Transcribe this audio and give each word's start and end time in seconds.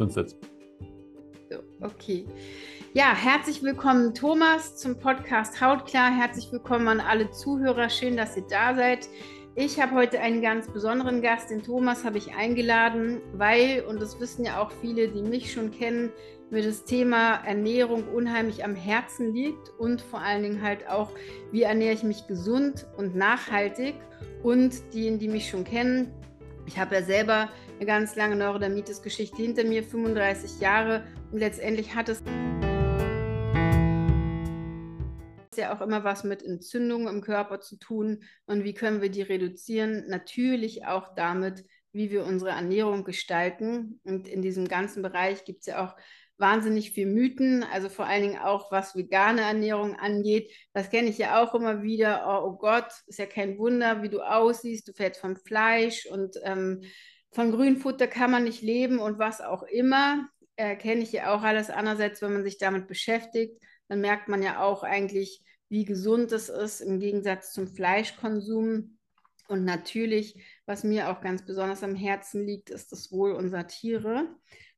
Grundsatz. 0.00 0.34
So, 1.50 1.56
okay. 1.82 2.24
Ja, 2.94 3.14
herzlich 3.14 3.62
willkommen, 3.62 4.14
Thomas, 4.14 4.76
zum 4.76 4.98
Podcast 4.98 5.60
Hautklar. 5.60 6.10
Herzlich 6.10 6.50
willkommen 6.50 6.88
an 6.88 7.00
alle 7.00 7.30
Zuhörer. 7.32 7.90
Schön, 7.90 8.16
dass 8.16 8.34
ihr 8.34 8.44
da 8.48 8.74
seid. 8.74 9.10
Ich 9.56 9.78
habe 9.78 9.94
heute 9.94 10.20
einen 10.20 10.40
ganz 10.40 10.68
besonderen 10.68 11.20
Gast, 11.20 11.50
den 11.50 11.62
Thomas 11.62 12.02
habe 12.02 12.16
ich 12.16 12.34
eingeladen, 12.34 13.20
weil, 13.34 13.84
und 13.86 14.00
das 14.00 14.18
wissen 14.18 14.46
ja 14.46 14.62
auch 14.62 14.70
viele, 14.80 15.08
die 15.08 15.20
mich 15.20 15.52
schon 15.52 15.70
kennen, 15.70 16.10
mir 16.48 16.62
das 16.62 16.84
Thema 16.86 17.34
Ernährung 17.44 18.04
unheimlich 18.08 18.64
am 18.64 18.74
Herzen 18.74 19.34
liegt 19.34 19.68
und 19.78 20.00
vor 20.00 20.20
allen 20.20 20.42
Dingen 20.42 20.62
halt 20.62 20.88
auch, 20.88 21.10
wie 21.52 21.64
ernähre 21.64 21.92
ich 21.92 22.04
mich 22.04 22.26
gesund 22.26 22.86
und 22.96 23.16
nachhaltig. 23.16 23.96
Und 24.42 24.94
diejenigen, 24.94 25.18
die 25.18 25.28
mich 25.28 25.50
schon 25.50 25.64
kennen, 25.64 26.10
ich 26.64 26.78
habe 26.78 26.94
ja 26.94 27.02
selber 27.02 27.50
eine 27.80 27.86
ganz 27.86 28.14
lange 28.14 28.36
Neurodermitis-Geschichte 28.36 29.38
hinter 29.38 29.64
mir, 29.64 29.82
35 29.82 30.60
Jahre 30.60 31.02
und 31.32 31.38
letztendlich 31.38 31.94
hat 31.94 32.10
es 32.10 32.22
ja 35.56 35.74
auch 35.74 35.80
immer 35.80 36.04
was 36.04 36.22
mit 36.22 36.42
Entzündungen 36.42 37.08
im 37.08 37.22
Körper 37.22 37.62
zu 37.62 37.78
tun 37.78 38.22
und 38.44 38.64
wie 38.64 38.74
können 38.74 39.00
wir 39.00 39.08
die 39.08 39.22
reduzieren? 39.22 40.04
Natürlich 40.08 40.84
auch 40.84 41.14
damit, 41.14 41.64
wie 41.92 42.10
wir 42.10 42.26
unsere 42.26 42.50
Ernährung 42.50 43.02
gestalten. 43.02 43.98
Und 44.04 44.28
in 44.28 44.42
diesem 44.42 44.68
ganzen 44.68 45.02
Bereich 45.02 45.44
gibt 45.44 45.60
es 45.60 45.66
ja 45.66 45.84
auch 45.84 45.96
wahnsinnig 46.36 46.92
viel 46.92 47.06
Mythen, 47.06 47.62
also 47.64 47.88
vor 47.88 48.06
allen 48.06 48.22
Dingen 48.22 48.38
auch 48.38 48.70
was 48.70 48.94
vegane 48.94 49.40
Ernährung 49.40 49.96
angeht. 49.96 50.52
Das 50.74 50.90
kenne 50.90 51.08
ich 51.08 51.16
ja 51.16 51.42
auch 51.42 51.54
immer 51.54 51.82
wieder. 51.82 52.26
Oh, 52.26 52.48
oh, 52.48 52.56
Gott, 52.58 52.92
ist 53.06 53.18
ja 53.18 53.26
kein 53.26 53.58
Wunder, 53.58 54.02
wie 54.02 54.10
du 54.10 54.20
aussiehst. 54.20 54.86
Du 54.86 54.92
fällst 54.92 55.20
vom 55.20 55.36
Fleisch 55.36 56.06
und 56.06 56.36
ähm, 56.44 56.82
von 57.32 57.52
Grünfutter 57.52 58.06
kann 58.06 58.30
man 58.30 58.44
nicht 58.44 58.62
leben 58.62 58.98
und 58.98 59.18
was 59.18 59.40
auch 59.40 59.62
immer. 59.62 60.28
Äh, 60.56 60.76
kenne 60.76 61.02
ich 61.02 61.12
ja 61.12 61.34
auch 61.34 61.42
alles. 61.42 61.70
Andererseits, 61.70 62.22
wenn 62.22 62.32
man 62.32 62.44
sich 62.44 62.58
damit 62.58 62.86
beschäftigt, 62.86 63.62
dann 63.88 64.00
merkt 64.00 64.28
man 64.28 64.42
ja 64.42 64.62
auch 64.62 64.82
eigentlich, 64.82 65.42
wie 65.68 65.84
gesund 65.84 66.32
es 66.32 66.48
ist 66.48 66.80
im 66.80 66.98
Gegensatz 66.98 67.52
zum 67.52 67.68
Fleischkonsum. 67.68 68.98
Und 69.48 69.64
natürlich, 69.64 70.44
was 70.66 70.84
mir 70.84 71.10
auch 71.10 71.20
ganz 71.20 71.44
besonders 71.44 71.82
am 71.82 71.94
Herzen 71.94 72.44
liegt, 72.44 72.70
ist 72.70 72.92
das 72.92 73.10
Wohl 73.10 73.32
unserer 73.32 73.66
Tiere 73.66 74.28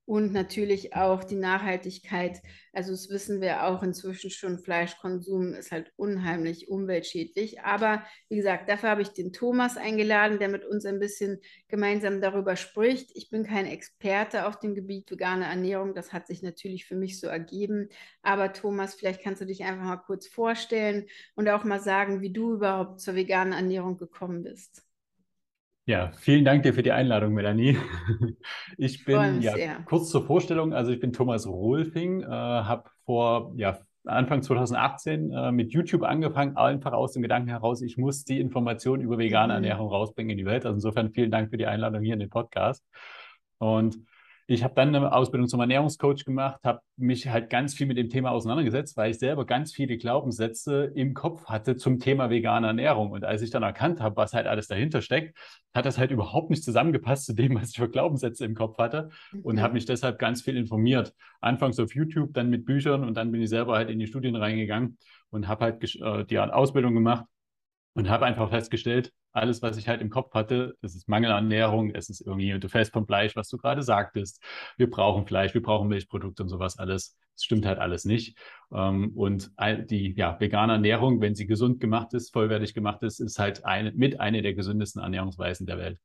und 0.05 0.33
natürlich 0.33 0.95
auch 0.95 1.23
die 1.23 1.37
Nachhaltigkeit. 1.37 2.43
Also 2.73 2.91
das 2.91 3.09
wissen 3.09 3.41
wir 3.41 3.65
auch 3.65 3.83
inzwischen 3.83 4.31
schon, 4.31 4.59
Fleischkonsum 4.59 5.55
ist 5.55 5.71
halt 5.71 5.93
unheimlich 5.97 6.69
umweltschädlich. 6.69 7.61
Aber 7.61 8.03
wie 8.29 8.37
gesagt, 8.37 8.69
dafür 8.69 8.91
habe 8.91 9.03
ich 9.03 9.11
den 9.11 9.33
Thomas 9.33 9.77
eingeladen, 9.77 10.39
der 10.39 10.49
mit 10.49 10.65
uns 10.65 10.85
ein 10.87 10.99
bisschen 10.99 11.41
gemeinsam 11.69 12.21
darüber 12.21 12.57
spricht. 12.57 13.11
Ich 13.15 13.31
bin 13.31 13.45
kein 13.45 13.67
Experte 13.67 14.47
auf 14.47 14.59
dem 14.59 14.75
Gebiet 14.75 15.11
vegane 15.11 15.45
Ernährung, 15.45 15.95
das 15.95 16.13
hat 16.13 16.27
sich 16.27 16.43
natürlich 16.43 16.87
für 16.87 16.97
mich 16.97 17.21
so 17.21 17.29
ergeben. 17.29 17.89
Aber 18.23 18.53
Thomas, 18.53 18.95
vielleicht 18.95 19.23
kannst 19.23 19.41
du 19.41 19.47
dich 19.47 19.63
einfach 19.65 19.85
mal 19.85 19.97
kurz 19.97 20.27
vorstellen 20.27 21.07
und 21.37 21.49
auch 21.49 21.65
mal 21.65 21.81
sagen, 21.81 22.21
wie 22.21 22.33
du 22.33 22.55
überhaupt 22.55 23.01
zur 23.01 23.15
veganen 23.15 23.53
Ernährung 23.53 23.97
gekommen 23.99 24.43
bist. 24.43 24.83
Ja, 25.85 26.13
vielen 26.13 26.45
Dank 26.45 26.63
dir 26.63 26.75
für 26.75 26.83
die 26.83 26.93
Einladung, 26.93 27.35
Melanie. 27.35 27.77
Ich 28.79 29.05
bin 29.05 29.43
ja 29.43 29.55
sehr. 29.55 29.77
kurz 29.85 30.11
zur 30.11 30.25
Vorstellung, 30.25 30.73
also 30.73 30.93
ich 30.93 31.01
bin 31.01 31.13
Thomas 31.13 31.47
Rohlfing, 31.47 32.23
äh, 32.23 32.27
habe 32.27 32.89
vor 33.05 33.53
ja, 33.57 33.79
Anfang 34.05 34.43
2018 34.43 35.33
äh, 35.33 35.53
mit 35.53 35.73
YouTube 35.73 36.03
angefangen, 36.03 36.57
einfach 36.57 36.93
aus 36.93 37.13
dem 37.13 37.23
Gedanken 37.23 37.49
heraus, 37.49 37.83
ich 37.83 37.97
muss 37.97 38.25
die 38.25 38.41
Informationen 38.41 39.03
über 39.03 39.19
vegane 39.19 39.53
mhm. 39.53 39.65
Ernährung 39.65 39.89
rausbringen 39.89 40.31
in 40.31 40.39
die 40.39 40.47
Welt. 40.47 40.65
Also 40.65 40.77
insofern 40.77 41.11
vielen 41.11 41.31
Dank 41.31 41.51
für 41.51 41.59
die 41.59 41.67
Einladung 41.67 42.03
hier 42.03 42.15
in 42.15 42.21
den 42.21 42.31
Podcast. 42.31 42.85
Und 43.59 43.99
ich 44.53 44.65
habe 44.65 44.75
dann 44.75 44.95
eine 44.95 45.13
Ausbildung 45.13 45.49
zum 45.49 45.61
Ernährungscoach 45.61 46.25
gemacht, 46.25 46.61
habe 46.65 46.81
mich 46.97 47.29
halt 47.29 47.51
ganz 47.51 47.75
viel 47.75 47.87
mit 47.87 47.97
dem 47.97 48.11
Thema 48.11 48.31
auseinandergesetzt, 48.31 48.97
weil 48.97 49.11
ich 49.11 49.19
selber 49.19 49.47
ganz 49.47 49.73
viele 49.73 49.97
Glaubenssätze 49.97 50.93
im 50.95 51.15
Kopf 51.15 51.47
hatte 51.47 51.77
zum 51.77 51.99
Thema 51.99 52.31
vegane 52.31 52.67
Ernährung. 52.67 53.11
Und 53.11 53.25
als 53.25 53.43
ich 53.43 53.51
dann 53.51 53.63
erkannt 53.63 54.01
habe, 54.01 54.17
was 54.17 54.33
halt 54.33 54.47
alles 54.47 54.69
dahinter 54.69 55.03
steckt, 55.03 55.37
hat 55.75 55.87
das 55.87 55.99
halt 55.99 56.11
überhaupt 56.11 56.51
nicht 56.51 56.65
zusammengepasst 56.65 57.27
zu 57.27 57.35
dem, 57.35 57.55
was 57.55 57.71
ich 57.71 57.77
für 57.77 57.89
Glaubenssätze 57.89 58.45
im 58.45 58.55
Kopf 58.55 58.79
hatte 58.79 59.09
und 59.43 59.61
habe 59.61 59.75
mich 59.75 59.87
deshalb 59.87 60.19
ganz 60.19 60.43
viel 60.43 60.57
informiert. 60.57 61.15
Anfangs 61.41 61.79
auf 61.81 61.95
YouTube, 61.95 62.35
dann 62.35 62.51
mit 62.51 62.65
Büchern 62.65 63.05
und 63.05 63.17
dann 63.17 63.33
bin 63.33 63.43
ich 63.43 63.49
selber 63.49 63.77
halt 63.77 63.91
in 63.91 63.99
die 63.99 64.07
Studien 64.07 64.37
reingegangen 64.37 64.99
und 65.31 65.49
habe 65.49 65.65
halt 65.65 65.95
äh, 65.97 66.25
die 66.25 66.39
Ausbildung 66.39 66.95
gemacht 66.95 67.25
und 67.95 68.09
habe 68.09 68.27
einfach 68.27 68.51
festgestellt, 68.51 69.13
alles, 69.33 69.63
was 69.63 69.77
ich 69.77 69.89
halt 69.89 70.01
im 70.01 70.11
Kopf 70.11 70.35
hatte, 70.35 70.77
das 70.83 70.95
ist 70.95 71.09
Mangelernährung, 71.09 71.95
es 71.95 72.11
ist 72.11 72.21
irgendwie, 72.21 72.59
du 72.59 72.69
fällst 72.69 72.93
vom 72.93 73.07
Fleisch, 73.07 73.35
was 73.35 73.49
du 73.49 73.57
gerade 73.57 73.83
sagtest. 73.83 74.43
Wir 74.77 74.91
brauchen 74.91 75.27
Fleisch, 75.27 75.55
wir 75.55 75.63
brauchen 75.63 75.89
Milchprodukte 75.89 76.43
und 76.43 76.49
sowas 76.49 76.79
alles. 76.79 77.17
Das 77.35 77.45
stimmt 77.45 77.65
halt 77.65 77.79
alles 77.79 78.05
nicht. 78.05 78.37
Ähm, 78.75 79.13
und 79.15 79.51
die 79.91 80.15
ja, 80.17 80.39
vegane 80.39 80.75
Ernährung, 80.75 81.21
wenn 81.21 81.35
sie 81.35 81.47
gesund 81.47 81.81
gemacht 81.81 82.13
ist, 82.13 82.33
vollwertig 82.33 82.75
gemacht 82.75 83.03
ist, 83.03 83.21
ist 83.21 83.39
halt 83.39 83.65
eine, 83.65 83.93
mit 83.93 84.21
einer 84.21 84.43
der 84.43 84.55
gesündesten 84.55 85.03
Ernährungsweisen 85.03 85.67
der 85.67 85.79
Welt. 85.79 85.99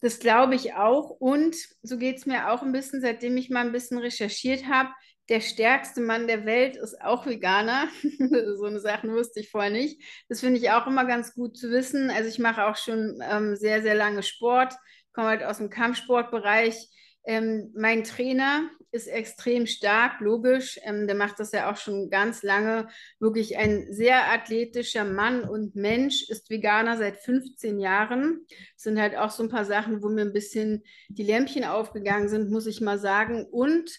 Das 0.00 0.18
glaube 0.18 0.54
ich 0.54 0.74
auch. 0.74 1.08
Und 1.08 1.56
so 1.80 1.96
geht 1.96 2.18
es 2.18 2.26
mir 2.26 2.52
auch 2.52 2.62
ein 2.62 2.72
bisschen, 2.72 3.00
seitdem 3.00 3.38
ich 3.38 3.48
mal 3.48 3.64
ein 3.64 3.72
bisschen 3.72 3.96
recherchiert 3.96 4.66
habe 4.68 4.90
der 5.28 5.40
stärkste 5.40 6.00
Mann 6.00 6.26
der 6.26 6.44
Welt 6.44 6.76
ist 6.76 7.00
auch 7.00 7.26
Veganer. 7.26 7.88
so 8.56 8.64
eine 8.64 8.80
Sache 8.80 9.08
wusste 9.08 9.40
ich 9.40 9.50
vorher 9.50 9.70
nicht. 9.70 10.02
Das 10.28 10.40
finde 10.40 10.58
ich 10.58 10.70
auch 10.70 10.86
immer 10.86 11.06
ganz 11.06 11.34
gut 11.34 11.56
zu 11.56 11.70
wissen. 11.70 12.10
Also 12.10 12.28
ich 12.28 12.38
mache 12.38 12.66
auch 12.66 12.76
schon 12.76 13.22
ähm, 13.22 13.56
sehr, 13.56 13.82
sehr 13.82 13.94
lange 13.94 14.22
Sport, 14.22 14.74
komme 15.12 15.28
halt 15.28 15.42
aus 15.42 15.58
dem 15.58 15.70
Kampfsportbereich. 15.70 16.88
Ähm, 17.26 17.72
mein 17.74 18.04
Trainer 18.04 18.68
ist 18.92 19.06
extrem 19.06 19.66
stark, 19.66 20.20
logisch. 20.20 20.78
Ähm, 20.82 21.06
der 21.06 21.16
macht 21.16 21.40
das 21.40 21.52
ja 21.52 21.72
auch 21.72 21.76
schon 21.78 22.10
ganz 22.10 22.42
lange. 22.42 22.88
Wirklich 23.18 23.56
ein 23.56 23.86
sehr 23.90 24.30
athletischer 24.30 25.04
Mann 25.04 25.42
und 25.42 25.74
Mensch, 25.74 26.28
ist 26.28 26.50
Veganer 26.50 26.98
seit 26.98 27.16
15 27.16 27.80
Jahren. 27.80 28.44
Das 28.74 28.84
sind 28.84 29.00
halt 29.00 29.16
auch 29.16 29.30
so 29.30 29.42
ein 29.42 29.48
paar 29.48 29.64
Sachen, 29.64 30.02
wo 30.02 30.10
mir 30.10 30.20
ein 30.20 30.34
bisschen 30.34 30.84
die 31.08 31.24
Lämpchen 31.24 31.64
aufgegangen 31.64 32.28
sind, 32.28 32.50
muss 32.50 32.66
ich 32.66 32.82
mal 32.82 32.98
sagen. 32.98 33.46
Und 33.46 33.90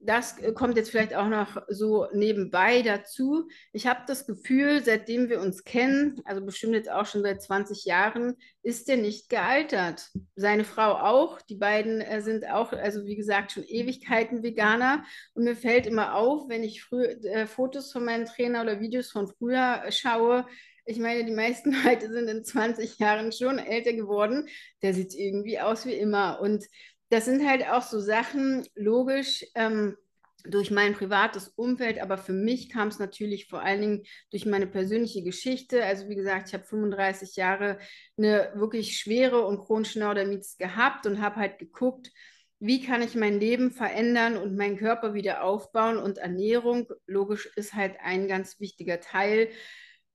das 0.00 0.38
äh, 0.38 0.52
kommt 0.52 0.76
jetzt 0.76 0.90
vielleicht 0.90 1.14
auch 1.14 1.28
noch 1.28 1.62
so 1.68 2.06
nebenbei 2.12 2.82
dazu. 2.82 3.48
Ich 3.72 3.86
habe 3.86 4.00
das 4.06 4.26
Gefühl, 4.26 4.82
seitdem 4.82 5.28
wir 5.28 5.40
uns 5.40 5.64
kennen, 5.64 6.20
also 6.24 6.44
bestimmt 6.44 6.74
jetzt 6.74 6.90
auch 6.90 7.06
schon 7.06 7.22
seit 7.22 7.42
20 7.42 7.84
Jahren, 7.84 8.36
ist 8.62 8.88
er 8.88 8.96
nicht 8.96 9.28
gealtert. 9.28 10.10
Seine 10.36 10.64
Frau 10.64 10.94
auch. 10.94 11.40
Die 11.42 11.56
beiden 11.56 12.00
äh, 12.00 12.22
sind 12.22 12.48
auch, 12.48 12.72
also 12.72 13.04
wie 13.04 13.16
gesagt, 13.16 13.52
schon 13.52 13.64
Ewigkeiten 13.64 14.42
Veganer. 14.42 15.04
Und 15.34 15.44
mir 15.44 15.56
fällt 15.56 15.86
immer 15.86 16.14
auf, 16.14 16.48
wenn 16.48 16.64
ich 16.64 16.82
früh, 16.82 17.04
äh, 17.04 17.46
Fotos 17.46 17.92
von 17.92 18.04
meinem 18.04 18.24
Trainer 18.24 18.62
oder 18.62 18.80
Videos 18.80 19.10
von 19.10 19.28
früher 19.28 19.82
schaue, 19.90 20.46
ich 20.86 20.98
meine, 20.98 21.24
die 21.24 21.32
meisten 21.32 21.72
Leute 21.84 22.10
sind 22.10 22.28
in 22.28 22.44
20 22.44 22.98
Jahren 22.98 23.32
schon 23.32 23.58
älter 23.58 23.92
geworden. 23.92 24.48
Der 24.82 24.94
sieht 24.94 25.14
irgendwie 25.14 25.60
aus 25.60 25.84
wie 25.86 25.94
immer. 25.94 26.40
Und 26.40 26.64
das 27.10 27.24
sind 27.26 27.46
halt 27.46 27.68
auch 27.68 27.82
so 27.82 28.00
Sachen, 28.00 28.66
logisch, 28.74 29.44
ähm, 29.54 29.96
durch 30.44 30.70
mein 30.70 30.94
privates 30.94 31.48
Umfeld, 31.48 32.00
aber 32.00 32.16
für 32.16 32.32
mich 32.32 32.70
kam 32.70 32.88
es 32.88 32.98
natürlich 32.98 33.48
vor 33.48 33.60
allen 33.60 33.80
Dingen 33.80 34.02
durch 34.30 34.46
meine 34.46 34.66
persönliche 34.66 35.22
Geschichte. 35.22 35.84
Also 35.84 36.08
wie 36.08 36.14
gesagt, 36.14 36.48
ich 36.48 36.54
habe 36.54 36.64
35 36.64 37.36
Jahre 37.36 37.78
eine 38.16 38.52
wirklich 38.54 38.96
schwere 38.98 39.44
und 39.46 39.58
chronische 39.58 39.98
Neurodermitis 39.98 40.56
gehabt 40.56 41.06
und 41.06 41.20
habe 41.20 41.36
halt 41.36 41.58
geguckt, 41.58 42.10
wie 42.58 42.82
kann 42.82 43.02
ich 43.02 43.14
mein 43.14 43.40
Leben 43.40 43.70
verändern 43.70 44.36
und 44.36 44.56
meinen 44.56 44.76
Körper 44.76 45.14
wieder 45.14 45.44
aufbauen. 45.44 45.96
Und 45.96 46.18
Ernährung, 46.18 46.88
logisch, 47.06 47.50
ist 47.56 47.74
halt 47.74 47.96
ein 48.02 48.28
ganz 48.28 48.60
wichtiger 48.60 49.00
Teil 49.00 49.48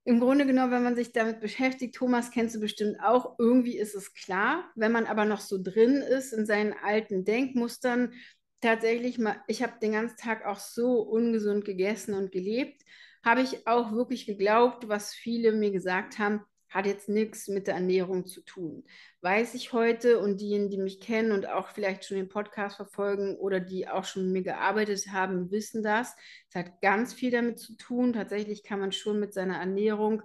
im 0.05 0.19
Grunde 0.19 0.45
genommen, 0.45 0.71
wenn 0.71 0.83
man 0.83 0.95
sich 0.95 1.11
damit 1.11 1.41
beschäftigt, 1.41 1.95
Thomas 1.95 2.29
kennst 2.29 2.55
du 2.55 2.59
bestimmt 2.59 2.99
auch, 3.03 3.38
irgendwie 3.39 3.77
ist 3.77 3.96
es 3.96 4.13
klar. 4.13 4.72
Wenn 4.75 4.91
man 4.91 5.07
aber 5.07 5.25
noch 5.25 5.40
so 5.41 5.57
drin 5.61 5.96
ist 5.96 6.31
in 6.31 6.46
seinen 6.46 6.73
alten 6.73 7.25
Denkmustern, 7.25 8.13
tatsächlich 8.61 9.17
mal, 9.17 9.41
ich 9.47 9.63
habe 9.63 9.73
den 9.81 9.93
ganzen 9.93 10.17
Tag 10.17 10.46
auch 10.46 10.59
so 10.59 11.02
ungesund 11.02 11.66
gegessen 11.66 12.13
und 12.13 12.31
gelebt, 12.31 12.84
habe 13.23 13.41
ich 13.41 13.67
auch 13.67 13.93
wirklich 13.93 14.28
geglaubt, 14.28 14.87
was 14.87 15.13
viele 15.13 15.52
mir 15.52 15.72
gesagt 15.72 16.19
haben, 16.19 16.41
hat 16.75 16.85
jetzt 16.85 17.07
nichts 17.07 17.47
mit 17.47 17.67
der 17.67 17.75
Ernährung 17.75 18.25
zu 18.25 18.41
tun. 18.41 18.83
Weiß 19.22 19.53
ich 19.53 19.72
heute 19.72 20.19
und 20.19 20.41
diejenigen, 20.41 20.69
die 20.69 20.77
mich 20.77 20.99
kennen 20.99 21.31
und 21.31 21.47
auch 21.47 21.69
vielleicht 21.69 22.03
schon 22.03 22.17
den 22.17 22.27
Podcast 22.27 22.75
verfolgen 22.75 23.37
oder 23.37 23.61
die 23.61 23.87
auch 23.87 24.03
schon 24.03 24.25
mit 24.25 24.33
mir 24.33 24.43
gearbeitet 24.43 25.07
haben, 25.13 25.51
wissen 25.51 25.83
das. 25.83 26.17
Es 26.49 26.55
hat 26.55 26.81
ganz 26.81 27.13
viel 27.13 27.31
damit 27.31 27.59
zu 27.59 27.77
tun. 27.77 28.11
Tatsächlich 28.11 28.66
kann 28.66 28.81
man 28.81 28.91
schon 28.91 29.22
mit 29.22 29.33
seiner 29.33 29.57
Ernährung 29.57 30.22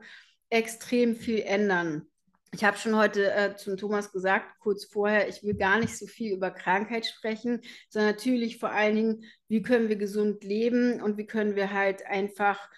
extrem 0.49 1.15
viel 1.15 1.39
ändern. 1.43 2.09
Ich 2.53 2.65
habe 2.65 2.77
schon 2.77 2.97
heute 2.97 3.33
äh, 3.33 3.55
zum 3.55 3.77
Thomas 3.77 4.11
gesagt, 4.11 4.59
kurz 4.59 4.85
vorher, 4.85 5.29
ich 5.29 5.45
will 5.45 5.55
gar 5.55 5.79
nicht 5.79 5.97
so 5.97 6.09
viel 6.09 6.33
über 6.33 6.51
Krankheit 6.51 7.07
sprechen, 7.07 7.61
sondern 7.89 8.11
natürlich 8.11 8.59
vor 8.59 8.73
allen 8.73 8.97
Dingen, 8.97 9.25
wie 9.47 9.63
können 9.63 9.89
wir 9.89 9.95
gesund 9.95 10.43
leben 10.43 11.01
und 11.01 11.17
wie 11.17 11.27
können 11.27 11.55
wir 11.55 11.73
halt 11.73 12.05
einfach 12.07 12.69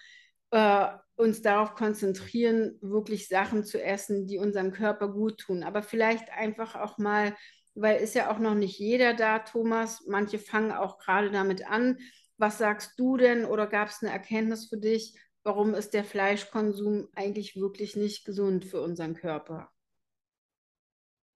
äh, 0.53 0.87
uns 1.15 1.41
darauf 1.41 1.75
konzentrieren, 1.75 2.77
wirklich 2.81 3.27
Sachen 3.27 3.65
zu 3.65 3.81
essen, 3.81 4.27
die 4.27 4.39
unserem 4.39 4.71
Körper 4.71 5.09
gut 5.09 5.39
tun. 5.39 5.63
Aber 5.63 5.83
vielleicht 5.83 6.31
einfach 6.31 6.75
auch 6.75 6.97
mal 6.97 7.35
weil 7.75 8.01
ist 8.01 8.15
ja 8.15 8.31
auch 8.31 8.39
noch 8.39 8.55
nicht 8.55 8.77
jeder 8.79 9.13
da, 9.13 9.39
Thomas. 9.39 10.03
Manche 10.07 10.39
fangen 10.39 10.71
auch 10.71 10.97
gerade 10.99 11.31
damit 11.31 11.67
an. 11.67 11.97
Was 12.37 12.57
sagst 12.57 12.99
du 12.99 13.17
denn 13.17 13.45
oder 13.45 13.67
gab 13.67 13.89
es 13.89 14.01
eine 14.01 14.11
Erkenntnis 14.11 14.67
für 14.67 14.77
dich, 14.77 15.15
warum 15.43 15.73
ist 15.73 15.93
der 15.93 16.03
Fleischkonsum 16.03 17.09
eigentlich 17.15 17.55
wirklich 17.55 17.95
nicht 17.95 18.25
gesund 18.25 18.65
für 18.65 18.81
unseren 18.81 19.15
Körper? 19.15 19.72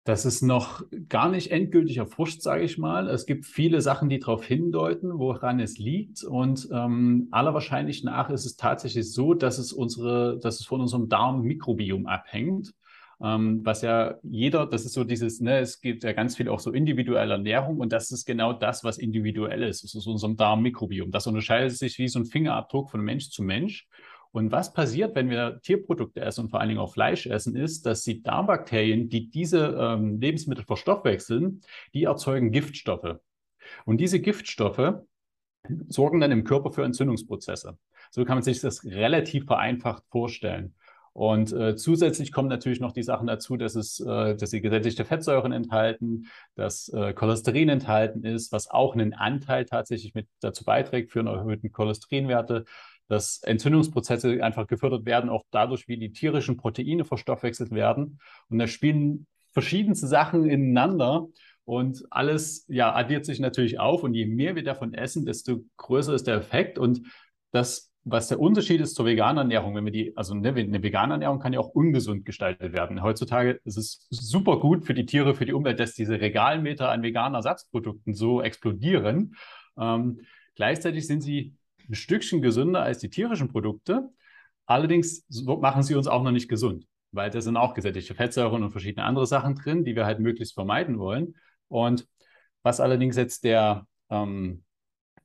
Das 0.06 0.24
ist 0.24 0.44
noch 0.44 0.84
gar 1.10 1.30
nicht 1.32 1.50
endgültig 1.50 1.98
erforscht, 1.98 2.44
sage 2.44 2.64
ich 2.64 2.78
mal. 2.78 3.10
Es 3.10 3.26
gibt 3.26 3.44
viele 3.44 3.82
Sachen, 3.82 4.08
die 4.08 4.20
darauf 4.20 4.46
hindeuten, 4.46 5.18
woran 5.18 5.60
es 5.60 5.80
liegt. 5.80 6.24
Und 6.24 6.70
ähm, 6.72 7.28
aller 7.32 7.56
Wahrscheinlich 7.56 8.04
nach 8.04 8.30
ist 8.30 8.46
es 8.46 8.56
tatsächlich 8.56 9.12
so, 9.12 9.34
dass 9.34 9.58
es 9.58 9.74
unsere, 9.74 10.40
dass 10.40 10.60
es 10.60 10.68
von 10.68 10.80
unserem 10.80 11.10
Darmmikrobiom 11.10 12.06
abhängt. 12.06 12.76
Ähm, 13.20 13.62
was 13.64 13.82
ja 13.82 14.20
jeder, 14.22 14.68
das 14.68 14.86
ist 14.86 14.94
so 14.94 15.04
dieses, 15.04 15.42
ne, 15.42 15.58
es 15.58 15.82
gibt 15.82 16.04
ja 16.04 16.14
ganz 16.14 16.38
viel 16.38 16.50
auch 16.50 16.60
so 16.60 16.72
individuelle 16.72 17.34
Ernährung 17.34 17.80
und 17.80 17.92
das 17.92 18.12
ist 18.12 18.26
genau 18.26 18.54
das, 18.54 18.84
was 18.84 19.00
individuell 19.00 19.64
ist. 19.64 19.84
Das 19.84 19.96
ist 19.96 20.06
unserem 20.06 20.38
Darmmikrobiom. 20.38 21.10
Das 21.10 21.26
unterscheidet 21.26 21.76
sich 21.76 21.98
wie 21.98 22.10
so 22.10 22.20
ein 22.20 22.26
Fingerabdruck 22.26 22.92
von 22.92 23.02
Mensch 23.02 23.32
zu 23.32 23.42
Mensch. 23.42 23.88
Und 24.36 24.52
was 24.52 24.74
passiert, 24.74 25.16
wenn 25.16 25.30
wir 25.30 25.62
Tierprodukte 25.62 26.20
essen 26.20 26.42
und 26.42 26.50
vor 26.50 26.60
allen 26.60 26.68
Dingen 26.68 26.82
auch 26.82 26.92
Fleisch 26.92 27.26
essen, 27.26 27.56
ist, 27.56 27.86
dass 27.86 28.02
die 28.02 28.22
Darmbakterien, 28.22 29.08
die 29.08 29.30
diese 29.30 29.78
ähm, 29.80 30.20
Lebensmittel 30.20 30.66
verstoffwechseln, 30.66 31.62
die 31.94 32.04
erzeugen 32.04 32.52
Giftstoffe. 32.52 33.16
Und 33.86 33.98
diese 34.02 34.20
Giftstoffe 34.20 34.96
sorgen 35.88 36.20
dann 36.20 36.34
im 36.34 36.44
Körper 36.44 36.74
für 36.74 36.84
Entzündungsprozesse. 36.84 37.78
So 38.12 38.26
kann 38.26 38.36
man 38.36 38.44
sich 38.44 38.60
das 38.60 38.84
relativ 38.84 39.46
vereinfacht 39.46 40.04
vorstellen. 40.10 40.76
Und 41.14 41.54
äh, 41.54 41.78
zusätzlich 41.78 42.34
kommen 42.34 42.50
natürlich 42.50 42.82
noch 42.82 42.92
die 42.92 43.04
Sachen 43.04 43.28
dazu, 43.28 43.56
dass 43.56 43.76
es, 43.76 44.02
äh, 44.02 44.36
dass 44.36 44.50
sie 44.50 44.60
gesättigte 44.60 45.06
Fettsäuren 45.06 45.54
enthalten, 45.54 46.28
dass 46.56 46.90
äh, 46.90 47.14
Cholesterin 47.14 47.70
enthalten 47.70 48.26
ist, 48.26 48.52
was 48.52 48.70
auch 48.70 48.96
einen 48.96 49.14
Anteil 49.14 49.64
tatsächlich 49.64 50.14
mit 50.14 50.28
dazu 50.42 50.66
beiträgt 50.66 51.12
für 51.12 51.20
einen 51.22 51.30
erhöhten 51.30 51.72
Cholesterinwerte 51.72 52.66
dass 53.08 53.42
Entzündungsprozesse 53.44 54.44
einfach 54.44 54.68
gefördert 54.68 55.06
werden, 55.06 55.30
auch 55.30 55.44
dadurch, 55.52 55.88
wie 55.88 55.98
die 55.98 56.12
tierischen 56.12 56.58
Proteine 56.58 57.06
verstoffwechselt 57.06 57.72
werden. 57.72 58.20
Und 58.50 58.60
da 58.60 58.68
spielen 58.68 59.28
verschiedenste 59.52 60.08
Sachen 60.08 60.50
ineinander. 60.50 61.28
Und 61.64 62.04
alles 62.12 62.66
ja, 62.68 62.94
addiert 62.94 63.26
sich 63.26 63.40
natürlich 63.40 63.80
auf. 63.80 64.04
Und 64.04 64.14
je 64.14 64.28
mehr 64.28 64.56
wir 64.56 64.64
davon 64.64 64.94
essen, 64.94 65.26
desto 65.26 65.64
größer 65.78 66.14
ist 66.14 66.28
der 66.28 66.36
Effekt. 66.36 66.78
Und 66.78 67.02
das, 67.52 67.92
was 68.04 68.28
der 68.28 68.40
Unterschied 68.40 68.82
ist 68.82 68.94
zur 68.94 69.06
veganen 69.06 69.38
Ernährung, 69.38 69.74
wenn 69.74 69.86
wir 69.86 69.92
die, 69.92 70.16
also 70.16 70.36
eine, 70.36 70.50
eine 70.50 70.84
vegane 70.84 71.14
Ernährung 71.14 71.40
kann 71.40 71.54
ja 71.54 71.60
auch 71.60 71.70
ungesund 71.70 72.26
gestaltet 72.26 72.74
werden. 72.74 73.02
Heutzutage 73.02 73.60
ist 73.64 73.78
es 73.78 74.06
super 74.12 74.60
gut 74.60 74.86
für 74.86 74.94
die 74.94 75.08
Tiere, 75.08 75.34
für 75.34 75.46
die 75.46 75.54
Umwelt, 75.54 75.80
dass 75.80 75.94
diese 75.94 76.22
Regalmeter 76.22 76.90
an 76.90 77.02
veganen 77.02 77.34
Ersatzprodukten 77.34 78.14
so 78.14 78.42
explodieren. 78.42 79.36
Ähm, 79.80 80.20
gleichzeitig 80.56 81.08
sind 81.08 81.22
sie 81.22 81.56
ein 81.90 81.96
Stückchen 81.96 82.42
gesünder 82.42 82.84
als 82.84 83.00
die 83.00 83.10
tierischen 83.10 83.50
Produkte. 83.50 84.10
Allerdings 84.66 85.26
machen 85.46 85.84
sie 85.84 85.96
uns 85.96 86.08
auch 86.08 86.24
noch 86.24 86.32
nicht 86.32 86.50
gesund, 86.50 86.88
weil 87.12 87.30
da 87.30 87.42
sind 87.42 87.58
auch 87.58 87.74
gesättigte 87.74 88.16
Fettsäuren 88.16 88.64
und 88.64 88.72
verschiedene 88.72 89.06
andere 89.06 89.28
Sachen 89.28 89.56
drin, 89.56 89.84
die 89.84 89.96
wir 89.96 90.06
halt 90.06 90.20
möglichst 90.20 90.54
vermeiden 90.54 90.98
wollen. 91.00 91.36
Und 91.68 92.08
was 92.64 92.80
allerdings 92.80 93.16
jetzt 93.16 93.44
der, 93.44 93.88
ähm, 94.10 94.64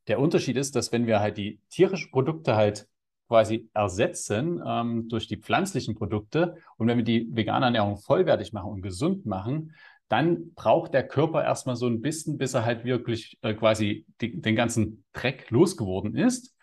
der 0.07 0.21
Unterschied 0.21 0.57
ist, 0.57 0.77
dass 0.77 0.93
wenn 0.93 1.07
wir 1.07 1.21
halt 1.21 1.39
die 1.39 1.61
tierischen 1.71 2.11
Produkte 2.11 2.57
halt 2.57 2.87
quasi 3.29 3.71
ersetzen 3.75 4.61
ähm, 4.67 5.09
durch 5.09 5.29
die 5.29 5.37
pflanzlichen 5.37 5.95
Produkte 5.95 6.57
und 6.77 6.89
wenn 6.89 6.97
wir 6.97 7.05
die 7.05 7.29
vegane 7.31 7.67
Ernährung 7.67 7.97
vollwertig 7.97 8.53
machen 8.53 8.73
und 8.73 8.83
gesund 8.83 9.25
machen, 9.25 9.73
dann 10.11 10.55
braucht 10.55 10.93
der 10.93 11.07
Körper 11.07 11.45
erstmal 11.45 11.77
so 11.77 11.87
ein 11.87 12.03
bisschen, 12.03 12.37
bis 12.37 12.55
er 12.55 12.65
halt 12.65 12.85
wirklich 12.85 13.39
äh, 13.43 13.55
quasi 13.55 14.07
die, 14.21 14.41
den 14.41 14.57
ganzen 14.57 15.05
Dreck 15.13 15.51
losgeworden 15.51 16.17
ist. 16.17 16.57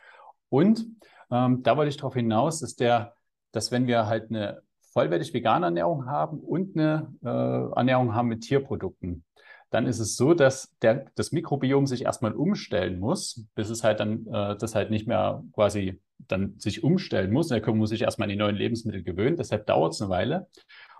Und 0.49 0.85
ähm, 1.31 1.63
da 1.63 1.77
wollte 1.77 1.89
ich 1.89 1.95
darauf 1.95 2.13
hinaus, 2.13 2.59
dass, 2.59 2.75
der, 2.75 3.15
dass 3.53 3.71
wenn 3.71 3.87
wir 3.87 4.05
halt 4.05 4.29
eine 4.31 4.61
vollwertig 4.91 5.33
vegane 5.33 5.67
Ernährung 5.67 6.07
haben 6.07 6.39
und 6.41 6.77
eine 6.77 7.13
äh, 7.23 7.77
Ernährung 7.77 8.13
haben 8.13 8.27
mit 8.27 8.41
Tierprodukten, 8.41 9.23
dann 9.69 9.87
ist 9.87 9.99
es 9.99 10.17
so, 10.17 10.33
dass 10.33 10.75
der, 10.81 11.05
das 11.15 11.31
Mikrobiom 11.31 11.87
sich 11.87 12.03
erstmal 12.03 12.33
umstellen 12.33 12.99
muss, 12.99 13.45
bis 13.55 13.69
es 13.69 13.81
halt 13.81 14.01
dann 14.01 14.27
äh, 14.27 14.57
das 14.57 14.75
halt 14.75 14.89
nicht 14.89 15.07
mehr 15.07 15.41
quasi 15.53 16.01
dann 16.19 16.59
sich 16.59 16.83
umstellen 16.83 17.31
muss. 17.31 17.47
Der 17.47 17.61
Körper 17.61 17.77
muss 17.77 17.91
sich 17.91 18.01
erstmal 18.01 18.25
an 18.25 18.31
die 18.31 18.35
neuen 18.35 18.57
Lebensmittel 18.57 19.03
gewöhnen, 19.03 19.37
deshalb 19.37 19.67
dauert 19.67 19.93
es 19.93 20.01
eine 20.01 20.09
Weile. 20.09 20.47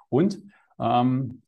Und 0.07 0.41
ähm, 0.79 1.41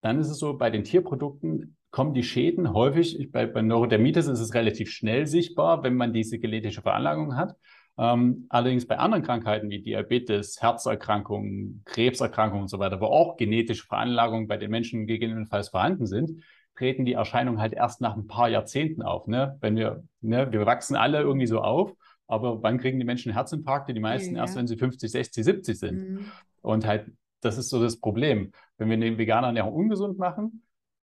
dann 0.00 0.18
ist 0.18 0.30
es 0.30 0.38
so, 0.38 0.56
bei 0.56 0.70
den 0.70 0.84
Tierprodukten 0.84 1.76
kommen 1.90 2.14
die 2.14 2.22
Schäden 2.22 2.72
häufig, 2.72 3.30
bei, 3.32 3.46
bei 3.46 3.62
Neurodermitis 3.62 4.26
ist 4.26 4.40
es 4.40 4.54
relativ 4.54 4.90
schnell 4.90 5.26
sichtbar, 5.26 5.82
wenn 5.82 5.94
man 5.94 6.12
diese 6.12 6.38
genetische 6.38 6.82
Veranlagung 6.82 7.36
hat. 7.36 7.56
Ähm, 7.98 8.46
allerdings 8.48 8.86
bei 8.86 8.96
anderen 8.98 9.24
Krankheiten 9.24 9.68
wie 9.68 9.82
Diabetes, 9.82 10.62
Herzerkrankungen, 10.62 11.82
Krebserkrankungen 11.84 12.62
und 12.62 12.68
so 12.68 12.78
weiter, 12.78 13.00
wo 13.00 13.06
auch 13.06 13.36
genetische 13.36 13.86
Veranlagungen 13.86 14.46
bei 14.46 14.56
den 14.56 14.70
Menschen 14.70 15.06
gegebenenfalls 15.06 15.70
vorhanden 15.70 16.06
sind, 16.06 16.42
treten 16.76 17.04
die 17.04 17.12
Erscheinungen 17.12 17.60
halt 17.60 17.74
erst 17.74 18.00
nach 18.00 18.16
ein 18.16 18.26
paar 18.26 18.48
Jahrzehnten 18.48 19.02
auf. 19.02 19.26
Ne? 19.26 19.58
Wenn 19.60 19.76
wir, 19.76 20.04
ne, 20.20 20.50
wir 20.50 20.64
wachsen 20.64 20.96
alle 20.96 21.20
irgendwie 21.20 21.48
so 21.48 21.60
auf, 21.60 21.92
aber 22.26 22.62
wann 22.62 22.78
kriegen 22.78 22.98
die 22.98 23.04
Menschen 23.04 23.32
Herzinfarkte? 23.32 23.92
Die 23.92 24.00
meisten 24.00 24.30
ja, 24.30 24.36
ja. 24.36 24.42
erst, 24.44 24.56
wenn 24.56 24.68
sie 24.68 24.76
50, 24.76 25.10
60, 25.10 25.44
70 25.44 25.78
sind. 25.78 25.98
Mhm. 25.98 26.24
Und 26.62 26.86
halt 26.86 27.10
das 27.40 27.58
ist 27.58 27.70
so 27.70 27.80
das 27.80 27.98
Problem. 27.98 28.52
Wenn 28.80 28.88
wir 28.88 28.96
eine 28.96 29.18
vegane 29.18 29.46
Ernährung 29.46 29.74
ungesund 29.74 30.18
machen, 30.18 30.62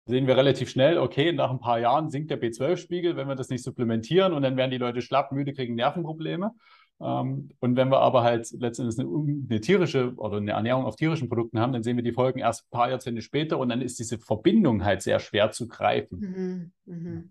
sehen 0.05 0.27
wir 0.27 0.37
relativ 0.37 0.69
schnell, 0.69 0.99
okay, 0.99 1.33
nach 1.33 1.51
ein 1.51 1.59
paar 1.59 1.81
Jahren 1.81 2.11
sinkt 2.11 2.31
der 2.31 2.41
B12-Spiegel, 2.41 3.17
wenn 3.17 3.29
wir 3.29 3.35
das 3.35 3.49
nicht 3.49 3.65
supplementieren 3.65 4.35
und 4.35 4.43
dann 4.43 4.57
werden 4.57 4.71
die 4.71 4.79
Leute 4.79 5.01
schlapp, 5.01 5.33
müde, 5.33 5.53
kriegen 5.55 5.75
Nervenprobleme. 5.75 6.53
Ähm, 7.01 7.51
und 7.61 7.77
wenn 7.77 7.89
wir 7.89 8.01
aber 8.01 8.23
halt 8.23 8.51
letztendlich 8.53 8.99
eine, 8.99 9.09
eine, 9.49 9.61
tierische 9.61 10.15
oder 10.17 10.37
eine 10.37 10.53
Ernährung 10.53 10.85
auf 10.85 10.97
tierischen 10.97 11.29
Produkten 11.29 11.61
haben, 11.61 11.73
dann 11.73 11.83
sehen 11.83 11.97
wir 11.97 12.05
die 12.05 12.13
Folgen 12.13 12.41
erst 12.41 12.67
ein 12.67 12.71
paar 12.71 12.91
Jahrzehnte 12.91 13.23
später 13.23 13.59
und 13.59 13.71
dann 13.71 13.81
ist 13.81 13.99
diese 13.99 14.19
Verbindung 14.19 14.85
halt 14.85 15.03
sehr 15.03 15.19
schwer 15.19 15.51
zu 15.51 15.67
greifen. 15.67 16.73
Mhm, 16.87 16.95
mh. 16.95 17.23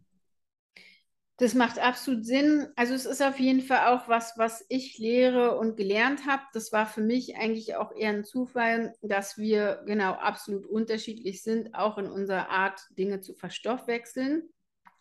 Das 1.42 1.56
macht 1.56 1.80
absolut 1.80 2.24
Sinn. 2.24 2.68
Also 2.76 2.94
es 2.94 3.08
ist 3.08 3.24
auf 3.24 3.40
jeden 3.40 3.62
Fall 3.62 3.88
auch 3.88 4.08
was, 4.08 4.38
was 4.38 4.64
ich 4.70 5.00
lehre 5.00 5.58
und 5.58 5.76
gelernt 5.76 6.28
habe. 6.28 6.44
Das 6.54 6.72
war 6.72 6.86
für 6.86 7.02
mich 7.02 7.36
eigentlich 7.36 7.76
auch 7.76 7.96
eher 7.96 8.12
ein 8.12 8.24
Zufall, 8.24 8.94
dass 9.02 9.40
wir 9.40 9.82
genau 9.88 10.12
absolut 10.12 10.68
unterschiedlich 10.68 11.42
sind, 11.42 11.74
auch 11.74 11.98
in 11.98 12.06
unserer 12.06 12.50
Art, 12.50 12.82
Dinge 12.92 13.22
zu 13.22 13.34
verstoffwechseln. 13.34 14.50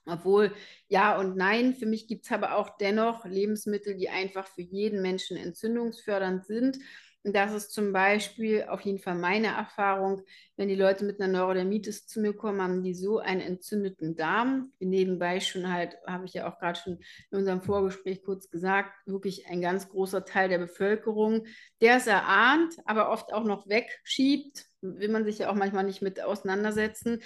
Obwohl 0.06 0.54
ja 0.88 1.20
und 1.20 1.36
nein, 1.36 1.74
für 1.74 1.84
mich 1.84 2.06
gibt 2.06 2.24
es 2.24 2.32
aber 2.32 2.56
auch 2.56 2.70
dennoch 2.78 3.26
Lebensmittel, 3.26 3.94
die 3.94 4.08
einfach 4.08 4.46
für 4.46 4.62
jeden 4.62 5.02
Menschen 5.02 5.36
entzündungsfördernd 5.36 6.46
sind. 6.46 6.78
Und 7.22 7.36
das 7.36 7.52
ist 7.52 7.72
zum 7.72 7.92
Beispiel 7.92 8.64
auf 8.64 8.80
jeden 8.80 8.98
Fall 8.98 9.14
meine 9.14 9.48
Erfahrung, 9.48 10.22
wenn 10.56 10.68
die 10.68 10.74
Leute 10.74 11.04
mit 11.04 11.20
einer 11.20 11.30
Neurodermitis 11.30 12.06
zu 12.06 12.18
mir 12.18 12.32
kommen, 12.32 12.62
haben 12.62 12.82
die 12.82 12.94
so 12.94 13.18
einen 13.18 13.42
entzündeten 13.42 14.16
Darm. 14.16 14.72
Nebenbei 14.78 15.40
schon 15.40 15.70
halt, 15.70 15.98
habe 16.06 16.24
ich 16.24 16.32
ja 16.32 16.50
auch 16.50 16.58
gerade 16.58 16.78
schon 16.80 16.98
in 17.30 17.38
unserem 17.38 17.60
Vorgespräch 17.60 18.22
kurz 18.24 18.48
gesagt, 18.48 18.92
wirklich 19.06 19.46
ein 19.48 19.60
ganz 19.60 19.90
großer 19.90 20.24
Teil 20.24 20.48
der 20.48 20.58
Bevölkerung, 20.58 21.44
der 21.82 21.96
es 21.96 22.06
erahnt, 22.06 22.74
aber 22.86 23.10
oft 23.10 23.34
auch 23.34 23.44
noch 23.44 23.68
wegschiebt, 23.68 24.64
will 24.80 25.10
man 25.10 25.24
sich 25.26 25.40
ja 25.40 25.50
auch 25.50 25.54
manchmal 25.54 25.84
nicht 25.84 26.00
mit 26.00 26.22
auseinandersetzen. 26.22 27.20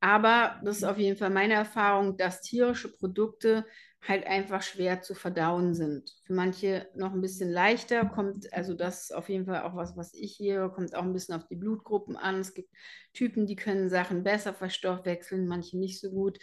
Aber 0.00 0.60
das 0.62 0.76
ist 0.78 0.84
auf 0.84 0.98
jeden 0.98 1.16
Fall 1.16 1.30
meine 1.30 1.54
Erfahrung, 1.54 2.16
dass 2.18 2.42
tierische 2.42 2.92
Produkte 2.96 3.64
halt 4.06 4.26
einfach 4.26 4.62
schwer 4.62 5.02
zu 5.02 5.14
verdauen 5.14 5.74
sind. 5.74 6.14
Für 6.24 6.32
manche 6.32 6.88
noch 6.94 7.12
ein 7.12 7.20
bisschen 7.20 7.50
leichter, 7.50 8.06
kommt, 8.06 8.52
also 8.52 8.74
das 8.74 9.04
ist 9.04 9.14
auf 9.14 9.28
jeden 9.28 9.46
Fall 9.46 9.62
auch 9.62 9.74
was, 9.74 9.96
was 9.96 10.14
ich 10.14 10.34
hier, 10.36 10.68
kommt 10.68 10.94
auch 10.94 11.02
ein 11.02 11.12
bisschen 11.12 11.34
auf 11.34 11.46
die 11.48 11.56
Blutgruppen 11.56 12.16
an. 12.16 12.40
Es 12.40 12.54
gibt 12.54 12.70
Typen, 13.12 13.46
die 13.46 13.56
können 13.56 13.88
Sachen 13.90 14.22
besser 14.22 14.54
verstoffwechseln, 14.54 15.46
manche 15.46 15.78
nicht 15.78 16.00
so 16.00 16.10
gut. 16.10 16.38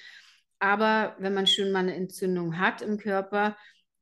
Aber 0.59 1.15
wenn 1.19 1.33
man 1.33 1.47
schon 1.47 1.71
mal 1.71 1.79
eine 1.79 1.95
Entzündung 1.95 2.59
hat 2.59 2.81
im 2.81 2.97
Körper, 2.97 3.57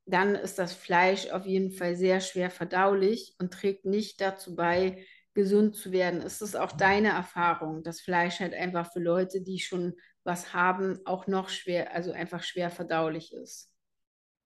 dann 0.06 0.36
ist 0.36 0.60
das 0.60 0.74
Fleisch 0.74 1.30
auf 1.30 1.46
jeden 1.46 1.72
Fall 1.72 1.96
sehr 1.96 2.20
schwer 2.20 2.50
verdaulich 2.50 3.36
und 3.40 3.54
trägt 3.54 3.86
nicht 3.86 4.20
dazu 4.20 4.56
bei, 4.56 5.06
gesund 5.34 5.76
zu 5.76 5.92
werden. 5.92 6.22
Ist 6.22 6.42
es 6.42 6.56
auch 6.56 6.72
deine 6.72 7.10
Erfahrung, 7.10 7.84
dass 7.84 8.02
Fleisch 8.02 8.40
halt 8.40 8.54
einfach 8.54 8.92
für 8.92 9.00
Leute, 9.00 9.42
die 9.42 9.60
schon 9.60 9.96
was 10.24 10.54
haben, 10.54 11.00
auch 11.06 11.28
noch 11.28 11.50
schwer, 11.50 11.94
also 11.94 12.12
einfach 12.12 12.44
schwer 12.44 12.70
verdaulich 12.70 13.34
ist. 13.34 13.70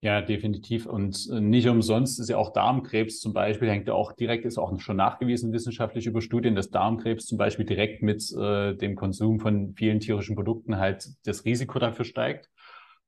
Ja, 0.01 0.21
definitiv. 0.21 0.85
Und 0.85 1.27
äh, 1.31 1.41
nicht 1.41 1.67
umsonst 1.67 2.19
ist 2.19 2.29
ja 2.29 2.37
auch 2.37 2.53
Darmkrebs 2.53 3.19
zum 3.19 3.33
Beispiel, 3.33 3.69
hängt 3.69 3.87
ja 3.87 3.95
auch 3.95 4.13
direkt, 4.13 4.45
ist 4.45 4.59
auch 4.59 4.79
schon 4.79 4.95
nachgewiesen 4.95 5.51
wissenschaftlich 5.53 6.05
über 6.05 6.21
Studien, 6.21 6.55
dass 6.55 6.69
Darmkrebs 6.69 7.25
zum 7.25 7.39
Beispiel 7.39 7.65
direkt 7.65 8.03
mit 8.03 8.23
äh, 8.37 8.75
dem 8.75 8.95
Konsum 8.95 9.39
von 9.39 9.73
vielen 9.75 9.99
tierischen 9.99 10.35
Produkten 10.35 10.77
halt 10.77 11.07
das 11.25 11.45
Risiko 11.45 11.79
dafür 11.79 12.05
steigt. 12.05 12.47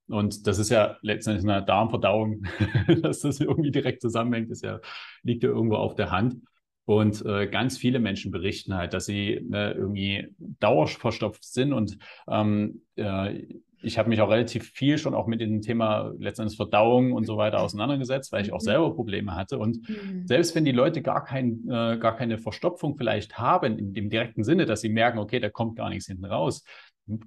Und 0.08 0.48
das 0.48 0.58
ist 0.58 0.70
ja 0.70 0.96
letztendlich 1.02 1.48
eine 1.48 1.64
Darmverdauung, 1.64 2.42
dass 3.02 3.20
das 3.20 3.38
irgendwie 3.38 3.70
direkt 3.70 4.02
zusammenhängt, 4.02 4.50
ist 4.50 4.64
ja, 4.64 4.80
liegt 5.22 5.44
ja 5.44 5.50
irgendwo 5.50 5.76
auf 5.76 5.94
der 5.94 6.10
Hand. 6.10 6.42
Und 6.90 7.24
äh, 7.24 7.46
ganz 7.46 7.78
viele 7.78 8.00
Menschen 8.00 8.32
berichten 8.32 8.74
halt, 8.74 8.94
dass 8.94 9.06
sie 9.06 9.40
ne, 9.48 9.72
irgendwie 9.72 10.26
dauerverstopft 10.58 11.44
sind. 11.44 11.72
Und 11.72 11.98
ähm, 12.28 12.82
äh, 12.96 13.44
ich 13.80 13.96
habe 13.96 14.08
mich 14.08 14.20
auch 14.20 14.28
relativ 14.28 14.72
viel 14.72 14.98
schon 14.98 15.14
auch 15.14 15.28
mit 15.28 15.40
dem 15.40 15.62
Thema 15.62 16.12
letztendlich 16.18 16.56
Verdauung 16.56 17.12
und 17.12 17.26
so 17.26 17.36
weiter 17.36 17.60
auseinandergesetzt, 17.60 18.32
weil 18.32 18.44
ich 18.44 18.52
auch 18.52 18.58
mhm. 18.58 18.64
selber 18.64 18.94
Probleme 18.94 19.36
hatte. 19.36 19.58
Und 19.60 19.88
mhm. 19.88 20.26
selbst 20.26 20.56
wenn 20.56 20.64
die 20.64 20.72
Leute 20.72 21.00
gar, 21.00 21.24
kein, 21.24 21.60
äh, 21.68 21.96
gar 21.96 22.16
keine 22.16 22.38
Verstopfung 22.38 22.96
vielleicht 22.96 23.38
haben, 23.38 23.78
in 23.78 23.94
dem 23.94 24.10
direkten 24.10 24.42
Sinne, 24.42 24.66
dass 24.66 24.80
sie 24.80 24.88
merken, 24.88 25.20
okay, 25.20 25.38
da 25.38 25.48
kommt 25.48 25.76
gar 25.76 25.90
nichts 25.90 26.06
hinten 26.06 26.24
raus, 26.24 26.64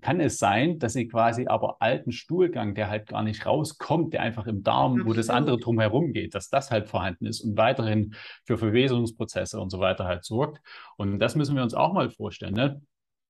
kann 0.01 0.19
es 0.19 0.37
sein, 0.37 0.79
dass 0.79 0.93
sie 0.93 1.07
quasi 1.07 1.47
aber 1.47 1.77
alten 1.79 2.11
Stuhlgang, 2.11 2.75
der 2.75 2.89
halt 2.89 3.07
gar 3.07 3.23
nicht 3.23 3.45
rauskommt, 3.45 4.13
der 4.13 4.21
einfach 4.21 4.47
im 4.47 4.63
Darm, 4.63 4.99
Ach, 5.01 5.05
wo 5.05 5.13
das 5.13 5.29
andere 5.29 5.57
drumherum 5.57 6.13
geht, 6.13 6.35
dass 6.35 6.49
das 6.49 6.71
halt 6.71 6.87
vorhanden 6.87 7.25
ist 7.25 7.41
und 7.41 7.57
weiterhin 7.57 8.15
für 8.45 8.57
Verwesungsprozesse 8.57 9.59
und 9.59 9.69
so 9.69 9.79
weiter 9.79 10.05
halt 10.05 10.23
sorgt. 10.23 10.61
Und 10.97 11.19
das 11.19 11.35
müssen 11.35 11.55
wir 11.55 11.63
uns 11.63 11.73
auch 11.73 11.93
mal 11.93 12.09
vorstellen. 12.09 12.53
Ne? 12.53 12.81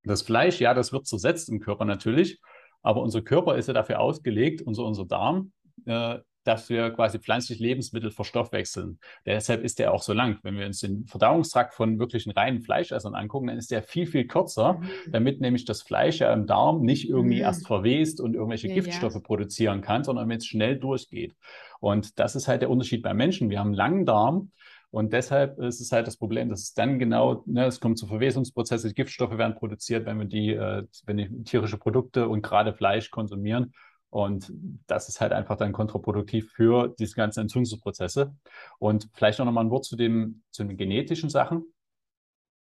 Das 0.03 0.21
Fleisch, 0.21 0.59
ja, 0.59 0.73
das 0.73 0.91
wird 0.91 1.07
zersetzt 1.07 1.49
im 1.49 1.59
Körper 1.59 1.85
natürlich, 1.85 2.39
aber 2.81 3.01
unser 3.01 3.21
Körper 3.21 3.55
ist 3.55 3.67
ja 3.67 3.73
dafür 3.73 3.99
ausgelegt, 3.99 4.61
unser, 4.61 4.85
unser 4.85 5.05
Darm, 5.05 5.53
äh, 5.85 6.19
dass 6.43 6.69
wir 6.69 6.91
quasi 6.91 7.19
pflanzliche 7.19 7.61
Lebensmittel 7.63 8.11
verstoffwechseln. 8.11 8.99
Deshalb 9.25 9.63
ist 9.63 9.79
der 9.79 9.93
auch 9.93 10.01
so 10.01 10.13
lang. 10.13 10.39
Wenn 10.43 10.57
wir 10.57 10.65
uns 10.65 10.79
den 10.79 11.05
Verdauungstrakt 11.05 11.73
von 11.73 11.99
wirklichen 11.99 12.31
reinen 12.31 12.61
Fleischessern 12.61 13.15
angucken, 13.15 13.47
dann 13.47 13.57
ist 13.57 13.71
der 13.71 13.83
viel, 13.83 14.05
viel 14.05 14.27
kürzer, 14.27 14.73
mhm. 14.73 15.11
damit 15.11 15.41
nämlich 15.41 15.65
das 15.65 15.81
Fleisch 15.81 16.19
ja 16.19 16.33
im 16.33 16.45
Darm 16.45 16.81
nicht 16.81 17.09
irgendwie 17.09 17.37
mhm. 17.37 17.43
erst 17.43 17.67
verwest 17.67 18.21
und 18.21 18.33
irgendwelche 18.33 18.67
ja, 18.67 18.75
Giftstoffe 18.75 19.15
ja. 19.15 19.21
produzieren 19.21 19.81
kann, 19.81 20.03
sondern 20.03 20.27
damit 20.27 20.41
es 20.41 20.47
schnell 20.47 20.77
durchgeht. 20.77 21.35
Und 21.79 22.19
das 22.19 22.35
ist 22.35 22.47
halt 22.47 22.61
der 22.61 22.69
Unterschied 22.69 23.03
bei 23.03 23.13
Menschen. 23.13 23.49
Wir 23.49 23.59
haben 23.59 23.67
einen 23.67 23.75
langen 23.75 24.05
Darm, 24.05 24.51
und 24.93 25.11
deshalb 25.11 25.57
ist 25.57 25.81
es 25.81 25.91
halt 25.91 26.05
das 26.05 26.17
Problem, 26.17 26.49
dass 26.49 26.61
es 26.61 26.75
dann 26.75 26.99
genau, 26.99 27.41
ne, 27.47 27.65
es 27.65 27.79
kommt 27.79 27.97
zu 27.97 28.05
Verwesungsprozessen, 28.05 28.93
Giftstoffe 28.93 29.39
werden 29.39 29.55
produziert, 29.55 30.05
wenn 30.05 30.19
wir 30.19 30.27
die, 30.27 30.53
äh, 30.53 30.83
wenn 31.07 31.17
die 31.17 31.43
tierische 31.45 31.79
Produkte 31.79 32.29
und 32.29 32.43
gerade 32.43 32.75
Fleisch 32.75 33.09
konsumieren. 33.09 33.73
Und 34.13 34.53
das 34.85 35.09
ist 35.09 35.21
halt 35.21 35.31
einfach 35.31 35.57
dann 35.57 35.71
kontraproduktiv 35.71 36.51
für 36.51 36.93
diese 36.99 37.15
ganzen 37.15 37.41
Entzündungsprozesse. 37.41 38.35
Und 38.77 39.09
vielleicht 39.15 39.39
noch 39.39 39.51
mal 39.51 39.61
ein 39.61 39.71
Wort 39.71 39.85
zu, 39.85 39.95
dem, 39.95 40.43
zu 40.51 40.63
den 40.63 40.77
genetischen 40.77 41.31
Sachen. 41.31 41.63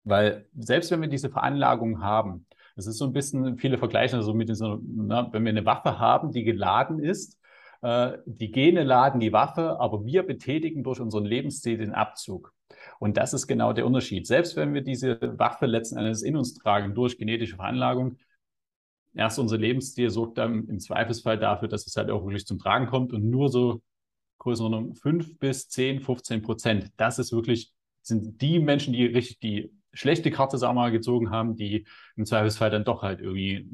Weil 0.03 0.47
selbst 0.57 0.91
wenn 0.91 1.03
wir 1.03 1.11
diese 1.11 1.29
Veranlagung 1.29 2.03
haben, 2.03 2.47
es 2.75 2.87
ist 2.87 2.97
so 2.97 3.05
ein 3.05 3.13
bisschen, 3.13 3.59
viele 3.59 3.77
vergleichen 3.77 4.19
also 4.19 4.33
mit 4.33 4.49
dieser, 4.49 4.79
na, 4.83 5.31
wenn 5.31 5.45
wir 5.45 5.51
eine 5.51 5.67
Waffe 5.67 5.99
haben, 5.99 6.33
die 6.33 6.43
geladen 6.43 6.99
ist, 7.01 7.39
äh, 7.83 8.13
die 8.25 8.51
Gene 8.51 8.83
laden 8.83 9.21
die 9.21 9.35
Waffe, 9.35 9.79
aber 9.79 10.07
wir 10.07 10.23
betätigen 10.23 10.83
durch 10.83 11.01
unseren 11.01 11.27
Lebensstil 11.27 11.77
den 11.77 11.93
Abzug. 11.93 12.55
Und 12.99 13.19
das 13.19 13.35
ist 13.35 13.47
genau 13.47 13.75
der 13.75 13.85
Unterschied. 13.85 14.27
Selbst 14.27 14.57
wenn 14.57 14.73
wir 14.73 14.81
diese 14.81 15.19
Waffe 15.39 15.67
letzten 15.67 15.99
Endes 15.99 16.23
in 16.23 16.35
uns 16.35 16.55
tragen 16.55 16.95
durch 16.95 17.19
genetische 17.19 17.57
Veranlagung, 17.57 18.17
erst 19.15 19.39
unser 19.39 19.59
Lebensstil 19.59 20.11
sorgt 20.11 20.39
dann 20.39 20.69
im 20.69 20.79
Zweifelsfall 20.79 21.39
dafür, 21.39 21.69
dass 21.69 21.87
es 21.87 21.97
halt 21.97 22.11
auch 22.11 22.25
wirklich 22.25 22.47
zum 22.47 22.59
Tragen 22.59 22.87
kommt 22.87 23.13
und 23.13 23.29
nur 23.29 23.49
so 23.49 23.83
Größenordnung 24.39 24.95
5 24.95 25.39
bis 25.39 25.69
10, 25.69 26.01
15 26.01 26.43
Prozent. 26.43 26.91
Das 26.97 27.19
ist 27.19 27.33
wirklich, 27.33 27.73
sind 28.03 28.41
die 28.41 28.59
Menschen, 28.59 28.93
die 28.93 29.07
richtig 29.07 29.39
die 29.39 29.73
schlechte 29.93 30.31
Karte, 30.31 30.59
sagen 30.59 30.75
wir 30.75 30.83
mal, 30.83 30.91
gezogen 30.91 31.31
haben, 31.31 31.57
die 31.57 31.87
im 32.17 32.25
Zweifelsfall 32.25 32.71
dann 32.71 32.85
doch 32.85 33.03
halt 33.03 33.21
irgendwie 33.21 33.69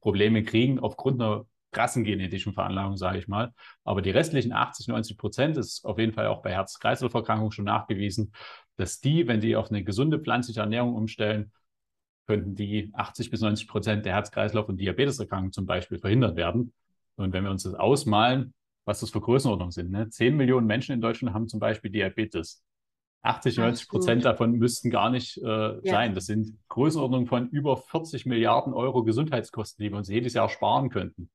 Probleme 0.00 0.42
kriegen 0.42 0.78
aufgrund 0.78 1.20
einer 1.20 1.46
krassen 1.72 2.04
genetischen 2.04 2.54
Veranlagung, 2.54 2.96
sage 2.96 3.18
ich 3.18 3.28
mal. 3.28 3.52
Aber 3.82 4.00
die 4.00 4.10
restlichen 4.10 4.52
80, 4.52 4.88
90 4.88 5.18
Prozent 5.18 5.56
ist 5.56 5.84
auf 5.84 5.98
jeden 5.98 6.12
Fall 6.12 6.28
auch 6.28 6.40
bei 6.40 6.52
Herz-Kreislauf-Erkrankungen 6.52 7.52
schon 7.52 7.64
nachgewiesen, 7.64 8.32
dass 8.76 9.00
die, 9.00 9.26
wenn 9.26 9.40
die 9.40 9.56
auf 9.56 9.70
eine 9.70 9.84
gesunde 9.84 10.18
pflanzliche 10.20 10.60
Ernährung 10.60 10.94
umstellen, 10.94 11.52
könnten 12.26 12.54
die 12.54 12.90
80 12.94 13.30
bis 13.30 13.40
90 13.40 13.68
Prozent 13.68 14.06
der 14.06 14.14
Herz-Kreislauf- 14.14 14.68
und 14.68 14.78
Diabeteserkrankungen 14.78 15.52
zum 15.52 15.66
Beispiel 15.66 15.98
verhindert 15.98 16.36
werden. 16.36 16.72
Und 17.16 17.32
wenn 17.32 17.44
wir 17.44 17.50
uns 17.50 17.64
das 17.64 17.74
ausmalen, 17.74 18.54
was 18.84 19.00
das 19.00 19.10
für 19.10 19.20
Größenordnungen 19.20 19.72
sind, 19.72 19.90
ne? 19.90 20.08
10 20.08 20.36
Millionen 20.36 20.66
Menschen 20.66 20.92
in 20.92 21.00
Deutschland 21.00 21.34
haben 21.34 21.48
zum 21.48 21.60
Beispiel 21.60 21.90
Diabetes. 21.90 22.62
80, 23.22 23.56
90 23.56 23.88
Prozent 23.88 24.24
davon 24.24 24.52
müssten 24.52 24.90
gar 24.90 25.08
nicht 25.08 25.38
äh, 25.38 25.46
ja. 25.46 25.80
sein. 25.82 26.14
Das 26.14 26.26
sind 26.26 26.58
Größenordnungen 26.68 27.26
von 27.26 27.48
über 27.48 27.78
40 27.78 28.26
Milliarden 28.26 28.74
Euro 28.74 29.02
Gesundheitskosten, 29.02 29.82
die 29.82 29.90
wir 29.90 29.96
uns 29.96 30.08
jedes 30.08 30.34
Jahr 30.34 30.50
sparen 30.50 30.90
könnten. 30.90 31.30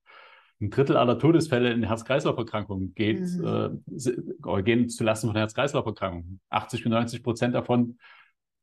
Ein 0.62 0.69
Drittel 0.69 0.98
aller 0.98 1.17
Todesfälle 1.17 1.72
in 1.72 1.84
Herz-Kreislauf-Erkrankungen 1.84 2.93
geht, 2.93 3.22
mhm. 3.22 3.81
äh, 3.88 4.63
gehen 4.63 4.89
zulasten 4.89 5.29
von 5.29 5.38
Herz-Kreislauf-Erkrankungen. 5.38 6.41
80 6.50 6.84
bis 6.84 6.91
90 6.91 7.24
Prozent 7.24 7.55
davon 7.55 7.98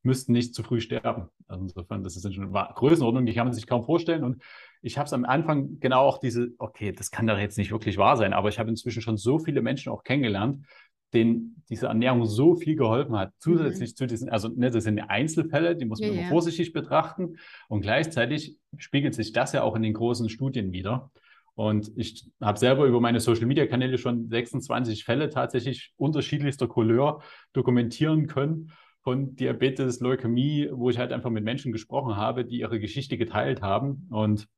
müssten 0.07 0.31
nicht 0.31 0.55
zu 0.55 0.63
früh 0.63 0.81
sterben. 0.81 1.29
Also 1.47 1.63
insofern, 1.63 2.03
das 2.03 2.15
ist 2.15 2.33
schon 2.33 2.55
eine 2.55 2.73
Größenordnung, 2.73 3.27
die 3.27 3.33
kann 3.33 3.45
man 3.45 3.53
sich 3.53 3.67
kaum 3.67 3.83
vorstellen. 3.83 4.23
Und 4.23 4.41
ich 4.81 4.97
habe 4.97 5.05
es 5.05 5.13
am 5.13 5.25
Anfang 5.25 5.79
genau 5.79 6.01
auch 6.01 6.17
diese, 6.17 6.49
okay, 6.57 6.91
das 6.91 7.11
kann 7.11 7.27
doch 7.27 7.37
jetzt 7.37 7.57
nicht 7.57 7.71
wirklich 7.71 7.97
wahr 7.97 8.17
sein, 8.17 8.33
aber 8.33 8.49
ich 8.49 8.57
habe 8.57 8.69
inzwischen 8.69 9.01
schon 9.01 9.17
so 9.17 9.37
viele 9.37 9.61
Menschen 9.61 9.91
auch 9.91 10.03
kennengelernt, 10.03 10.65
denen 11.13 11.63
diese 11.69 11.87
Ernährung 11.87 12.25
so 12.25 12.55
viel 12.55 12.75
geholfen 12.75 13.15
hat, 13.15 13.31
zusätzlich 13.39 13.91
mhm. 13.91 13.95
zu 13.95 14.07
diesen, 14.07 14.29
also 14.29 14.49
ne, 14.49 14.71
das 14.71 14.83
sind 14.83 14.99
Einzelfälle, 14.99 15.75
die 15.75 15.85
muss 15.85 15.99
man 15.99 16.09
ja, 16.09 16.13
immer 16.15 16.23
ja. 16.23 16.29
vorsichtig 16.29 16.73
betrachten. 16.73 17.37
Und 17.69 17.81
gleichzeitig 17.81 18.57
spiegelt 18.77 19.13
sich 19.13 19.31
das 19.31 19.53
ja 19.53 19.63
auch 19.63 19.75
in 19.75 19.83
den 19.83 19.93
großen 19.93 20.29
Studien 20.29 20.71
wieder. 20.71 21.11
Und 21.55 21.91
ich 21.95 22.29
habe 22.39 22.59
selber 22.59 22.85
über 22.85 23.01
meine 23.01 23.19
Social-Media-Kanäle 23.19 23.97
schon 23.97 24.29
26 24.29 25.05
Fälle 25.05 25.29
tatsächlich 25.29 25.93
unterschiedlichster 25.97 26.67
Couleur 26.67 27.21
dokumentieren 27.53 28.27
können 28.27 28.71
von 29.07 29.37
Diabetes, 29.37 30.01
Leukämie, 30.01 30.67
wo 30.69 30.89
ich 30.89 30.97
halt 30.97 31.13
einfach 31.13 31.29
mit 31.29 31.45
Menschen 31.45 31.71
gesprochen 31.71 32.17
habe, 32.17 32.43
die 32.43 32.59
ihre 32.59 32.77
Geschichte 32.77 33.17
geteilt 33.17 33.61
haben. 33.61 34.05
Und 34.09 34.49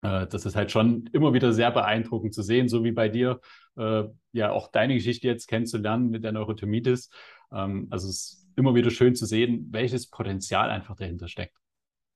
äh, 0.00 0.26
das 0.26 0.46
ist 0.46 0.56
halt 0.56 0.70
schon 0.70 1.10
immer 1.12 1.34
wieder 1.34 1.52
sehr 1.52 1.70
beeindruckend 1.70 2.32
zu 2.32 2.40
sehen, 2.40 2.70
so 2.70 2.82
wie 2.82 2.92
bei 2.92 3.10
dir, 3.10 3.40
äh, 3.76 4.04
ja 4.32 4.52
auch 4.52 4.70
deine 4.72 4.94
Geschichte 4.94 5.28
jetzt 5.28 5.48
kennenzulernen 5.48 6.08
mit 6.08 6.24
der 6.24 6.32
Neurotomitis. 6.32 7.10
Ähm, 7.52 7.88
also 7.90 8.08
es 8.08 8.14
ist 8.14 8.48
immer 8.56 8.74
wieder 8.74 8.88
schön 8.90 9.14
zu 9.14 9.26
sehen, 9.26 9.68
welches 9.70 10.08
Potenzial 10.08 10.70
einfach 10.70 10.96
dahinter 10.96 11.28
steckt. 11.28 11.58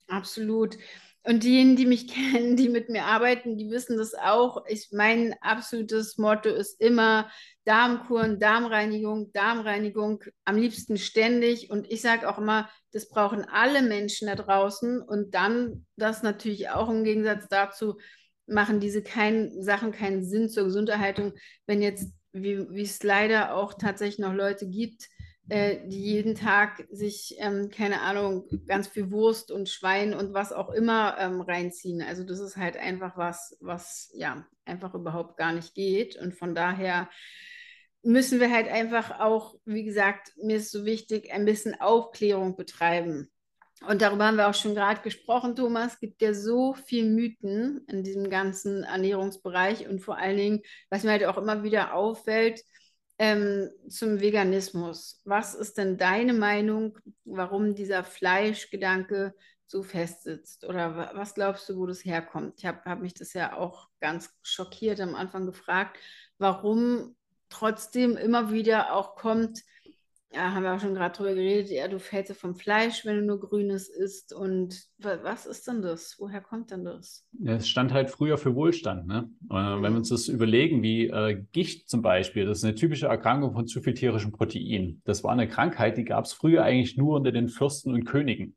Absolut. 0.08 0.78
Und 1.26 1.42
diejenigen, 1.42 1.76
die 1.76 1.86
mich 1.86 2.08
kennen, 2.12 2.56
die 2.56 2.68
mit 2.68 2.90
mir 2.90 3.04
arbeiten, 3.04 3.56
die 3.56 3.70
wissen 3.70 3.96
das 3.96 4.14
auch. 4.14 4.64
Ich, 4.68 4.88
mein 4.92 5.34
absolutes 5.40 6.18
Motto 6.18 6.50
ist 6.50 6.80
immer 6.80 7.30
Darmkuren, 7.64 8.38
Darmreinigung, 8.38 9.32
Darmreinigung, 9.32 10.22
am 10.44 10.56
liebsten 10.56 10.98
ständig. 10.98 11.70
Und 11.70 11.90
ich 11.90 12.02
sage 12.02 12.28
auch 12.28 12.38
immer, 12.38 12.68
das 12.92 13.08
brauchen 13.08 13.44
alle 13.44 13.82
Menschen 13.82 14.28
da 14.28 14.34
draußen. 14.34 15.00
Und 15.00 15.34
dann, 15.34 15.86
das 15.96 16.22
natürlich 16.22 16.68
auch 16.68 16.90
im 16.90 17.04
Gegensatz 17.04 17.48
dazu, 17.48 17.96
machen 18.46 18.80
diese 18.80 19.02
kein, 19.02 19.62
Sachen 19.62 19.92
keinen 19.92 20.22
Sinn 20.22 20.50
zur 20.50 20.64
Gesunderhaltung, 20.64 21.32
wenn 21.66 21.80
jetzt, 21.80 22.12
wie, 22.32 22.68
wie 22.70 22.82
es 22.82 23.02
leider 23.02 23.54
auch 23.54 23.72
tatsächlich 23.72 24.18
noch 24.18 24.34
Leute 24.34 24.68
gibt, 24.68 25.08
äh, 25.48 25.86
die 25.86 26.02
jeden 26.02 26.34
Tag 26.34 26.86
sich, 26.90 27.36
ähm, 27.38 27.70
keine 27.70 28.00
Ahnung, 28.00 28.48
ganz 28.66 28.88
viel 28.88 29.10
Wurst 29.10 29.50
und 29.50 29.68
Schwein 29.68 30.14
und 30.14 30.32
was 30.32 30.52
auch 30.52 30.70
immer 30.70 31.16
ähm, 31.18 31.40
reinziehen. 31.40 32.02
Also 32.02 32.24
das 32.24 32.40
ist 32.40 32.56
halt 32.56 32.76
einfach 32.76 33.16
was, 33.16 33.56
was 33.60 34.10
ja 34.14 34.46
einfach 34.64 34.94
überhaupt 34.94 35.36
gar 35.36 35.52
nicht 35.52 35.74
geht. 35.74 36.16
Und 36.16 36.34
von 36.34 36.54
daher 36.54 37.10
müssen 38.02 38.40
wir 38.40 38.50
halt 38.50 38.68
einfach 38.68 39.20
auch, 39.20 39.54
wie 39.64 39.84
gesagt, 39.84 40.32
mir 40.36 40.56
ist 40.56 40.70
so 40.70 40.84
wichtig, 40.84 41.32
ein 41.32 41.44
bisschen 41.44 41.78
Aufklärung 41.78 42.56
betreiben. 42.56 43.30
Und 43.86 44.00
darüber 44.00 44.26
haben 44.26 44.36
wir 44.36 44.48
auch 44.48 44.54
schon 44.54 44.74
gerade 44.74 45.02
gesprochen, 45.02 45.56
Thomas. 45.56 45.94
Es 45.94 46.00
gibt 46.00 46.22
ja 46.22 46.32
so 46.32 46.74
viele 46.74 47.10
Mythen 47.10 47.84
in 47.88 48.02
diesem 48.02 48.30
ganzen 48.30 48.84
Ernährungsbereich 48.84 49.88
und 49.88 50.00
vor 50.00 50.16
allen 50.16 50.36
Dingen, 50.36 50.62
was 50.88 51.02
mir 51.02 51.10
halt 51.10 51.24
auch 51.26 51.36
immer 51.36 51.62
wieder 51.64 51.94
auffällt, 51.94 52.62
ähm, 53.24 53.70
zum 53.88 54.20
Veganismus. 54.20 55.22
Was 55.24 55.54
ist 55.54 55.78
denn 55.78 55.96
deine 55.96 56.34
Meinung, 56.34 56.98
warum 57.24 57.74
dieser 57.74 58.04
Fleischgedanke 58.04 59.34
so 59.66 59.82
fest 59.82 60.24
sitzt? 60.24 60.64
Oder 60.64 61.10
was 61.14 61.34
glaubst 61.34 61.68
du, 61.68 61.76
wo 61.76 61.86
das 61.86 62.04
herkommt? 62.04 62.54
Ich 62.58 62.66
habe 62.66 62.82
hab 62.84 63.00
mich 63.00 63.14
das 63.14 63.32
ja 63.32 63.56
auch 63.56 63.88
ganz 64.00 64.30
schockiert 64.42 65.00
am 65.00 65.14
Anfang 65.14 65.46
gefragt, 65.46 65.98
warum 66.36 67.16
trotzdem 67.48 68.16
immer 68.18 68.52
wieder 68.52 68.94
auch 68.94 69.16
kommt, 69.16 69.62
ja, 70.34 70.52
haben 70.52 70.64
wir 70.64 70.74
auch 70.74 70.80
schon 70.80 70.94
gerade 70.94 71.16
drüber 71.16 71.34
geredet, 71.34 71.70
ja, 71.70 71.86
du 71.86 71.98
fällst 71.98 72.28
ja 72.28 72.34
vom 72.34 72.56
Fleisch, 72.56 73.04
wenn 73.04 73.16
du 73.18 73.24
nur 73.24 73.40
Grünes 73.40 73.88
isst. 73.88 74.32
Und 74.32 74.88
was 74.98 75.46
ist 75.46 75.68
denn 75.68 75.80
das? 75.80 76.16
Woher 76.18 76.40
kommt 76.40 76.70
denn 76.70 76.84
das? 76.84 77.26
Es 77.44 77.68
stand 77.68 77.92
halt 77.92 78.10
früher 78.10 78.36
für 78.36 78.54
Wohlstand. 78.54 79.06
Ne? 79.06 79.30
Mhm. 79.42 79.82
Wenn 79.82 79.92
wir 79.92 79.98
uns 79.98 80.08
das 80.08 80.28
überlegen, 80.28 80.82
wie 80.82 81.06
äh, 81.06 81.42
Gicht 81.52 81.88
zum 81.88 82.02
Beispiel, 82.02 82.46
das 82.46 82.58
ist 82.58 82.64
eine 82.64 82.74
typische 82.74 83.06
Erkrankung 83.06 83.52
von 83.52 83.66
zu 83.66 83.80
viel 83.80 83.94
tierischem 83.94 84.32
Protein. 84.32 85.00
Das 85.04 85.22
war 85.22 85.32
eine 85.32 85.48
Krankheit, 85.48 85.96
die 85.96 86.04
gab 86.04 86.24
es 86.24 86.32
früher 86.32 86.64
eigentlich 86.64 86.96
nur 86.96 87.16
unter 87.16 87.32
den 87.32 87.48
Fürsten 87.48 87.94
und 87.94 88.04
Königen. 88.04 88.56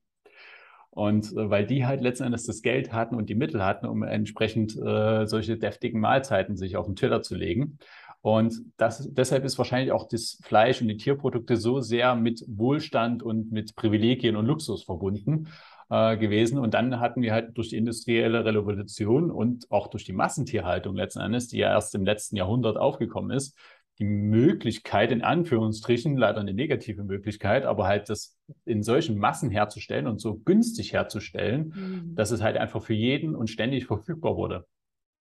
Und 0.90 1.32
äh, 1.34 1.50
weil 1.52 1.68
die 1.68 1.86
halt 1.86 2.02
letzten 2.02 2.24
Endes 2.24 2.46
das 2.46 2.64
Geld 2.64 2.92
hatten 2.92 3.14
und 3.14 3.30
die 3.30 3.36
Mittel 3.36 3.64
hatten, 3.64 3.86
um 3.86 4.02
entsprechend 4.02 4.76
äh, 4.76 5.28
solche 5.28 5.56
deftigen 5.56 6.02
Mahlzeiten 6.02 6.58
sich 6.58 6.76
auf 6.76 6.88
den 6.88 6.96
Teller 6.96 7.22
zu 7.22 7.36
legen. 7.36 7.78
Und 8.22 8.56
das, 8.78 9.08
deshalb 9.14 9.46
ist 9.46 9.58
wahrscheinlich 9.58 9.92
auch 9.92 10.08
das 10.08 10.40
Fleisch 10.44 10.82
und 10.82 10.88
die 10.88 10.98
Tierprodukte 10.98 11.56
so 11.56 11.80
sehr 11.80 12.16
mit 12.16 12.44
Wohlstand 12.48 13.24
und 13.24 13.52
mit 13.52 13.76
Privilegien 13.76 14.36
und 14.36 14.46
Luxus 14.46 14.84
verbunden 14.84 15.48
äh, 15.90 16.18
gewesen. 16.18 16.58
Und 16.58 16.74
dann 16.74 17.00
hatten 17.00 17.22
wir 17.22 17.32
halt 17.32 17.58
durch 17.58 17.70
die 17.70 17.78
industrielle 17.78 18.44
Revolution 18.44 19.32
und 19.32 19.72
auch 19.72 19.88
durch 19.88 20.04
die 20.04 20.14
Massentierhaltung 20.14 20.96
letzten 20.96 21.22
Endes, 21.22 21.48
die 21.48 21.60
ja 21.60 21.70
erst 21.70 21.96
im 21.96 22.04
letzten 22.04 22.36
Jahrhundert 22.36 22.78
aufgekommen 22.78 23.32
ist, 23.32 23.58
die 24.00 24.06
Möglichkeit, 24.06 25.12
in 25.12 25.24
Anführungsstrichen, 25.24 26.18
leider 26.18 26.40
eine 26.40 26.54
negative 26.54 27.04
Möglichkeit, 27.04 27.66
aber 27.66 27.88
halt 27.88 28.10
das 28.10 28.38
in 28.66 28.84
solchen 28.84 29.18
Massen 29.18 29.50
herzustellen 29.50 30.06
und 30.06 30.22
so 30.22 30.38
günstig 30.38 30.94
herzustellen, 30.94 31.74
mhm. 31.76 32.16
dass 32.16 32.32
es 32.32 32.44
halt 32.44 32.58
einfach 32.58 32.82
für 32.82 32.94
jeden 32.94 33.36
und 33.36 33.50
ständig 33.50 33.88
verfügbar 33.88 34.36
wurde. 34.36 34.66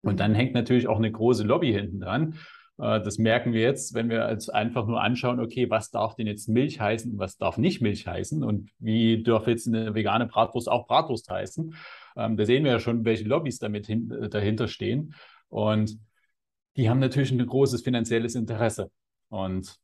Und 0.02 0.14
mhm. 0.14 0.18
dann 0.18 0.34
hängt 0.34 0.52
natürlich 0.52 0.88
auch 0.88 0.98
eine 0.98 1.10
große 1.10 1.44
Lobby 1.44 1.72
hinten 1.72 2.00
dran. 2.00 2.34
Äh, 2.80 3.02
das 3.02 3.18
merken 3.18 3.52
wir 3.52 3.60
jetzt, 3.60 3.94
wenn 3.94 4.08
wir 4.08 4.28
uns 4.28 4.48
einfach 4.48 4.86
nur 4.86 5.00
anschauen, 5.00 5.40
okay, 5.40 5.68
was 5.70 5.90
darf 5.90 6.14
denn 6.14 6.26
jetzt 6.26 6.48
Milch 6.48 6.80
heißen 6.80 7.12
und 7.12 7.18
was 7.18 7.36
darf 7.36 7.58
nicht 7.58 7.80
Milch 7.80 8.06
heißen 8.06 8.42
und 8.42 8.70
wie 8.78 9.22
darf 9.22 9.46
jetzt 9.46 9.68
eine 9.68 9.94
vegane 9.94 10.26
Bratwurst 10.26 10.68
auch 10.68 10.86
Bratwurst 10.86 11.28
heißen. 11.30 11.74
Ähm, 12.16 12.36
da 12.36 12.44
sehen 12.44 12.64
wir 12.64 12.72
ja 12.72 12.80
schon, 12.80 13.04
welche 13.04 13.24
Lobbys 13.24 13.58
damit 13.58 13.86
hin, 13.86 14.10
äh, 14.10 14.28
dahinter 14.28 14.68
stehen. 14.68 15.14
Und 15.48 15.98
die 16.76 16.88
haben 16.88 17.00
natürlich 17.00 17.32
ein 17.32 17.44
großes 17.44 17.82
finanzielles 17.82 18.34
Interesse. 18.34 18.90
Und 19.28 19.76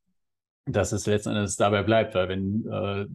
dass 0.64 0.92
es 0.92 1.06
letzten 1.06 1.30
Endes 1.30 1.56
dabei 1.56 1.82
bleibt, 1.82 2.14
weil 2.14 2.28
wenn 2.28 2.66
äh, 2.66 3.06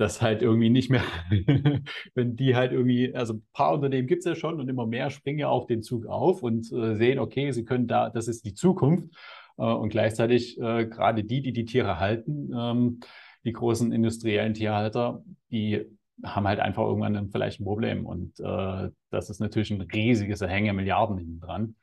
das 0.00 0.22
halt 0.22 0.40
irgendwie 0.40 0.70
nicht 0.70 0.90
mehr, 0.90 1.02
wenn 2.14 2.34
die 2.34 2.56
halt 2.56 2.72
irgendwie, 2.72 3.14
also 3.14 3.34
ein 3.34 3.46
paar 3.52 3.74
Unternehmen 3.74 4.08
gibt 4.08 4.20
es 4.20 4.24
ja 4.24 4.34
schon 4.34 4.58
und 4.58 4.68
immer 4.68 4.86
mehr 4.86 5.10
springen 5.10 5.38
ja 5.40 5.48
auch 5.48 5.66
den 5.66 5.82
Zug 5.82 6.06
auf 6.06 6.42
und 6.42 6.72
äh, 6.72 6.96
sehen, 6.96 7.18
okay, 7.18 7.52
sie 7.52 7.64
können 7.64 7.86
da, 7.86 8.08
das 8.08 8.26
ist 8.26 8.44
die 8.46 8.54
Zukunft. 8.54 9.14
Äh, 9.58 9.62
und 9.62 9.90
gleichzeitig 9.90 10.58
äh, 10.58 10.86
gerade 10.86 11.22
die, 11.22 11.42
die 11.42 11.52
die 11.52 11.66
Tiere 11.66 12.00
halten, 12.00 12.50
ähm, 12.56 13.00
die 13.44 13.52
großen 13.52 13.92
industriellen 13.92 14.54
Tierhalter, 14.54 15.22
die 15.50 15.84
haben 16.24 16.46
halt 16.48 16.60
einfach 16.60 16.82
irgendwann 16.84 17.14
dann 17.14 17.30
vielleicht 17.30 17.60
ein 17.60 17.64
Problem. 17.64 18.06
Und 18.06 18.40
äh, 18.40 18.90
das 19.10 19.28
ist 19.28 19.40
natürlich 19.40 19.70
ein 19.70 19.82
riesiges 19.82 20.40
Erhänge 20.40 20.72
Milliarden 20.72 21.18
hinten 21.18 21.40
dran. 21.40 21.76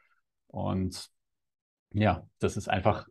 Und 0.47 1.07
ja, 1.93 2.27
das 2.39 2.57
ist 2.57 2.67
einfach 2.67 3.07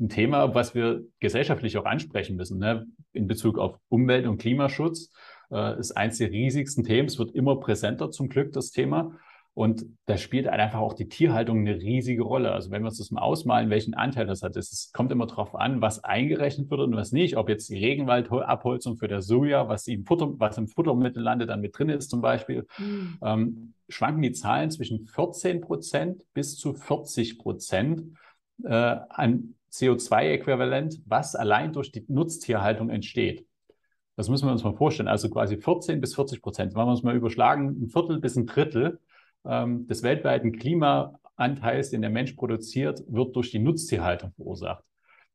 ein 0.00 0.08
Thema, 0.08 0.54
was 0.54 0.74
wir 0.74 1.02
gesellschaftlich 1.20 1.76
auch 1.76 1.84
ansprechen 1.84 2.36
müssen, 2.36 2.58
ne? 2.58 2.86
in 3.12 3.26
Bezug 3.26 3.58
auf 3.58 3.78
Umwelt- 3.88 4.26
und 4.26 4.38
Klimaschutz. 4.38 5.12
Äh, 5.50 5.78
ist 5.78 5.96
eins 5.96 6.18
der 6.18 6.30
riesigsten 6.30 6.84
Themen. 6.84 7.08
Es 7.08 7.18
wird 7.18 7.32
immer 7.32 7.58
präsenter 7.58 8.10
zum 8.10 8.28
Glück, 8.28 8.52
das 8.52 8.70
Thema. 8.70 9.16
Und 9.52 9.84
da 10.06 10.16
spielt 10.16 10.46
einfach 10.46 10.78
auch 10.78 10.94
die 10.94 11.08
Tierhaltung 11.08 11.58
eine 11.58 11.74
riesige 11.74 12.22
Rolle. 12.22 12.52
Also 12.52 12.70
wenn 12.70 12.82
wir 12.82 12.88
uns 12.88 12.98
das 12.98 13.10
mal 13.10 13.20
ausmalen, 13.20 13.68
welchen 13.68 13.94
Anteil 13.94 14.26
das 14.26 14.42
hat, 14.42 14.56
es 14.56 14.92
kommt 14.94 15.10
immer 15.10 15.26
darauf 15.26 15.56
an, 15.56 15.82
was 15.82 16.04
eingerechnet 16.04 16.70
wird 16.70 16.80
und 16.80 16.94
was 16.94 17.10
nicht. 17.10 17.36
Ob 17.36 17.48
jetzt 17.48 17.68
die 17.68 17.78
Regenwaldabholzung 17.78 18.96
für 18.96 19.08
der 19.08 19.22
Soja, 19.22 19.68
was 19.68 19.88
im, 19.88 20.06
Futter, 20.06 20.32
was 20.38 20.56
im 20.56 20.68
Futtermittel 20.68 21.22
landet, 21.22 21.50
dann 21.50 21.60
mit 21.60 21.76
drin 21.76 21.88
ist 21.88 22.10
zum 22.10 22.20
Beispiel, 22.20 22.64
mhm. 22.78 23.18
ähm, 23.22 23.74
schwanken 23.88 24.22
die 24.22 24.32
Zahlen 24.32 24.70
zwischen 24.70 25.06
14 25.08 25.60
Prozent 25.60 26.22
bis 26.32 26.56
zu 26.56 26.72
40 26.72 27.38
Prozent 27.38 28.04
äh, 28.62 28.96
an 29.08 29.56
CO2-Äquivalent, 29.72 31.00
was 31.06 31.34
allein 31.34 31.72
durch 31.72 31.92
die 31.92 32.04
Nutztierhaltung 32.08 32.90
entsteht. 32.90 33.46
Das 34.16 34.28
müssen 34.28 34.46
wir 34.46 34.52
uns 34.52 34.64
mal 34.64 34.74
vorstellen. 34.74 35.08
Also 35.08 35.30
quasi 35.30 35.56
14 35.56 36.00
bis 36.00 36.14
40 36.14 36.42
Prozent. 36.42 36.74
Wenn 36.74 36.84
wir 36.84 36.90
uns 36.90 37.02
mal 37.02 37.16
überschlagen, 37.16 37.68
ein 37.80 37.88
Viertel 37.88 38.20
bis 38.20 38.36
ein 38.36 38.46
Drittel 38.46 39.00
ähm, 39.46 39.86
des 39.86 40.02
weltweiten 40.02 40.52
Klimaanteils, 40.52 41.90
den 41.90 42.02
der 42.02 42.10
Mensch 42.10 42.32
produziert, 42.32 43.02
wird 43.08 43.34
durch 43.36 43.50
die 43.50 43.60
Nutztierhaltung 43.60 44.32
verursacht. 44.32 44.84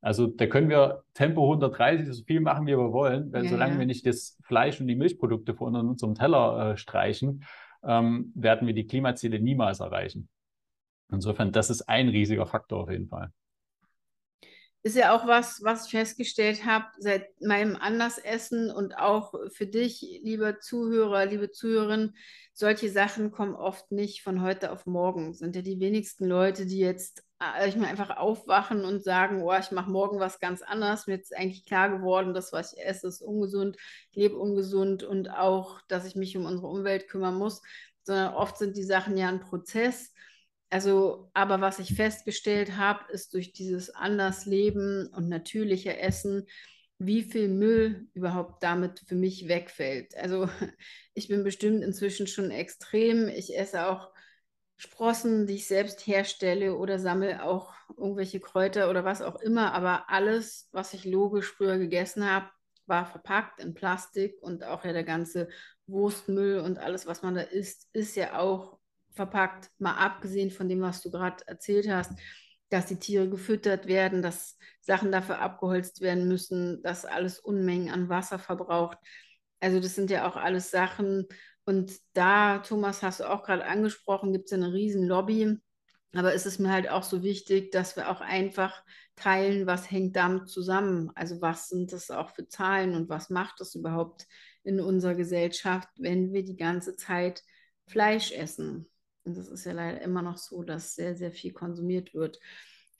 Also 0.00 0.28
da 0.28 0.46
können 0.46 0.68
wir 0.68 1.02
Tempo 1.14 1.42
130 1.42 2.14
so 2.14 2.22
viel 2.22 2.40
machen, 2.40 2.66
wie 2.66 2.76
wir 2.76 2.92
wollen, 2.92 3.32
weil 3.32 3.44
ja, 3.44 3.50
solange 3.50 3.72
ja. 3.72 3.78
wir 3.80 3.86
nicht 3.86 4.06
das 4.06 4.38
Fleisch 4.44 4.80
und 4.80 4.86
die 4.86 4.94
Milchprodukte 4.94 5.54
von 5.54 5.74
unserem 5.74 6.14
Teller 6.14 6.72
äh, 6.72 6.76
streichen, 6.76 7.44
ähm, 7.82 8.30
werden 8.36 8.68
wir 8.68 8.74
die 8.74 8.86
Klimaziele 8.86 9.40
niemals 9.40 9.80
erreichen. 9.80 10.28
Insofern, 11.10 11.50
das 11.50 11.70
ist 11.70 11.88
ein 11.88 12.08
riesiger 12.08 12.46
Faktor 12.46 12.82
auf 12.82 12.90
jeden 12.90 13.08
Fall 13.08 13.32
ist 14.86 14.94
ja 14.94 15.16
auch 15.16 15.26
was, 15.26 15.64
was 15.64 15.86
ich 15.86 15.90
festgestellt 15.90 16.64
habe 16.64 16.86
seit 16.98 17.40
meinem 17.40 17.74
Andersessen 17.74 18.70
und 18.70 18.96
auch 18.96 19.34
für 19.50 19.66
dich, 19.66 20.20
lieber 20.22 20.60
Zuhörer, 20.60 21.26
liebe 21.26 21.50
Zuhörerin, 21.50 22.14
solche 22.52 22.88
Sachen 22.88 23.32
kommen 23.32 23.56
oft 23.56 23.90
nicht 23.90 24.22
von 24.22 24.42
heute 24.42 24.70
auf 24.70 24.86
morgen. 24.86 25.34
Sind 25.34 25.56
ja 25.56 25.62
die 25.62 25.80
wenigsten 25.80 26.24
Leute, 26.26 26.66
die 26.66 26.78
jetzt 26.78 27.24
äh, 27.40 27.68
ich 27.68 27.74
meine, 27.74 27.88
einfach 27.88 28.16
aufwachen 28.16 28.84
und 28.84 29.02
sagen, 29.02 29.42
oh, 29.42 29.52
ich 29.58 29.72
mache 29.72 29.90
morgen 29.90 30.20
was 30.20 30.38
ganz 30.38 30.62
anderes. 30.62 31.08
Mir 31.08 31.18
ist 31.18 31.36
eigentlich 31.36 31.66
klar 31.66 31.90
geworden, 31.90 32.32
das, 32.32 32.52
was 32.52 32.72
ich 32.72 32.84
esse, 32.84 33.08
ist 33.08 33.22
ungesund, 33.22 33.76
ich 34.12 34.16
lebe 34.16 34.36
ungesund 34.36 35.02
und 35.02 35.30
auch, 35.30 35.80
dass 35.88 36.06
ich 36.06 36.14
mich 36.14 36.36
um 36.36 36.46
unsere 36.46 36.68
Umwelt 36.68 37.08
kümmern 37.08 37.34
muss. 37.34 37.60
Sondern 38.04 38.34
oft 38.34 38.56
sind 38.56 38.76
die 38.76 38.84
Sachen 38.84 39.16
ja 39.16 39.28
ein 39.28 39.40
Prozess 39.40 40.12
also, 40.70 41.30
aber 41.32 41.60
was 41.60 41.78
ich 41.78 41.94
festgestellt 41.94 42.76
habe, 42.76 43.12
ist 43.12 43.34
durch 43.34 43.52
dieses 43.52 43.90
Andersleben 43.90 45.08
und 45.08 45.28
natürliche 45.28 45.98
Essen, 45.98 46.46
wie 46.98 47.22
viel 47.22 47.48
Müll 47.48 48.08
überhaupt 48.14 48.62
damit 48.62 49.00
für 49.06 49.14
mich 49.14 49.48
wegfällt. 49.48 50.16
Also 50.16 50.48
ich 51.14 51.28
bin 51.28 51.44
bestimmt 51.44 51.84
inzwischen 51.84 52.26
schon 52.26 52.50
extrem. 52.50 53.28
Ich 53.28 53.56
esse 53.56 53.86
auch 53.88 54.10
Sprossen, 54.76 55.46
die 55.46 55.54
ich 55.54 55.68
selbst 55.68 56.06
herstelle 56.06 56.76
oder 56.76 56.98
sammle 56.98 57.42
auch 57.44 57.72
irgendwelche 57.96 58.40
Kräuter 58.40 58.90
oder 58.90 59.04
was 59.04 59.22
auch 59.22 59.36
immer. 59.40 59.72
Aber 59.72 60.10
alles, 60.10 60.68
was 60.72 60.94
ich 60.94 61.04
logisch 61.04 61.52
früher 61.52 61.78
gegessen 61.78 62.30
habe, 62.30 62.50
war 62.86 63.06
verpackt 63.06 63.60
in 63.60 63.74
Plastik 63.74 64.36
und 64.40 64.64
auch 64.64 64.84
ja 64.84 64.92
der 64.92 65.04
ganze 65.04 65.48
Wurstmüll 65.86 66.60
und 66.60 66.78
alles, 66.78 67.06
was 67.06 67.22
man 67.22 67.34
da 67.34 67.42
isst, 67.42 67.88
ist 67.92 68.16
ja 68.16 68.38
auch 68.38 68.78
verpackt, 69.16 69.70
mal 69.78 69.96
abgesehen 69.96 70.50
von 70.50 70.68
dem, 70.68 70.82
was 70.82 71.02
du 71.02 71.10
gerade 71.10 71.46
erzählt 71.46 71.88
hast, 71.88 72.12
dass 72.68 72.86
die 72.86 72.98
Tiere 72.98 73.28
gefüttert 73.28 73.86
werden, 73.86 74.22
dass 74.22 74.58
Sachen 74.80 75.12
dafür 75.12 75.40
abgeholzt 75.40 76.00
werden 76.00 76.28
müssen, 76.28 76.82
dass 76.82 77.04
alles 77.04 77.38
Unmengen 77.38 77.90
an 77.90 78.08
Wasser 78.08 78.38
verbraucht. 78.38 78.98
Also 79.60 79.80
das 79.80 79.94
sind 79.94 80.10
ja 80.10 80.28
auch 80.28 80.36
alles 80.36 80.70
Sachen. 80.70 81.26
Und 81.64 81.92
da, 82.12 82.58
Thomas, 82.58 83.02
hast 83.02 83.20
du 83.20 83.30
auch 83.30 83.42
gerade 83.44 83.64
angesprochen, 83.64 84.32
gibt 84.32 84.46
es 84.46 84.52
eine 84.52 84.72
riesen 84.72 85.06
Lobby. 85.06 85.58
Aber 86.14 86.34
es 86.34 86.46
ist 86.46 86.60
mir 86.60 86.70
halt 86.70 86.88
auch 86.88 87.02
so 87.02 87.22
wichtig, 87.22 87.72
dass 87.72 87.96
wir 87.96 88.10
auch 88.10 88.20
einfach 88.20 88.82
teilen, 89.16 89.66
was 89.66 89.90
hängt 89.90 90.16
damit 90.16 90.48
zusammen. 90.48 91.10
Also 91.14 91.40
was 91.40 91.68
sind 91.68 91.92
das 91.92 92.10
auch 92.10 92.30
für 92.30 92.48
Zahlen 92.48 92.94
und 92.94 93.08
was 93.08 93.30
macht 93.30 93.60
das 93.60 93.74
überhaupt 93.74 94.26
in 94.62 94.80
unserer 94.80 95.14
Gesellschaft, 95.14 95.88
wenn 95.96 96.32
wir 96.32 96.44
die 96.44 96.56
ganze 96.56 96.96
Zeit 96.96 97.42
Fleisch 97.86 98.32
essen. 98.32 98.88
Und 99.26 99.36
das 99.36 99.48
ist 99.48 99.66
ja 99.66 99.72
leider 99.72 100.00
immer 100.00 100.22
noch 100.22 100.38
so, 100.38 100.62
dass 100.62 100.94
sehr, 100.94 101.16
sehr 101.16 101.32
viel 101.32 101.52
konsumiert 101.52 102.14
wird. 102.14 102.38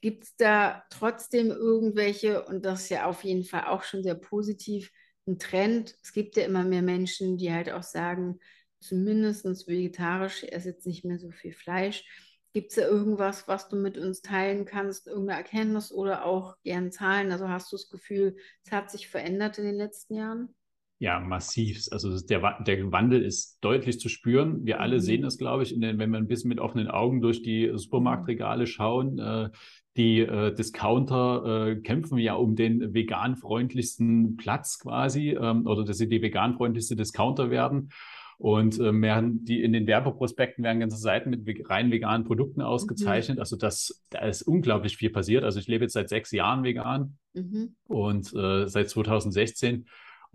Gibt 0.01 0.25
es 0.25 0.37
da 0.37 0.83
trotzdem 0.91 1.51
irgendwelche, 1.51 2.45
und 2.45 2.65
das 2.65 2.83
ist 2.83 2.89
ja 2.91 3.07
auf 3.07 3.25
jeden 3.25 3.45
Fall 3.45 3.65
auch 3.67 3.85
schon 3.85 4.03
sehr 4.03 4.17
positiv, 4.17 4.91
ein 5.27 5.39
Trend? 5.39 5.97
Es 6.03 6.13
gibt 6.13 6.37
ja 6.37 6.45
immer 6.45 6.65
mehr 6.65 6.83
Menschen, 6.83 7.39
die 7.39 7.53
halt 7.53 7.71
auch 7.71 7.83
sagen, 7.83 8.41
zumindest 8.81 9.47
vegetarisch, 9.69 10.43
ich 10.43 10.53
esse 10.53 10.71
jetzt 10.71 10.87
nicht 10.87 11.05
mehr 11.05 11.19
so 11.19 11.31
viel 11.31 11.53
Fleisch. 11.53 12.05
Gibt 12.53 12.71
es 12.71 12.77
da 12.77 12.83
irgendwas, 12.83 13.49
was 13.49 13.69
du 13.69 13.77
mit 13.77 13.97
uns 13.97 14.23
teilen 14.23 14.65
kannst, 14.65 15.07
irgendeine 15.07 15.39
Erkenntnis 15.39 15.93
oder 15.93 16.25
auch 16.25 16.57
gern 16.65 16.91
Zahlen? 16.91 17.31
Also 17.31 17.49
hast 17.49 17.71
du 17.71 17.77
das 17.77 17.89
Gefühl, 17.89 18.37
es 18.65 18.73
hat 18.73 18.91
sich 18.91 19.09
verändert 19.09 19.59
in 19.59 19.65
den 19.65 19.77
letzten 19.77 20.15
Jahren? 20.15 20.55
Ja, 20.99 21.21
massiv. 21.21 21.85
Also 21.91 22.19
der, 22.21 22.63
der 22.67 22.91
Wandel 22.91 23.23
ist 23.23 23.59
deutlich 23.61 24.01
zu 24.01 24.09
spüren. 24.09 24.65
Wir 24.65 24.81
alle 24.81 24.97
mhm. 24.97 25.01
sehen 25.01 25.23
das, 25.23 25.37
glaube 25.37 25.63
ich, 25.63 25.79
den, 25.79 25.99
wenn 25.99 26.11
wir 26.11 26.17
ein 26.17 26.27
bisschen 26.27 26.49
mit 26.49 26.59
offenen 26.59 26.89
Augen 26.89 27.21
durch 27.21 27.43
die 27.43 27.71
Supermarktregale 27.75 28.67
schauen. 28.67 29.19
Äh, 29.19 29.51
die 29.97 30.21
äh, 30.21 30.55
Discounter 30.55 31.69
äh, 31.69 31.77
kämpfen 31.77 32.19
ja 32.19 32.35
um 32.35 32.55
den 32.57 32.95
veganfreundlichsten 32.95 34.37
Platz 34.37 34.79
quasi 34.79 35.31
ähm, 35.31 35.67
oder 35.67 35.85
dass 35.85 35.99
sie 35.99 36.09
die 36.09 36.23
veganfreundlichste 36.23 36.97
Discounter 36.97 37.51
werden. 37.51 37.91
Und 38.39 38.79
äh, 38.79 38.93
während 39.01 39.49
die 39.49 39.63
in 39.63 39.73
den 39.73 39.87
Werbeprospekten 39.87 40.63
werden 40.65 40.81
ganze 40.81 40.99
Seiten 40.99 41.31
mit 41.31 41.71
rein 41.71 41.91
veganen 41.91 42.27
Produkten 42.27 42.61
mhm. 42.61 42.67
ausgezeichnet. 42.67 43.37
Mhm. 43.37 43.41
Also 43.41 43.57
das, 43.57 44.03
da 44.11 44.21
ist 44.21 44.43
unglaublich 44.43 44.97
viel 44.97 45.11
passiert. 45.11 45.45
Also 45.45 45.59
ich 45.59 45.67
lebe 45.67 45.85
jetzt 45.85 45.95
seit 45.95 46.09
sechs 46.09 46.31
Jahren 46.33 46.63
vegan 46.63 47.17
mhm. 47.35 47.75
und 47.87 48.35
äh, 48.35 48.67
seit 48.69 48.89
2016 48.91 49.87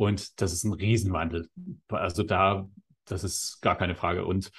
und 0.02 0.42
das 0.42 0.52
ist 0.52 0.64
ein 0.64 0.74
Riesenwandel. 0.74 1.48
Also 1.90 2.24
da, 2.24 2.68
das 3.06 3.24
ist 3.24 3.60
gar 3.62 3.78
keine 3.78 3.94
Frage. 3.94 4.26
Und 4.26 4.50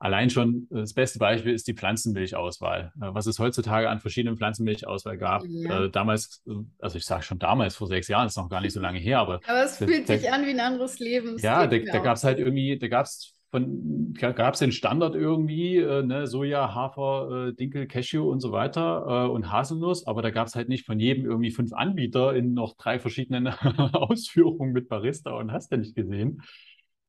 allein 0.00 0.28
schon 0.28 0.66
das 0.70 0.92
beste 0.92 1.20
Beispiel 1.20 1.54
ist 1.54 1.68
die 1.68 1.74
Pflanzenmilchauswahl. 1.74 2.92
Äh, 3.00 3.14
was 3.14 3.26
es 3.26 3.38
heutzutage 3.38 3.88
an 3.88 4.00
verschiedenen 4.00 4.36
Pflanzenmilchauswahl 4.36 5.16
gab. 5.16 5.44
Ja. 5.46 5.84
Äh, 5.84 5.90
damals, 5.90 6.42
also 6.80 6.98
ich 6.98 7.04
sage 7.04 7.22
schon 7.22 7.38
damals, 7.38 7.76
vor 7.76 7.86
sechs 7.86 8.08
Jahren, 8.08 8.26
ist 8.26 8.36
noch 8.36 8.48
gar 8.48 8.60
nicht 8.60 8.72
so 8.72 8.80
lange 8.80 8.98
her, 8.98 9.20
aber. 9.20 9.38
Aber 9.46 9.62
es 9.62 9.76
fühlt 9.76 10.08
da, 10.08 10.18
sich 10.18 10.32
an 10.32 10.44
wie 10.44 10.50
ein 10.50 10.58
anderes 10.58 10.98
Leben. 10.98 11.38
ja, 11.38 11.68
da, 11.68 11.78
da 11.78 11.98
gab 12.00 12.16
es 12.16 12.24
halt 12.24 12.40
irgendwie, 12.40 12.76
da 12.76 12.88
gab 12.88 13.06
es 13.06 13.37
von, 13.50 14.12
gab 14.14 14.54
es 14.54 14.60
den 14.60 14.72
Standard 14.72 15.14
irgendwie, 15.14 15.76
äh, 15.76 16.02
ne, 16.02 16.26
Soja, 16.26 16.74
Hafer, 16.74 17.48
äh, 17.48 17.54
Dinkel, 17.54 17.86
Cashew 17.86 18.28
und 18.30 18.40
so 18.40 18.52
weiter 18.52 19.26
äh, 19.26 19.30
und 19.30 19.50
Haselnuss, 19.50 20.06
aber 20.06 20.20
da 20.20 20.30
gab 20.30 20.48
es 20.48 20.54
halt 20.54 20.68
nicht 20.68 20.84
von 20.84 21.00
jedem 21.00 21.24
irgendwie 21.24 21.50
fünf 21.50 21.72
Anbieter 21.72 22.34
in 22.34 22.52
noch 22.52 22.76
drei 22.76 22.98
verschiedenen 22.98 23.46
Ausführungen 23.92 24.72
mit 24.72 24.88
Barista 24.88 25.32
und 25.32 25.52
hast 25.52 25.72
du 25.72 25.78
nicht 25.78 25.96
gesehen. 25.96 26.42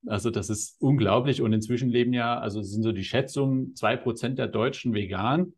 Also 0.08 0.30
das 0.30 0.49
ist 0.49 0.78
unglaublich 0.80 1.41
und 1.41 1.52
inzwischen 1.52 1.89
leben 1.89 2.13
ja, 2.13 2.39
also 2.39 2.62
sind 2.62 2.84
so 2.84 2.93
die 2.93 3.04
Schätzungen, 3.04 3.75
zwei 3.75 3.97
Prozent 3.97 4.39
der 4.39 4.47
Deutschen 4.47 4.93
vegan 4.93 5.54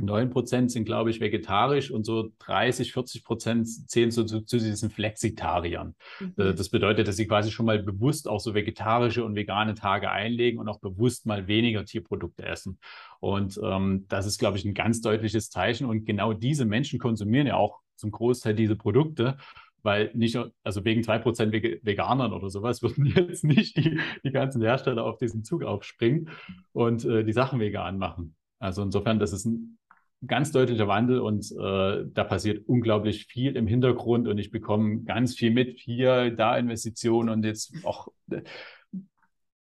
9 0.00 0.30
Prozent 0.30 0.70
sind, 0.72 0.84
glaube 0.84 1.10
ich, 1.10 1.20
vegetarisch 1.20 1.90
und 1.90 2.04
so 2.04 2.30
30, 2.40 2.92
40 2.92 3.24
Prozent 3.24 3.68
zählen 3.88 4.10
so 4.10 4.24
zu, 4.24 4.40
zu 4.40 4.58
diesen 4.58 4.90
Flexitariern. 4.90 5.94
Mhm. 6.20 6.34
Äh, 6.36 6.54
das 6.54 6.68
bedeutet, 6.68 7.06
dass 7.06 7.16
sie 7.16 7.26
quasi 7.26 7.50
schon 7.50 7.66
mal 7.66 7.82
bewusst 7.82 8.28
auch 8.28 8.40
so 8.40 8.54
vegetarische 8.54 9.24
und 9.24 9.36
vegane 9.36 9.74
Tage 9.74 10.10
einlegen 10.10 10.58
und 10.58 10.68
auch 10.68 10.80
bewusst 10.80 11.26
mal 11.26 11.46
weniger 11.46 11.84
Tierprodukte 11.84 12.44
essen. 12.44 12.78
Und 13.20 13.58
ähm, 13.62 14.06
das 14.08 14.26
ist, 14.26 14.38
glaube 14.38 14.58
ich, 14.58 14.64
ein 14.64 14.74
ganz 14.74 15.00
deutliches 15.00 15.50
Zeichen. 15.50 15.86
Und 15.86 16.04
genau 16.04 16.32
diese 16.32 16.64
Menschen 16.64 16.98
konsumieren 16.98 17.46
ja 17.46 17.56
auch 17.56 17.80
zum 17.96 18.10
Großteil 18.10 18.54
diese 18.54 18.76
Produkte 18.76 19.36
weil 19.84 20.10
nicht, 20.14 20.38
also 20.64 20.84
wegen 20.86 21.02
2% 21.02 21.84
Veganern 21.84 22.32
oder 22.32 22.48
sowas 22.48 22.82
würden 22.82 23.04
jetzt 23.04 23.44
nicht 23.44 23.76
die, 23.76 24.00
die 24.24 24.30
ganzen 24.30 24.62
Hersteller 24.62 25.04
auf 25.04 25.18
diesen 25.18 25.44
Zug 25.44 25.62
aufspringen 25.62 26.30
und 26.72 27.04
äh, 27.04 27.22
die 27.22 27.34
Sachen 27.34 27.60
vegan 27.60 27.98
machen. 27.98 28.34
Also 28.58 28.82
insofern, 28.82 29.18
das 29.18 29.32
ist 29.34 29.44
ein 29.44 29.78
ganz 30.26 30.52
deutlicher 30.52 30.88
Wandel 30.88 31.20
und 31.20 31.50
äh, 31.52 32.04
da 32.12 32.24
passiert 32.24 32.68
unglaublich 32.68 33.26
viel 33.26 33.56
im 33.56 33.66
Hintergrund 33.66 34.28
und 34.28 34.38
ich 34.38 34.50
bekomme 34.50 35.02
ganz 35.02 35.34
viel 35.34 35.50
mit, 35.50 35.78
hier, 35.78 36.30
da 36.30 36.56
Investitionen 36.56 37.28
und 37.28 37.44
jetzt 37.44 37.74
auch, 37.84 38.08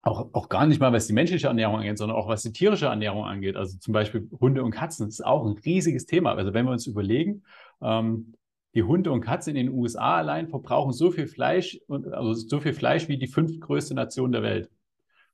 auch, 0.01 0.29
auch 0.33 0.49
gar 0.49 0.65
nicht 0.65 0.79
mal, 0.79 0.93
was 0.93 1.07
die 1.07 1.13
menschliche 1.13 1.47
Ernährung 1.47 1.77
angeht, 1.77 1.97
sondern 1.97 2.17
auch 2.17 2.27
was 2.27 2.43
die 2.43 2.51
tierische 2.51 2.87
Ernährung 2.87 3.25
angeht. 3.25 3.55
Also 3.55 3.77
zum 3.77 3.93
Beispiel 3.93 4.29
Hunde 4.39 4.63
und 4.63 4.71
Katzen, 4.71 5.07
das 5.07 5.15
ist 5.15 5.25
auch 5.25 5.45
ein 5.45 5.57
riesiges 5.65 6.05
Thema. 6.05 6.33
Also 6.33 6.53
wenn 6.53 6.65
wir 6.65 6.71
uns 6.71 6.87
überlegen, 6.87 7.43
ähm, 7.81 8.33
die 8.75 8.83
Hunde 8.83 9.11
und 9.11 9.21
Katzen 9.21 9.55
in 9.55 9.67
den 9.67 9.75
USA 9.75 10.17
allein 10.17 10.47
verbrauchen 10.47 10.93
so 10.93 11.11
viel 11.11 11.27
Fleisch, 11.27 11.79
also 11.87 12.33
so 12.33 12.59
viel 12.59 12.73
Fleisch 12.73 13.07
wie 13.07 13.17
die 13.17 13.27
fünftgrößte 13.27 13.93
Nation 13.93 14.31
der 14.31 14.41
Welt. 14.41 14.69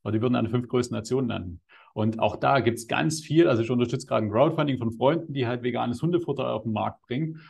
Oder 0.03 0.13
die 0.13 0.21
würden 0.21 0.35
eine 0.35 0.49
fünf 0.49 0.67
größten 0.67 0.95
Nationen 0.95 1.29
landen. 1.29 1.61
Und 1.99 2.19
auch 2.19 2.37
da 2.37 2.61
gibt 2.61 2.77
es 2.77 2.87
ganz 2.87 3.19
viel. 3.19 3.49
Also 3.49 3.61
ich 3.61 3.69
unterstütze 3.69 4.07
gerade 4.07 4.25
ein 4.25 4.31
Crowdfunding 4.31 4.77
von 4.77 4.93
Freunden, 4.93 5.33
die 5.33 5.45
halt 5.45 5.63
veganes 5.63 6.01
Hundefutter 6.01 6.53
auf 6.53 6.63
den 6.63 6.71
Markt 6.71 7.01
bringen. 7.01 7.41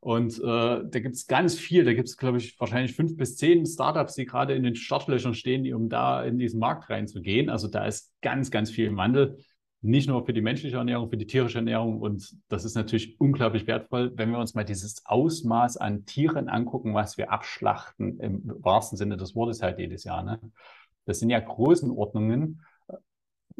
Und 0.00 0.38
äh, 0.38 0.42
da 0.42 1.00
gibt 1.00 1.14
es 1.14 1.26
ganz 1.26 1.58
viel. 1.58 1.84
Da 1.84 1.92
gibt 1.92 2.08
es, 2.08 2.16
glaube 2.16 2.38
ich, 2.38 2.58
wahrscheinlich 2.58 2.96
fünf 2.96 3.18
bis 3.18 3.36
zehn 3.36 3.66
Startups, 3.66 4.14
die 4.14 4.24
gerade 4.24 4.54
in 4.54 4.62
den 4.62 4.76
Startlöchern 4.76 5.34
stehen, 5.34 5.70
um 5.74 5.90
da 5.90 6.24
in 6.24 6.38
diesen 6.38 6.58
Markt 6.58 6.88
reinzugehen. 6.88 7.50
Also 7.50 7.68
da 7.68 7.84
ist 7.84 8.10
ganz, 8.22 8.50
ganz 8.50 8.70
viel 8.70 8.86
im 8.86 8.96
Wandel. 8.96 9.36
Nicht 9.82 10.08
nur 10.08 10.24
für 10.24 10.32
die 10.32 10.40
menschliche 10.40 10.78
Ernährung, 10.78 11.10
für 11.10 11.18
die 11.18 11.26
tierische 11.26 11.58
Ernährung. 11.58 12.00
Und 12.00 12.34
das 12.48 12.64
ist 12.64 12.76
natürlich 12.76 13.20
unglaublich 13.20 13.66
wertvoll, 13.66 14.12
wenn 14.14 14.30
wir 14.30 14.38
uns 14.38 14.54
mal 14.54 14.64
dieses 14.64 15.04
Ausmaß 15.04 15.76
an 15.76 16.06
Tieren 16.06 16.48
angucken, 16.48 16.94
was 16.94 17.18
wir 17.18 17.30
abschlachten, 17.30 18.18
im 18.20 18.54
wahrsten 18.60 18.96
Sinne 18.96 19.18
des 19.18 19.34
Wortes 19.34 19.60
halt 19.60 19.78
jedes 19.78 20.04
Jahr. 20.04 20.22
Ne? 20.22 20.40
Das 21.04 21.18
sind 21.18 21.28
ja 21.28 21.40
Größenordnungen 21.40 22.62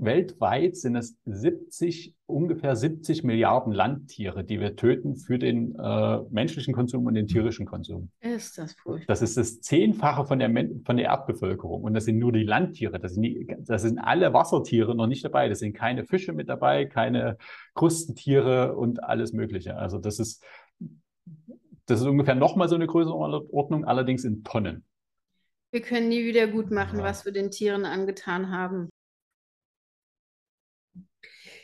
weltweit 0.01 0.77
sind 0.77 0.97
es 0.97 1.17
70, 1.25 2.15
ungefähr 2.27 2.77
70 2.77 3.25
Milliarden 3.25 3.73
Landtiere, 3.73 4.45
die 4.45 4.61
wir 4.61 4.77
töten 4.77 5.17
für 5.17 5.39
den 5.39 5.75
äh, 5.75 6.21
menschlichen 6.31 6.73
Konsum 6.73 7.07
und 7.07 7.15
den 7.15 7.27
tierischen 7.27 7.67
Konsum. 7.67 8.11
Ist 8.21 8.59
das 8.59 8.75
furchtbar. 8.75 9.07
Das 9.07 9.23
ist 9.23 9.37
das 9.37 9.61
Zehnfache 9.61 10.25
von 10.25 10.39
der, 10.39 10.51
von 10.85 10.97
der 10.97 11.07
Erdbevölkerung. 11.07 11.83
Und 11.83 11.95
das 11.95 12.05
sind 12.05 12.19
nur 12.19 12.33
die 12.33 12.45
Landtiere. 12.45 13.01
Das 13.01 13.15
sind, 13.15 13.23
die, 13.23 13.47
das 13.59 13.83
sind 13.83 13.99
alle 13.99 14.33
Wassertiere 14.33 14.95
noch 14.95 15.09
nicht 15.09 15.25
dabei. 15.25 15.49
Das 15.49 15.59
sind 15.59 15.75
keine 15.75 16.05
Fische 16.05 16.33
mit 16.33 16.49
dabei, 16.49 16.85
keine 16.85 17.37
Krustentiere 17.75 18.77
und 18.77 19.03
alles 19.03 19.33
Mögliche. 19.33 19.77
Also 19.77 19.99
das 19.99 20.19
ist, 20.21 20.45
das 21.87 22.01
ist 22.01 22.07
ungefähr 22.07 22.37
nochmal 22.37 22.69
so 22.69 22.77
eine 22.77 22.87
Größenordnung, 22.87 23.85
allerdings 23.85 24.25
in 24.25 24.45
Tonnen. 24.45 24.85
Wir 25.71 25.83
können 25.83 26.09
nie 26.09 26.25
wieder 26.25 26.47
gut 26.47 26.71
machen, 26.71 27.01
ja. 27.01 27.05
was 27.05 27.25
wir 27.25 27.33
den 27.33 27.51
Tieren 27.51 27.85
angetan 27.85 28.51
haben. 28.51 28.89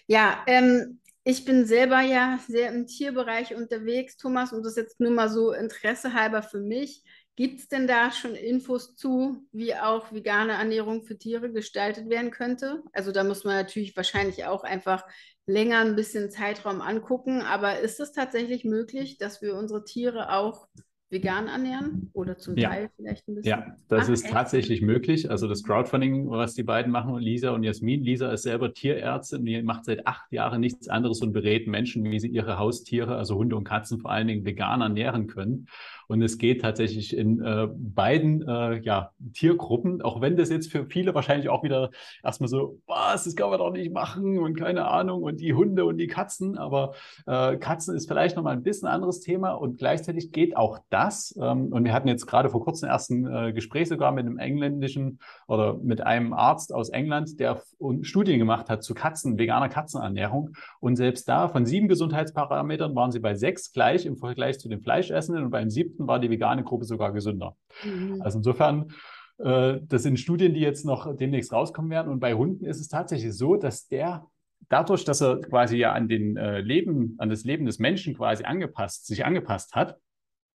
Ja, 0.07 0.43
ähm, 0.47 1.01
ich 1.25 1.45
bin 1.45 1.65
selber 1.67 2.01
ja 2.01 2.39
sehr 2.47 2.71
im 2.71 2.87
Tierbereich 2.87 3.55
unterwegs, 3.55 4.17
Thomas, 4.17 4.53
und 4.53 4.63
das 4.65 4.77
jetzt 4.77 5.01
nur 5.01 5.11
mal 5.11 5.29
so 5.31 5.53
Interesse 5.53 6.13
halber 6.13 6.43
für 6.43 6.61
mich. 6.61 7.03
Gibt 7.37 7.61
es 7.61 7.69
denn 7.69 7.89
da 7.89 8.13
schon 8.13 8.35
Infos 8.37 8.95
zu, 8.95 9.45
wie 9.51 9.75
auch 9.75 10.13
vegane 10.13 10.53
Ernährung 10.53 11.03
für 11.03 11.19
Tiere 11.19 11.51
gestaltet 11.51 12.09
werden 12.09 12.31
könnte? 12.31 12.83
Also 12.93 13.11
da 13.11 13.25
muss 13.25 13.43
man 13.45 13.57
natürlich 13.57 13.97
wahrscheinlich 13.97 14.45
auch 14.45 14.63
einfach 14.63 15.05
länger 15.47 15.81
ein 15.81 15.97
bisschen 15.97 16.31
Zeitraum 16.31 16.81
angucken, 16.81 17.43
aber 17.43 17.81
ist 17.81 17.99
es 17.99 18.13
tatsächlich 18.13 18.65
möglich, 18.65 19.19
dass 19.19 19.43
wir 19.43 19.57
unsere 19.57 19.85
Tiere 19.85 20.33
auch 20.33 20.69
vegan 21.15 21.47
ernähren 21.47 22.11
oder 22.13 22.37
zum 22.37 22.59
ja. 22.59 22.69
Teil 22.69 22.91
vielleicht 22.97 23.27
ein 23.27 23.37
bisschen? 23.37 23.51
Ja, 23.51 23.77
das 23.89 24.07
Ach, 24.07 24.13
ist 24.13 24.25
echt? 24.25 24.35
tatsächlich 24.35 24.83
möglich. 24.83 25.31
Also 25.31 25.49
das 25.49 25.63
Crowdfunding, 25.63 26.29
was 26.29 26.55
die 26.55 26.65
beiden 26.65 26.93
machen, 26.93 27.17
Lisa 27.17 27.53
und 27.53 27.63
Jasmin. 27.63 28.03
Lisa 28.03 28.31
ist 28.31 28.43
selber 28.43 28.75
Tierärztin, 28.75 29.47
die 29.47 29.63
macht 29.63 29.87
seit 29.87 30.07
acht 30.07 30.31
Jahren 30.33 30.61
nichts 30.61 30.89
anderes 30.89 31.23
und 31.23 31.33
berät 31.33 31.67
Menschen, 31.69 32.05
wie 32.11 32.21
sie 32.21 32.29
ihre 32.29 32.59
Haustiere, 32.59 33.17
also 33.17 33.37
Hunde 33.37 33.57
und 33.57 33.65
Katzen 33.65 34.01
vor 34.01 34.11
allen 34.11 34.27
Dingen 34.27 34.45
vegan 34.45 34.83
ernähren 34.83 35.29
können. 35.29 35.69
Und 36.09 36.23
es 36.23 36.39
geht 36.39 36.63
tatsächlich 36.63 37.17
in 37.17 37.41
äh, 37.41 37.69
beiden 37.73 38.47
äh, 38.47 38.81
ja, 38.81 39.11
Tiergruppen, 39.33 40.03
auch 40.03 40.21
wenn 40.21 40.37
das 40.37 40.51
jetzt 40.51 40.71
für 40.71 40.87
viele 40.87 41.15
wahrscheinlich 41.15 41.49
auch 41.49 41.63
wieder 41.63 41.91
erstmal 42.23 42.49
so, 42.49 42.79
was, 42.87 43.25
das 43.25 43.37
kann 43.37 43.51
man 43.51 43.59
doch 43.59 43.73
nicht 43.73 43.93
machen 43.93 44.39
und 44.39 44.55
keine 44.55 44.87
Ahnung 44.87 45.23
und 45.23 45.41
die 45.41 45.55
Hunde 45.55 45.85
und 45.85 45.99
die 45.99 46.07
Katzen. 46.07 46.59
Aber 46.59 46.95
äh, 47.27 47.57
Katzen 47.57 47.97
ist 47.97 48.09
vielleicht 48.09 48.37
nochmal 48.37 48.55
ein 48.55 48.63
bisschen 48.63 48.89
anderes 48.89 49.21
Thema 49.21 49.53
und 49.53 49.79
gleichzeitig 49.79 50.33
geht 50.33 50.57
auch 50.57 50.79
das. 50.91 51.35
Ähm, 51.41 51.73
und 51.73 51.85
wir 51.85 51.93
hatten 51.93 52.09
jetzt 52.09 52.27
gerade 52.27 52.49
vor 52.51 52.63
kurzem 52.63 52.89
erst 52.89 53.11
ein 53.11 53.27
äh, 53.27 53.53
Gespräch 53.53 53.89
sogar 53.89 54.13
mit 54.13 54.27
einem 54.27 54.39
engländischen 54.39 55.19
oder 55.49 55.75
mit 55.75 56.01
einem 56.01 56.33
Arzt 56.33 56.75
aus 56.75 56.89
England, 56.89 57.41
der 57.41 57.63
Studien 58.03 58.39
gemacht 58.39 58.69
hat 58.71 58.83
zu 58.83 58.95
Katzen, 58.95 59.39
veganer 59.39 59.69
Katzenernährung. 59.69 60.51
Und 60.81 60.97
selbst 60.97 61.29
da 61.29 61.49
von 61.49 61.67
sieben 61.67 61.89
Gesundheitsparametern 61.89 62.95
waren 62.95 63.13
sie 63.13 63.21
bei 63.21 63.35
sechs 63.35 63.73
gleich 63.73 64.07
im 64.07 64.17
Vergleich 64.17 64.59
zu 64.59 64.69
den 64.69 64.81
Fleischessenden 64.81 65.45
und 65.45 65.51
beim 65.51 65.71
siebten 65.71 65.94
siebten 65.95 66.07
war 66.07 66.19
die 66.19 66.31
vegane 66.31 66.65
Gruppe 66.65 66.85
sogar 66.85 67.13
gesünder. 67.13 67.57
Mhm. 67.85 68.21
Also 68.23 68.39
insofern, 68.39 68.93
äh, 69.39 69.79
das 69.83 70.03
sind 70.03 70.19
Studien, 70.19 70.55
die 70.55 70.61
jetzt 70.61 70.85
noch 70.85 71.17
demnächst 71.17 71.53
rauskommen 71.53 71.91
werden. 71.91 72.13
Und 72.13 72.21
bei 72.21 72.35
Hunden 72.35 72.65
ist 72.65 72.81
es 72.81 72.89
tatsächlich 72.89 73.37
so, 73.37 73.57
dass 73.57 73.87
der 73.89 74.27
dadurch, 74.69 75.05
dass 75.05 75.21
er 75.21 75.41
quasi 75.41 75.77
ja 75.77 75.93
an 75.93 76.09
den 76.09 76.37
äh, 76.37 76.61
Leben, 76.61 77.15
an 77.19 77.29
das 77.29 77.45
Leben 77.45 77.67
des 77.67 77.79
Menschen 77.79 78.17
quasi 78.17 78.45
angepasst, 78.45 79.07
sich 79.07 79.25
angepasst 79.25 79.75
hat, 79.75 79.99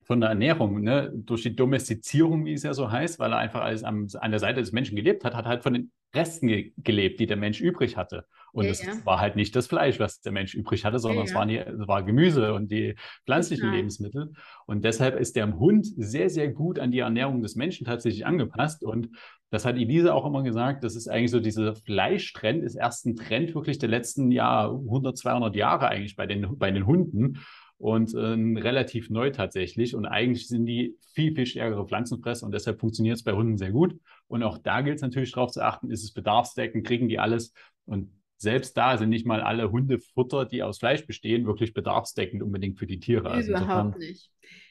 von 0.05 0.21
der 0.21 0.29
Ernährung, 0.29 0.83
ne, 0.83 1.11
durch 1.15 1.43
die 1.43 1.57
Domestizierung, 1.57 2.45
wie 2.45 2.53
es 2.53 2.63
ja 2.63 2.75
so 2.75 2.91
heißt, 2.91 3.19
weil 3.19 3.33
er 3.33 3.39
einfach 3.39 3.63
alles 3.63 3.85
am, 3.85 4.07
an 4.21 4.31
der 4.31 4.41
Seite 4.41 4.61
des 4.61 4.73
Menschen 4.73 4.97
gelebt 4.97 5.25
hat, 5.25 5.35
hat 5.35 5.47
halt 5.47 5.63
von 5.63 5.73
den 5.73 5.93
Resten 6.15 6.47
ge 6.47 6.73
gelebt, 6.77 7.21
die 7.21 7.27
der 7.27 7.39
Mensch 7.39 7.61
übrig 7.61 7.97
hatte. 7.97 8.27
Und 8.55 8.67
es 8.67 8.83
ja, 8.83 8.95
ja. 8.95 9.05
war 9.05 9.21
halt 9.21 9.35
nicht 9.35 9.57
das 9.57 9.67
Fleisch, 9.67 9.99
was 9.99 10.21
der 10.21 10.31
Mensch 10.31 10.55
übrig 10.55 10.85
hatte, 10.85 11.01
sondern 11.01 11.25
ja, 11.27 11.31
es, 11.31 11.35
waren 11.35 11.49
die, 11.49 11.59
es 11.59 11.89
war 11.89 12.05
Gemüse 12.05 12.55
und 12.55 12.71
die 12.71 12.95
pflanzlichen 13.25 13.73
Lebensmittel. 13.73 14.33
Und 14.67 14.85
deshalb 14.85 15.19
ist 15.19 15.35
der 15.35 15.59
Hund 15.59 15.85
sehr, 15.97 16.31
sehr 16.31 16.53
gut 16.53 16.79
an 16.79 16.93
die 16.93 17.01
Ernährung 17.01 17.43
des 17.43 17.57
Menschen 17.57 17.85
tatsächlich 17.85 18.25
angepasst. 18.25 18.85
Und 18.85 19.09
das 19.51 19.65
hat 19.65 19.75
Elisa 19.75 20.13
auch 20.13 20.25
immer 20.25 20.45
gesagt, 20.45 20.85
das 20.85 20.95
ist 20.95 21.09
eigentlich 21.09 21.33
so, 21.33 21.41
dieser 21.41 21.75
Fleischtrend 21.75 22.63
ist 22.63 22.77
erst 22.77 23.07
ein 23.07 23.17
Trend 23.17 23.57
wirklich 23.57 23.79
der 23.79 23.89
letzten 23.89 24.31
Jahr, 24.31 24.71
100, 24.71 25.19
200 25.19 25.57
Jahre 25.57 25.89
eigentlich 25.89 26.15
bei 26.15 26.27
den, 26.27 26.57
bei 26.57 26.71
den 26.71 26.87
Hunden 26.87 27.41
und 27.77 28.15
äh, 28.15 28.61
relativ 28.61 29.11
neu 29.11 29.31
tatsächlich. 29.31 29.97
Und 29.97 30.07
eigentlich 30.07 30.47
sind 30.47 30.67
die 30.67 30.97
viel, 31.13 31.35
viel 31.35 31.47
stärkere 31.47 31.89
Pflanzenfresser 31.89 32.47
und 32.47 32.53
deshalb 32.53 32.79
funktioniert 32.79 33.17
es 33.17 33.25
bei 33.25 33.33
Hunden 33.33 33.59
sehr 33.59 33.73
gut. 33.73 33.99
Und 34.29 34.45
auch 34.45 34.59
da 34.59 34.81
gilt 34.81 34.97
es 34.97 35.03
natürlich 35.03 35.33
darauf 35.33 35.51
zu 35.51 35.61
achten, 35.61 35.91
ist 35.91 36.05
es 36.05 36.13
bedarfsdeckend, 36.13 36.87
kriegen 36.87 37.09
die 37.09 37.19
alles. 37.19 37.53
Und 37.85 38.11
selbst 38.37 38.77
da 38.77 38.99
sind 38.99 39.11
nicht 39.11 39.27
mal 39.27 39.41
alle 39.41 39.71
Hundefutter, 39.71 40.45
die 40.45 40.63
aus 40.63 40.79
Fleisch 40.79 41.07
bestehen, 41.07 41.47
wirklich 41.47 41.75
bedarfsdeckend 41.75 42.43
unbedingt 42.43 42.79
für 42.79 42.87
die 42.87 43.01
Tiere. 43.01 43.31
Also 43.31 43.51
Überhaupt 43.51 43.99
nicht. 43.99 44.31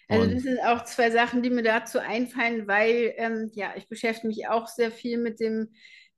Also 0.09 0.29
das 0.29 0.43
sind 0.43 0.59
auch 0.59 0.83
zwei 0.83 1.09
Sachen, 1.11 1.41
die 1.41 1.49
mir 1.49 1.63
dazu 1.63 1.97
einfallen, 1.99 2.67
weil 2.67 3.13
ähm, 3.17 3.51
ja, 3.53 3.73
ich 3.77 3.87
beschäftige 3.87 4.27
mich 4.27 4.47
auch 4.47 4.67
sehr 4.67 4.91
viel 4.91 5.17
mit 5.17 5.39
dem 5.39 5.69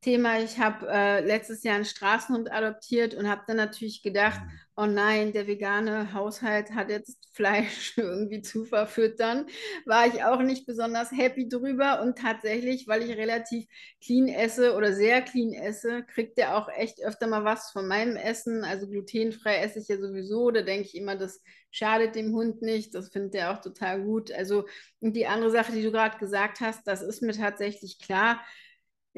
Thema. 0.05 0.39
Ich 0.39 0.59
habe 0.59 0.87
äh, 0.87 1.25
letztes 1.25 1.63
Jahr 1.63 1.75
einen 1.75 1.83
Straßenhund 1.83 2.51
adoptiert 2.51 3.15
und 3.15 3.27
habe 3.27 3.41
dann 3.47 3.57
natürlich 3.57 4.03
gedacht, 4.03 4.39
mhm. 4.39 4.51
oh 4.75 4.85
nein, 4.85 5.33
der 5.33 5.47
vegane 5.47 6.13
Haushalt 6.13 6.75
hat 6.75 6.91
jetzt 6.91 7.27
Fleisch 7.33 7.97
irgendwie 7.97 8.43
zu 8.43 8.65
verfüttern. 8.65 9.47
War 9.85 10.05
ich 10.05 10.23
auch 10.23 10.43
nicht 10.43 10.67
besonders 10.67 11.11
happy 11.11 11.49
drüber 11.49 12.03
und 12.03 12.19
tatsächlich, 12.19 12.87
weil 12.87 13.01
ich 13.01 13.17
relativ 13.17 13.65
clean 13.99 14.27
esse 14.27 14.75
oder 14.75 14.93
sehr 14.93 15.23
clean 15.23 15.53
esse, 15.53 16.03
kriegt 16.03 16.37
der 16.37 16.55
auch 16.55 16.69
echt 16.69 17.03
öfter 17.03 17.25
mal 17.25 17.43
was 17.43 17.71
von 17.71 17.87
meinem 17.87 18.15
Essen. 18.15 18.63
Also 18.63 18.87
glutenfrei 18.87 19.57
esse 19.57 19.79
ich 19.79 19.87
ja 19.87 19.97
sowieso. 19.97 20.51
Da 20.51 20.61
denke 20.61 20.87
ich 20.87 20.95
immer, 20.95 21.15
das 21.15 21.41
schadet 21.71 22.13
dem 22.13 22.31
Hund 22.35 22.61
nicht. 22.61 22.93
Das 22.93 23.09
findet 23.09 23.33
er 23.33 23.51
auch 23.53 23.61
total 23.61 24.03
gut. 24.03 24.31
Also 24.31 24.65
und 24.99 25.13
die 25.15 25.25
andere 25.25 25.49
Sache, 25.49 25.71
die 25.71 25.81
du 25.81 25.91
gerade 25.91 26.19
gesagt 26.19 26.59
hast, 26.59 26.85
das 26.85 27.01
ist 27.01 27.23
mir 27.23 27.33
tatsächlich 27.33 27.97
klar 27.97 28.39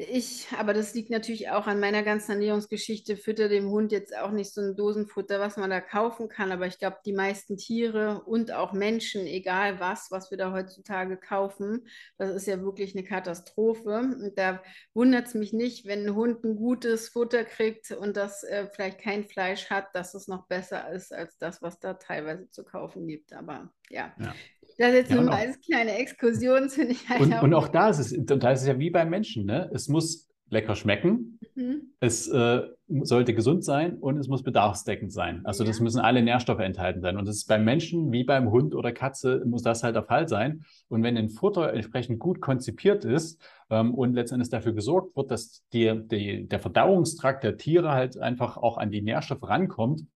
Ich, 0.00 0.46
aber 0.56 0.74
das 0.74 0.94
liegt 0.94 1.10
natürlich 1.10 1.50
auch 1.50 1.66
an 1.66 1.80
meiner 1.80 2.04
ganzen 2.04 2.30
Ernährungsgeschichte. 2.30 3.16
Fütter 3.16 3.48
dem 3.48 3.68
Hund 3.68 3.90
jetzt 3.90 4.16
auch 4.16 4.30
nicht 4.30 4.54
so 4.54 4.60
ein 4.60 4.76
Dosenfutter, 4.76 5.40
was 5.40 5.56
man 5.56 5.70
da 5.70 5.80
kaufen 5.80 6.28
kann. 6.28 6.52
Aber 6.52 6.68
ich 6.68 6.78
glaube, 6.78 6.98
die 7.04 7.12
meisten 7.12 7.56
Tiere 7.56 8.22
und 8.22 8.52
auch 8.52 8.72
Menschen, 8.72 9.26
egal 9.26 9.80
was, 9.80 10.12
was 10.12 10.30
wir 10.30 10.38
da 10.38 10.52
heutzutage 10.52 11.16
kaufen, 11.16 11.88
das 12.16 12.32
ist 12.32 12.46
ja 12.46 12.62
wirklich 12.62 12.94
eine 12.94 13.02
Katastrophe. 13.02 13.98
Und 13.98 14.38
da 14.38 14.62
wundert 14.94 15.26
es 15.26 15.34
mich 15.34 15.52
nicht, 15.52 15.84
wenn 15.84 16.06
ein 16.06 16.14
Hund 16.14 16.44
ein 16.44 16.54
gutes 16.54 17.08
Futter 17.08 17.44
kriegt 17.44 17.90
und 17.90 18.16
das 18.16 18.44
äh, 18.44 18.68
vielleicht 18.72 19.00
kein 19.00 19.24
Fleisch 19.24 19.68
hat, 19.68 19.92
dass 19.94 20.14
es 20.14 20.28
noch 20.28 20.46
besser 20.46 20.92
ist 20.92 21.12
als 21.12 21.38
das, 21.38 21.60
was 21.60 21.80
da 21.80 21.94
teilweise 21.94 22.48
zu 22.50 22.62
kaufen 22.62 23.08
gibt. 23.08 23.32
Aber 23.32 23.72
ja. 23.90 24.14
ja. 24.20 24.32
Das 24.78 24.90
ist 24.90 24.94
jetzt 24.94 25.10
ja, 25.10 25.22
so 25.22 25.28
als 25.28 25.60
kleine 25.60 25.98
Exkursion, 25.98 26.70
finde 26.70 26.92
ich 26.92 27.08
halt. 27.08 27.20
Und 27.20 27.34
auch, 27.34 27.42
und 27.42 27.54
auch 27.54 27.68
da 27.68 27.88
ist 27.90 27.98
es, 27.98 28.14
da 28.24 28.50
ist 28.52 28.62
es 28.62 28.68
ja 28.68 28.78
wie 28.78 28.90
beim 28.90 29.10
Menschen, 29.10 29.44
ne? 29.44 29.68
Es 29.74 29.88
muss 29.88 30.28
lecker 30.50 30.74
schmecken, 30.74 31.38
mhm. 31.54 31.92
es 32.00 32.28
äh, 32.28 32.62
sollte 33.02 33.34
gesund 33.34 33.64
sein 33.64 33.98
und 33.98 34.16
es 34.18 34.28
muss 34.28 34.42
bedarfsdeckend 34.42 35.12
sein. 35.12 35.42
Also 35.44 35.64
ja. 35.64 35.68
das 35.68 35.80
müssen 35.80 36.00
alle 36.00 36.22
Nährstoffe 36.22 36.60
enthalten 36.60 37.02
sein. 37.02 37.16
Und 37.16 37.28
das 37.28 37.36
ist 37.36 37.48
beim 37.48 37.64
Menschen 37.64 38.12
wie 38.12 38.24
beim 38.24 38.50
Hund 38.50 38.74
oder 38.74 38.92
Katze, 38.92 39.42
muss 39.44 39.62
das 39.62 39.82
halt 39.82 39.96
der 39.96 40.04
Fall 40.04 40.28
sein. 40.28 40.64
Und 40.88 41.02
wenn 41.02 41.16
ein 41.16 41.28
Futter 41.28 41.72
entsprechend 41.72 42.18
gut 42.18 42.40
konzipiert 42.40 43.04
ist 43.04 43.40
ähm, 43.70 43.94
und 43.94 44.14
letztendlich 44.14 44.48
dafür 44.48 44.72
gesorgt 44.72 45.16
wird, 45.16 45.30
dass 45.30 45.64
die, 45.72 46.00
die, 46.06 46.48
der 46.48 46.60
Verdauungstrakt 46.60 47.44
der 47.44 47.58
Tiere 47.58 47.90
halt 47.90 48.18
einfach 48.18 48.56
auch 48.56 48.78
an 48.78 48.90
die 48.90 49.02
Nährstoffe 49.02 49.42
rankommt, 49.42 50.06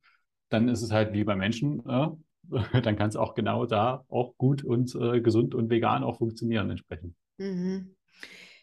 dann 0.49 0.69
ist 0.69 0.83
es 0.83 0.93
halt 0.93 1.13
wie 1.13 1.25
beim 1.25 1.39
Menschen, 1.39 1.83
äh, 1.87 2.09
dann 2.83 2.97
kann 2.97 3.09
es 3.09 3.17
auch 3.17 3.35
genau 3.35 3.67
da 3.67 4.05
auch 4.09 4.37
gut 4.37 4.65
und 4.65 4.95
äh, 4.95 5.21
gesund 5.21 5.55
und 5.55 5.71
vegan 5.71 6.05
auch 6.05 6.19
funktionieren 6.19 6.71
entsprechend. 6.71 7.15
Mhm. 7.39 7.95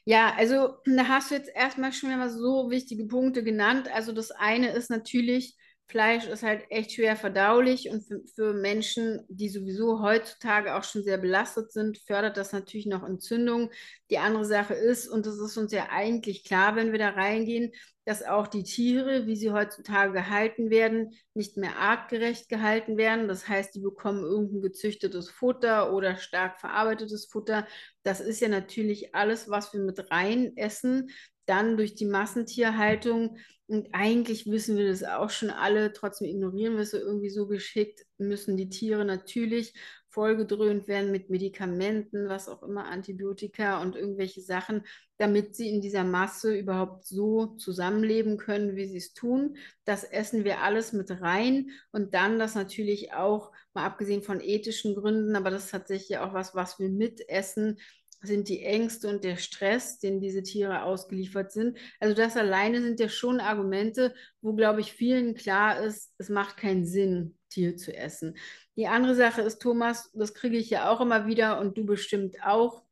Ja, 0.06 0.34
also 0.38 0.78
da 0.86 1.08
hast 1.08 1.32
du 1.32 1.36
jetzt 1.36 1.52
erstmal 1.54 1.92
schon 1.94 2.10
mal 2.10 2.30
so 2.30 2.72
wichtige 2.72 3.06
Punkte 3.06 3.44
genannt. 3.44 3.88
Also 3.94 4.12
das 4.12 4.32
eine 4.32 4.70
ist 4.72 4.90
natürlich, 4.90 5.56
Fleisch 5.90 6.28
ist 6.28 6.44
halt 6.44 6.66
echt 6.70 6.92
schwer 6.92 7.16
verdaulich 7.16 7.90
und 7.90 8.04
für, 8.04 8.22
für, 8.36 8.54
Menschen, 8.54 9.26
die 9.28 9.50
sowieso 9.50 10.04
heutzutage 10.04 10.76
auch 10.76 10.84
schon 10.84 11.04
sehr 11.04 11.18
belastet 11.18 11.72
sind, 11.72 11.98
fördert 11.98 12.38
das 12.38 12.52
natürlich 12.52 12.86
noch 12.86 13.04
Entzündung. 13.04 13.72
Die 14.12 14.20
andere 14.20 14.46
Sache 14.46 14.76
ist, 14.76 15.08
und 15.08 15.26
das 15.26 15.40
ist 15.40 15.58
uns 15.58 15.72
ja 15.72 15.88
eigentlich 15.90 16.44
klar, 16.44 16.76
wenn 16.76 16.92
wir 16.92 17.00
da 17.00 17.10
reingehen, 17.10 17.72
dass 18.06 18.24
auch 18.24 18.46
die 18.48 18.64
Tiere, 18.64 19.26
wie 19.26 19.36
sie 19.36 19.52
heutzutage 19.52 20.14
gehalten 20.14 20.70
werden, 20.70 21.12
nicht 21.34 21.58
mehr 21.58 21.78
artgerecht 21.78 22.50
gehalten 22.50 22.98
werden. 22.98 23.28
Das 23.28 23.48
heißt, 23.48 23.74
die 23.74 23.82
bekommen 23.82 24.24
irgendein 24.24 24.62
gezüchtetes 24.62 25.32
Futter 25.32 25.92
oder 25.94 26.18
stark 26.18 26.60
verarbeitetes 26.60 27.26
Futter. 27.26 27.68
Das 28.04 28.20
ist 28.20 28.42
ja 28.42 28.48
natürlich 28.48 29.16
alles, 29.16 29.50
was 29.50 29.74
wir 29.74 29.82
mit 29.82 30.12
rein 30.12 30.56
essen, 30.56 31.10
dann 31.50 31.78
durch 31.78 31.96
die 31.96 32.06
Massentierhaltung. 32.06 33.38
Und 33.68 33.90
eigentlich 33.92 34.48
wissen 34.48 34.78
wir 34.78 34.88
das 34.88 35.04
auch 35.04 35.30
schon 35.30 35.50
alle, 35.50 35.94
trotzdem 35.94 36.28
ignorieren 36.28 36.74
wir 36.76 36.82
es 36.82 36.94
irgendwie 36.94 37.30
so 37.30 37.48
geschickt, 37.48 38.06
müssen 38.18 38.58
die 38.58 38.70
Tiere 38.70 39.06
natürlich 39.06 39.74
vollgedröhnt 40.10 40.88
werden 40.88 41.12
mit 41.12 41.30
Medikamenten, 41.30 42.30
was 42.30 42.50
auch 42.50 42.64
immer, 42.64 42.86
Antibiotika 42.86 43.82
und 43.82 43.96
irgendwelche 43.96 44.42
Sachen, 44.42 44.84
damit 45.18 45.56
sie 45.56 45.70
in 45.70 45.82
dieser 45.82 46.04
Masse 46.04 46.58
überhaupt 46.58 47.06
so 47.06 47.46
zusammenleben 47.58 48.38
können, 48.38 48.76
wie 48.76 48.88
sie 48.88 48.98
es 48.98 49.14
tun. 49.14 49.56
Das 49.86 50.04
essen 50.04 50.44
wir 50.44 50.62
alles 50.62 50.94
mit 50.94 51.12
rein 51.22 51.70
und 51.92 52.16
dann 52.16 52.40
das 52.40 52.56
natürlich 52.56 53.14
auch, 53.14 53.52
mal 53.74 53.86
abgesehen 53.86 54.24
von 54.24 54.42
ethischen 54.42 54.96
Gründen, 54.96 55.36
aber 55.36 55.52
das 55.52 55.66
ist 55.66 55.72
tatsächlich 55.72 56.18
auch 56.18 56.34
was, 56.34 56.56
was 56.56 56.80
wir 56.80 56.90
mitessen, 56.90 57.80
sind 58.22 58.50
die 58.50 58.64
Ängste 58.64 59.08
und 59.08 59.24
der 59.24 59.38
Stress, 59.38 60.00
den 60.00 60.20
diese 60.20 60.44
Tiere 60.44 60.84
ausgeliefert 60.84 61.52
sind. 61.52 61.78
Also 62.00 62.16
das 62.16 62.36
alleine 62.36 62.82
sind 62.82 63.00
ja 63.00 63.10
schon 63.10 63.40
Argumente, 63.40 64.14
wo, 64.42 64.54
glaube 64.54 64.82
ich, 64.82 64.94
vielen 64.94 65.36
klar 65.36 65.82
ist, 65.82 66.14
es 66.18 66.30
macht 66.30 66.58
keinen 66.58 66.86
Sinn, 66.86 67.38
Tier 67.50 67.78
zu 67.78 67.96
essen. 67.96 68.38
Die 68.76 68.88
andere 68.88 69.16
Sache 69.16 69.42
ist, 69.42 69.62
Thomas, 69.62 70.12
das 70.14 70.34
kriege 70.34 70.58
ich 70.58 70.70
ja 70.70 70.90
auch 70.90 71.02
immer 71.02 71.26
wieder 71.28 71.60
und 71.60 71.78
du 71.78 71.86
bestimmt 71.86 72.38
auch, 72.44 72.84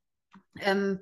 ähm, 0.59 1.01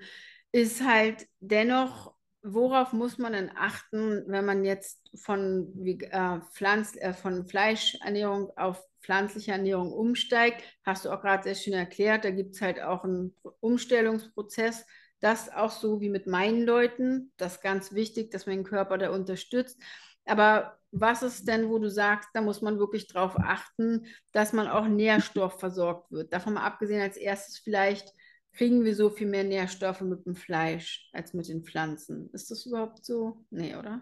ist 0.52 0.86
halt 0.86 1.28
dennoch, 1.40 2.16
worauf 2.42 2.94
muss 2.94 3.18
man 3.18 3.34
denn 3.34 3.52
achten, 3.56 4.24
wenn 4.28 4.46
man 4.46 4.64
jetzt 4.64 5.02
von, 5.16 5.74
äh, 5.86 6.40
Pflanz, 6.54 6.96
äh, 6.98 7.14
von 7.14 7.48
Fleischernährung 7.48 8.52
auf 8.56 8.84
pflanzliche 9.06 9.52
Ernährung 9.52 9.94
umsteigt? 9.94 10.64
Hast 10.84 11.06
du 11.06 11.12
auch 11.12 11.22
gerade 11.22 11.44
sehr 11.44 11.56
schön 11.56 11.74
erklärt, 11.74 12.26
da 12.26 12.32
gibt 12.32 12.56
es 12.56 12.62
halt 12.62 12.82
auch 12.82 13.04
einen 13.04 13.36
Umstellungsprozess. 13.60 14.86
Das 15.20 15.52
auch 15.52 15.72
so 15.72 16.02
wie 16.02 16.10
mit 16.10 16.28
meinen 16.28 16.66
Leuten, 16.66 17.32
das 17.38 17.56
ist 17.56 17.62
ganz 17.62 17.94
wichtig, 17.94 18.32
dass 18.32 18.46
man 18.46 18.58
den 18.58 18.66
Körper 18.66 18.98
da 18.98 19.12
unterstützt. 19.12 19.82
Aber 20.26 20.78
was 20.92 21.24
ist 21.24 21.48
denn, 21.48 21.70
wo 21.70 21.78
du 21.80 21.90
sagst, 21.90 22.30
da 22.34 22.42
muss 22.42 22.62
man 22.62 22.80
wirklich 22.80 23.08
darauf 23.08 23.38
achten, 23.38 24.08
dass 24.34 24.54
man 24.54 24.68
auch 24.68 24.88
Nährstoff 24.88 25.60
versorgt 25.60 26.12
wird? 26.12 26.34
Davon 26.34 26.54
mal 26.54 26.66
abgesehen, 26.66 27.02
als 27.02 27.18
erstes 27.18 27.58
vielleicht 27.60 28.14
kriegen 28.54 28.84
wir 28.84 28.96
so 28.96 29.10
viel 29.10 29.28
mehr 29.28 29.44
Nährstoffe 29.44 30.02
mit 30.02 30.26
dem 30.26 30.36
Fleisch 30.36 31.10
als 31.14 31.34
mit 31.34 31.48
den 31.48 31.64
Pflanzen. 31.64 32.30
Ist 32.32 32.50
das 32.52 32.66
überhaupt 32.66 33.06
so? 33.06 33.46
Nee, 33.50 33.76
oder? 33.76 34.02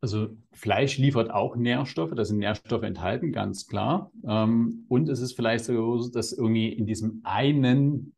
Also 0.00 0.28
Fleisch 0.52 0.98
liefert 0.98 1.30
auch 1.30 1.56
Nährstoffe, 1.56 2.12
da 2.14 2.24
sind 2.24 2.38
Nährstoffe 2.38 2.84
enthalten, 2.84 3.32
ganz 3.32 3.66
klar. 3.66 4.12
Ähm, 4.26 4.84
und 4.88 5.08
es 5.08 5.20
ist 5.20 5.34
vielleicht 5.34 5.64
so, 5.64 6.08
dass 6.08 6.32
irgendwie 6.32 6.68
in 6.68 6.86
diesem 6.86 7.20
einen 7.24 8.14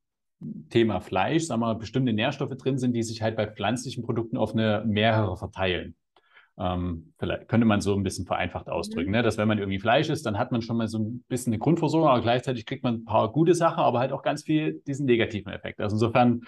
Thema 0.70 1.00
Fleisch, 1.00 1.44
sagen 1.44 1.60
wir 1.60 1.66
mal, 1.66 1.74
bestimmte 1.74 2.12
Nährstoffe 2.12 2.56
drin 2.56 2.78
sind, 2.78 2.94
die 2.94 3.02
sich 3.02 3.22
halt 3.22 3.36
bei 3.36 3.46
pflanzlichen 3.46 4.02
Produkten 4.02 4.36
auf 4.36 4.52
eine 4.52 4.84
mehrere 4.86 5.36
verteilen. 5.36 5.94
Ähm, 6.58 7.14
vielleicht 7.18 7.48
könnte 7.48 7.66
man 7.66 7.80
so 7.80 7.94
ein 7.94 8.02
bisschen 8.02 8.26
vereinfacht 8.26 8.68
ausdrücken, 8.68 9.10
mhm. 9.10 9.16
ne? 9.16 9.22
dass 9.22 9.38
wenn 9.38 9.48
man 9.48 9.58
irgendwie 9.58 9.78
Fleisch 9.78 10.10
isst, 10.10 10.26
dann 10.26 10.38
hat 10.38 10.52
man 10.52 10.60
schon 10.60 10.76
mal 10.76 10.88
so 10.88 10.98
ein 10.98 11.24
bisschen 11.28 11.52
eine 11.52 11.58
Grundversorgung, 11.58 12.08
aber 12.08 12.20
gleichzeitig 12.20 12.66
kriegt 12.66 12.82
man 12.82 12.96
ein 12.96 13.04
paar 13.04 13.32
gute 13.32 13.54
Sachen, 13.54 13.82
aber 13.82 13.98
halt 13.98 14.12
auch 14.12 14.22
ganz 14.22 14.44
viel 14.44 14.82
diesen 14.86 15.06
negativen 15.06 15.52
Effekt. 15.52 15.80
Also 15.80 15.96
insofern, 15.96 16.42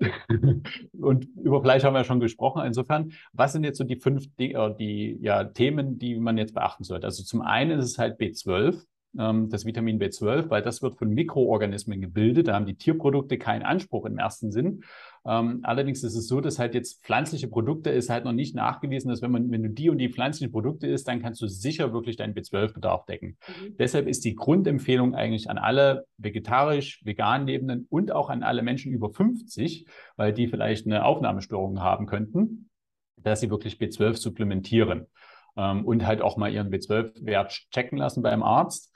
und 1.00 1.28
über 1.36 1.62
Fleisch 1.62 1.84
haben 1.84 1.94
wir 1.94 2.00
ja 2.00 2.04
schon 2.04 2.20
gesprochen, 2.20 2.62
insofern, 2.64 3.12
was 3.32 3.52
sind 3.52 3.64
jetzt 3.64 3.78
so 3.78 3.84
die 3.84 3.96
fünf 3.96 4.24
die, 4.38 4.52
äh, 4.52 4.74
die 4.76 5.18
ja, 5.20 5.44
Themen, 5.44 5.98
die 5.98 6.18
man 6.18 6.38
jetzt 6.38 6.54
beachten 6.54 6.84
sollte? 6.84 7.06
Also 7.06 7.22
zum 7.22 7.42
einen 7.42 7.78
ist 7.78 7.84
es 7.84 7.98
halt 7.98 8.18
B12, 8.18 8.82
ähm, 9.18 9.48
das 9.50 9.64
Vitamin 9.64 10.00
B12, 10.00 10.50
weil 10.50 10.62
das 10.62 10.82
wird 10.82 10.98
von 10.98 11.10
Mikroorganismen 11.10 12.00
gebildet. 12.00 12.48
Da 12.48 12.54
haben 12.54 12.66
die 12.66 12.76
Tierprodukte 12.76 13.38
keinen 13.38 13.62
Anspruch 13.62 14.06
im 14.06 14.18
ersten 14.18 14.52
Sinn. 14.52 14.82
Ähm, 15.26 15.60
allerdings 15.64 16.02
ist 16.02 16.14
es 16.14 16.28
so, 16.28 16.40
dass 16.40 16.58
halt 16.58 16.74
jetzt 16.74 17.04
pflanzliche 17.04 17.48
Produkte 17.48 17.90
ist 17.90 18.08
halt 18.08 18.24
noch 18.24 18.32
nicht 18.32 18.54
nachgewiesen, 18.54 19.10
dass 19.10 19.20
wenn 19.20 19.30
man, 19.30 19.50
wenn 19.50 19.62
du 19.62 19.68
die 19.68 19.90
und 19.90 19.98
die 19.98 20.08
pflanzlichen 20.08 20.50
Produkte 20.50 20.86
isst, 20.86 21.08
dann 21.08 21.20
kannst 21.20 21.42
du 21.42 21.46
sicher 21.46 21.92
wirklich 21.92 22.16
deinen 22.16 22.34
B12-Bedarf 22.34 23.04
decken. 23.04 23.36
Mhm. 23.46 23.76
Deshalb 23.78 24.08
ist 24.08 24.24
die 24.24 24.34
Grundempfehlung 24.34 25.14
eigentlich 25.14 25.50
an 25.50 25.58
alle 25.58 26.06
vegetarisch, 26.16 27.04
vegan 27.04 27.46
Lebenden 27.46 27.86
und 27.90 28.12
auch 28.12 28.30
an 28.30 28.42
alle 28.42 28.62
Menschen 28.62 28.92
über 28.92 29.10
50, 29.10 29.86
weil 30.16 30.32
die 30.32 30.48
vielleicht 30.48 30.86
eine 30.86 31.04
Aufnahmestörung 31.04 31.80
haben 31.80 32.06
könnten, 32.06 32.70
dass 33.16 33.40
sie 33.40 33.50
wirklich 33.50 33.74
B12 33.74 34.16
supplementieren 34.16 35.06
ähm, 35.56 35.84
und 35.84 36.06
halt 36.06 36.22
auch 36.22 36.38
mal 36.38 36.52
ihren 36.52 36.70
B12-Wert 36.70 37.66
checken 37.70 37.98
lassen 37.98 38.22
beim 38.22 38.42
Arzt. 38.42 38.92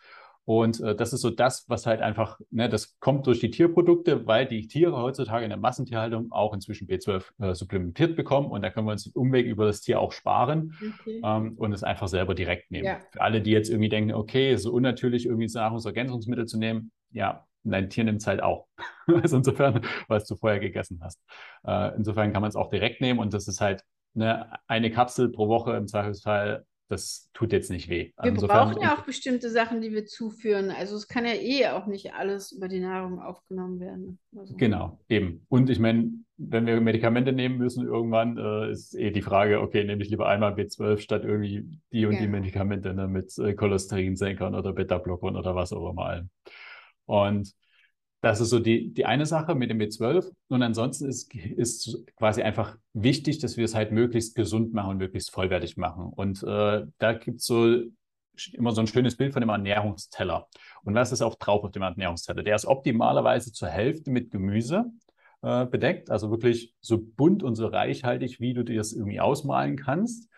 Und 0.47 0.81
äh, 0.81 0.95
das 0.95 1.13
ist 1.13 1.23
so 1.23 1.31
das, 1.31 1.65
was 1.69 1.87
halt 1.87 2.03
einfach, 2.03 2.39
ne, 2.51 2.69
das 2.69 2.99
kommt 2.99 3.27
durch 3.27 3.41
die 3.41 3.51
Tierprodukte, 3.51 4.27
weil 4.27 4.47
die 4.47 4.67
Tiere 4.67 4.97
heutzutage 4.97 5.45
in 5.45 5.51
der 5.51 5.59
Massentierhaltung 5.59 6.31
auch 6.33 6.53
inzwischen 6.53 6.87
B12 6.87 7.25
äh, 7.39 7.55
supplementiert 7.55 8.15
bekommen 8.15 8.51
und 8.51 8.63
da 8.63 8.71
können 8.71 8.87
wir 8.87 8.93
uns 8.93 9.05
den 9.05 9.15
Umweg 9.15 9.47
über 9.47 9.65
das 9.65 9.81
Tier 9.81 10.01
auch 10.01 10.13
sparen 10.13 10.75
okay. 11.01 11.21
ähm, 11.25 11.55
und 11.57 11.73
es 11.73 11.83
einfach 11.83 12.09
selber 12.09 12.35
direkt 12.35 12.71
nehmen. 12.71 12.85
Ja. 12.85 13.01
Für 13.11 13.23
alle, 13.23 13.41
die 13.41 13.53
jetzt 13.53 13.71
irgendwie 13.71 13.89
denken, 13.89 14.13
okay, 14.13 14.57
so 14.57 14.73
unnatürlich 14.73 15.25
irgendwie 15.25 15.51
Nahrungsergänzungsmittel 15.53 16.47
zu 16.47 16.59
nehmen, 16.59 16.93
ja, 17.11 17.47
dein 17.63 17.89
Tier 17.89 18.05
nimmt 18.05 18.21
es 18.21 18.27
halt 18.27 18.43
auch. 18.43 18.67
also 19.07 19.39
insofern, 19.39 19.81
was 20.09 20.27
du 20.27 20.37
vorher 20.37 20.61
gegessen 20.61 21.01
hast. 21.03 21.23
Äh, 21.67 21.97
insofern 21.97 22.33
kann 22.33 22.43
man 22.43 22.51
es 22.51 22.57
auch 22.57 22.69
direkt 22.69 23.01
nehmen 23.01 23.19
und 23.19 23.33
das 23.33 23.49
ist 23.49 23.63
halt 23.63 23.83
ne, 24.13 24.53
eine 24.67 24.91
Kapsel 24.91 25.31
pro 25.31 25.49
Woche 25.49 25.75
im 25.75 25.87
Zweifelsfall 25.87 26.67
das 26.89 27.31
tut 27.33 27.53
jetzt 27.53 27.71
nicht 27.71 27.89
weh. 27.89 28.13
Wir 28.21 28.31
Insofern, 28.31 28.71
brauchen 28.71 28.83
ja 28.83 28.95
auch 28.95 29.05
bestimmte 29.05 29.51
Sachen, 29.51 29.81
die 29.81 29.93
wir 29.93 30.05
zuführen. 30.05 30.71
Also 30.71 30.97
es 30.97 31.09
kann 31.09 31.25
ja 31.25 31.33
eh 31.33 31.69
auch 31.69 31.87
nicht 31.87 32.13
alles 32.15 32.53
über 32.53 32.69
die 32.69 32.81
Nahrung 32.81 33.21
aufgenommen 33.21 33.81
werden. 33.81 34.19
Also. 34.37 34.55
Genau, 34.57 34.99
eben. 35.09 35.47
Und 35.49 35.71
ich 35.71 35.79
meine, 35.79 36.13
wenn 36.37 36.67
wir 36.67 36.81
Medikamente 36.81 37.33
nehmen 37.33 37.57
müssen, 37.57 37.87
irgendwann 37.87 38.37
äh, 38.37 38.71
ist 38.71 38.95
eh 38.95 39.11
die 39.11 39.23
Frage, 39.23 39.61
okay, 39.61 39.85
nehme 39.85 40.03
ich 40.03 40.11
lieber 40.11 40.29
einmal 40.29 40.55
B12 40.55 40.99
statt 40.99 41.25
irgendwie 41.25 41.67
die 41.91 42.07
und 42.07 42.15
ja. 42.15 42.21
die 42.21 42.29
Medikamente 42.29 42.93
ne, 42.93 43.09
mit 43.09 43.37
äh, 43.39 43.55
Cholesterinsenkern 43.55 44.55
oder 44.55 44.73
Beta-Blockern 44.73 45.37
oder 45.37 45.55
was 45.55 45.73
auch 45.73 45.91
immer. 45.91 46.27
Und 47.07 47.55
das 48.25 48.41
ist 48.41 48.49
so 48.49 48.59
die, 48.59 48.93
die 48.95 49.05
eine 49.05 49.27
Sache 49.27 49.55
mit 49.55 49.71
dem 49.71 49.79
B12. 49.79 50.33
Und 50.49 50.63
ansonsten 50.63 51.07
ist, 51.07 51.35
ist 51.35 52.05
quasi 52.17 52.43
einfach 52.43 52.77
wichtig, 52.95 53.39
dass 53.39 53.59
wir 53.59 53.67
es 53.67 53.75
halt 53.75 53.93
möglichst 53.93 54.35
gesund 54.35 54.73
machen 54.73 54.93
und 54.93 54.97
möglichst 54.97 55.31
vollwertig 55.31 55.77
machen. 55.77 56.07
Und 56.07 56.43
äh, 56.43 56.87
da 56.99 57.13
gibt 57.13 57.41
es 57.41 57.47
so 57.47 57.83
immer 58.53 58.73
so 58.73 58.81
ein 58.81 58.87
schönes 58.87 59.17
Bild 59.17 59.35
von 59.35 59.41
dem 59.43 59.51
Ernährungsteller. 59.51 60.49
Und 60.85 60.95
was 60.95 61.13
ist 61.13 61.21
auch 61.21 61.35
drauf 61.35 61.65
auf 61.65 61.71
dem 61.71 61.83
Ernährungsteller? 61.83 62.43
Der 62.43 62.57
ist 62.57 62.65
optimalerweise 62.65 63.53
zur 63.53 63.69
Hälfte 63.69 64.11
mit 64.11 64.31
Gemüse, 64.31 64.87
äh, 65.43 65.67
bedeckt. 65.67 66.11
Also 66.11 66.31
wirklich 66.31 66.75
so 66.81 66.99
bunt 66.99 67.43
und 67.43 67.57
so 67.57 67.67
reichhaltig, 67.67 68.41
wie 68.41 68.55
du 68.55 68.65
dir 68.65 68.79
das 68.79 68.95
irgendwie 68.95 69.21
ausmalen 69.21 69.77
kannst, 69.77 70.31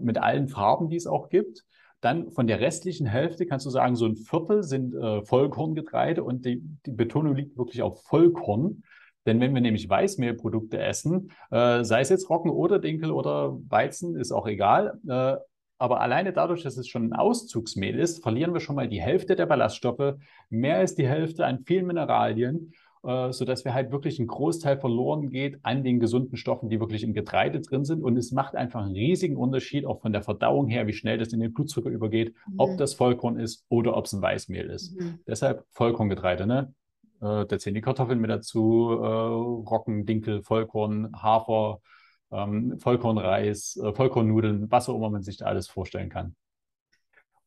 mit 0.00 0.18
allen 0.18 0.48
Farben, 0.48 0.90
die 0.90 0.96
es 0.96 1.06
auch 1.06 1.28
gibt. 1.28 1.64
Dann 2.00 2.30
von 2.30 2.46
der 2.46 2.60
restlichen 2.60 3.06
Hälfte 3.06 3.46
kannst 3.46 3.66
du 3.66 3.70
sagen, 3.70 3.96
so 3.96 4.06
ein 4.06 4.16
Viertel 4.16 4.62
sind 4.62 4.94
äh, 4.94 5.22
Vollkorngetreide 5.22 6.22
und 6.22 6.44
die, 6.44 6.62
die 6.86 6.92
Betonung 6.92 7.34
liegt 7.34 7.58
wirklich 7.58 7.82
auf 7.82 8.02
Vollkorn. 8.04 8.82
Denn 9.26 9.40
wenn 9.40 9.52
wir 9.52 9.60
nämlich 9.60 9.88
Weißmehlprodukte 9.88 10.78
essen, 10.78 11.32
äh, 11.50 11.84
sei 11.84 12.00
es 12.00 12.08
jetzt 12.08 12.30
Roggen 12.30 12.50
oder 12.50 12.78
Dinkel 12.78 13.10
oder 13.10 13.58
Weizen, 13.68 14.16
ist 14.16 14.32
auch 14.32 14.46
egal. 14.46 14.98
Äh, 15.06 15.36
aber 15.78 16.00
alleine 16.00 16.32
dadurch, 16.32 16.62
dass 16.62 16.76
es 16.76 16.88
schon 16.88 17.04
ein 17.04 17.12
Auszugsmehl 17.12 17.98
ist, 17.98 18.22
verlieren 18.22 18.52
wir 18.52 18.60
schon 18.60 18.74
mal 18.76 18.88
die 18.88 19.00
Hälfte 19.00 19.36
der 19.36 19.46
Ballaststoffe, 19.46 20.14
mehr 20.50 20.78
als 20.78 20.96
die 20.96 21.06
Hälfte 21.06 21.46
an 21.46 21.60
vielen 21.64 21.86
Mineralien, 21.86 22.72
äh, 23.04 23.32
sodass 23.32 23.64
wir 23.64 23.74
halt 23.74 23.92
wirklich 23.92 24.18
ein 24.18 24.26
Großteil 24.26 24.78
verloren 24.78 25.30
geht 25.30 25.58
an 25.62 25.84
den 25.84 26.00
gesunden 26.00 26.36
Stoffen, 26.36 26.68
die 26.68 26.80
wirklich 26.80 27.02
im 27.02 27.14
Getreide 27.14 27.60
drin 27.60 27.84
sind. 27.84 28.02
Und 28.02 28.16
es 28.16 28.32
macht 28.32 28.54
einfach 28.54 28.84
einen 28.84 28.94
riesigen 28.94 29.36
Unterschied, 29.36 29.86
auch 29.86 30.00
von 30.00 30.12
der 30.12 30.22
Verdauung 30.22 30.68
her, 30.68 30.86
wie 30.86 30.92
schnell 30.92 31.18
das 31.18 31.32
in 31.32 31.40
den 31.40 31.52
Blutzucker 31.52 31.90
übergeht, 31.90 32.34
mhm. 32.46 32.54
ob 32.58 32.76
das 32.76 32.94
Vollkorn 32.94 33.38
ist 33.38 33.64
oder 33.68 33.96
ob 33.96 34.06
es 34.06 34.12
ein 34.12 34.22
Weißmehl 34.22 34.68
ist. 34.70 34.98
Mhm. 34.98 35.20
Deshalb 35.26 35.64
Vollkorngetreide, 35.70 36.46
ne? 36.46 36.74
Äh, 37.20 37.46
da 37.46 37.58
zählen 37.58 37.74
die 37.74 37.80
Kartoffeln 37.80 38.20
mit 38.20 38.30
dazu, 38.30 38.90
äh, 38.92 39.06
Roggen, 39.06 40.06
Dinkel, 40.06 40.42
Vollkorn, 40.42 41.10
Hafer, 41.20 41.80
ähm, 42.30 42.78
Vollkornreis, 42.78 43.76
äh, 43.82 43.92
Vollkornnudeln, 43.92 44.70
was 44.70 44.88
auch 44.88 44.96
immer 44.96 45.10
man 45.10 45.22
sich 45.22 45.38
da 45.38 45.46
alles 45.46 45.68
vorstellen 45.68 46.10
kann. 46.10 46.36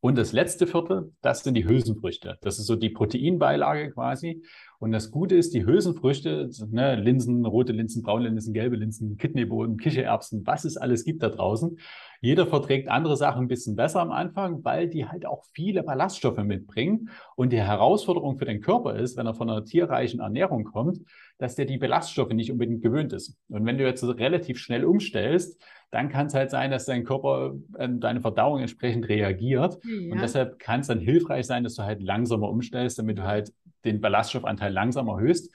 Und 0.03 0.17
das 0.17 0.33
letzte 0.33 0.65
Viertel, 0.65 1.13
das 1.21 1.43
sind 1.43 1.53
die 1.53 1.67
Hülsenfrüchte. 1.67 2.39
Das 2.41 2.57
ist 2.57 2.65
so 2.65 2.75
die 2.75 2.89
Proteinbeilage 2.89 3.91
quasi. 3.91 4.43
Und 4.79 4.91
das 4.91 5.11
Gute 5.11 5.35
ist, 5.35 5.53
die 5.53 5.63
Hülsenfrüchte, 5.63 6.49
ne, 6.71 6.95
Linsen, 6.95 7.45
rote 7.45 7.71
Linsen, 7.71 8.01
braune 8.01 8.27
Linsen, 8.27 8.51
gelbe 8.51 8.77
Linsen, 8.77 9.17
Kidneybohnen, 9.17 9.77
Kichererbsen, 9.77 10.41
was 10.47 10.65
es 10.65 10.75
alles 10.75 11.05
gibt 11.05 11.21
da 11.21 11.29
draußen. 11.29 11.77
Jeder 12.19 12.47
verträgt 12.47 12.89
andere 12.89 13.15
Sachen 13.15 13.43
ein 13.43 13.47
bisschen 13.47 13.75
besser 13.75 14.01
am 14.01 14.11
Anfang, 14.11 14.63
weil 14.63 14.89
die 14.89 15.05
halt 15.05 15.27
auch 15.27 15.43
viele 15.53 15.83
Ballaststoffe 15.83 16.43
mitbringen. 16.43 17.11
Und 17.35 17.53
die 17.53 17.61
Herausforderung 17.61 18.39
für 18.39 18.45
den 18.45 18.59
Körper 18.59 18.95
ist, 18.95 19.17
wenn 19.17 19.27
er 19.27 19.35
von 19.35 19.51
einer 19.51 19.65
tierreichen 19.65 20.19
Ernährung 20.19 20.63
kommt, 20.63 20.97
dass 21.41 21.56
der 21.56 21.65
die 21.65 21.80
Ballaststoffe 21.80 22.34
nicht 22.34 22.51
unbedingt 22.51 22.84
gewöhnt 22.84 23.13
ist. 23.13 23.36
Und 23.49 23.65
wenn 23.65 23.80
du 23.80 23.84
jetzt 23.84 24.04
relativ 24.04 24.60
schnell 24.60 24.86
umstellst, 24.86 25.60
dann 25.89 26.10
kann 26.10 26.27
es 26.27 26.36
halt 26.36 26.51
sein, 26.51 26.69
dass 26.69 26.86
dein 26.86 27.04
Körper 27.04 27.56
an 27.73 27.99
deine 27.99 28.21
Verdauung 28.21 28.60
entsprechend 28.60 29.10
reagiert. 29.10 29.80
Ja. 29.84 30.12
Und 30.12 30.21
deshalb 30.21 30.60
kann 30.60 30.82
es 30.82 30.88
dann 30.88 30.99
hilfreich 30.99 31.47
sein, 31.47 31.63
dass 31.63 31.73
du 31.73 31.82
halt 31.82 32.04
langsamer 32.04 32.47
umstellst, 32.47 32.99
damit 32.99 33.17
du 33.17 33.23
halt 33.23 33.51
den 33.86 34.01
Ballaststoffanteil 34.01 34.71
langsam 34.71 35.08
erhöhst. 35.08 35.51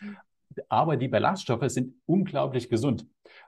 Aber 0.68 0.96
die 0.96 1.06
Ballaststoffe 1.06 1.70
sind 1.70 1.94
unglaublich 2.04 2.68
gesund, 2.68 3.06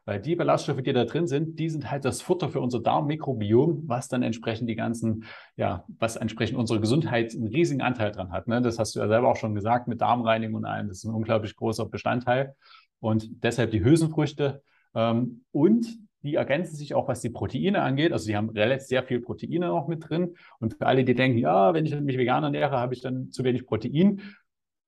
weil 0.09 0.21
die 0.21 0.37
Ballaststoffe, 0.37 0.81
die 0.81 0.95
da 0.95 1.05
drin 1.05 1.27
sind, 1.27 1.59
die 1.59 1.69
sind 1.69 1.91
halt 1.91 2.07
das 2.07 2.23
Futter 2.23 2.49
für 2.49 2.63
unser 2.63 2.81
Darmmikrobiom, 2.81 3.83
was 3.89 4.09
dann 4.09 4.23
entsprechend 4.23 4.67
die 4.71 4.75
ganzen, 4.75 5.25
ja, 5.55 5.85
was 5.99 6.17
entsprechend 6.17 6.57
unsere 6.57 6.81
Gesundheit 6.81 7.35
einen 7.35 7.49
riesigen 7.49 7.83
Anteil 7.83 8.11
dran 8.13 8.33
hat. 8.33 8.49
Ne? 8.49 8.63
Das 8.63 8.79
hast 8.79 8.97
du 8.97 9.01
ja 9.01 9.09
selber 9.09 9.29
auch 9.29 9.37
schon 9.37 9.55
gesagt 9.55 9.87
mit 9.87 10.01
Darmreinigung 10.01 10.55
und 10.55 10.65
allem. 10.65 10.89
Das 10.89 10.97
ist 10.97 11.05
ein 11.05 11.13
unglaublich 11.13 11.55
großer 11.57 11.85
Bestandteil. 11.85 12.55
Und 13.01 13.45
deshalb 13.45 13.71
die 13.71 13.85
Hülsenfrüchte. 13.85 14.63
Ähm, 14.95 15.43
und 15.53 15.87
die 16.23 16.37
ergänzen 16.37 16.75
sich 16.75 16.95
auch, 16.95 17.07
was 17.07 17.21
die 17.21 17.29
Proteine 17.29 17.83
angeht. 17.83 18.13
Also 18.13 18.25
sie 18.25 18.35
haben 18.35 18.49
relativ 18.49 18.87
sehr 18.89 19.03
viel 19.03 19.21
Proteine 19.21 19.67
noch 19.67 19.89
mit 19.89 20.09
drin. 20.09 20.37
Und 20.59 20.79
für 20.79 20.87
alle, 20.87 21.05
die 21.05 21.15
denken, 21.15 21.37
ja, 21.37 21.75
wenn 21.75 21.85
ich 21.85 22.01
mich 22.01 22.17
vegan 22.17 22.45
ernähre, 22.45 22.79
habe 22.79 22.95
ich 22.95 23.03
dann 23.03 23.31
zu 23.31 23.45
wenig 23.45 23.67
Protein, 23.67 24.23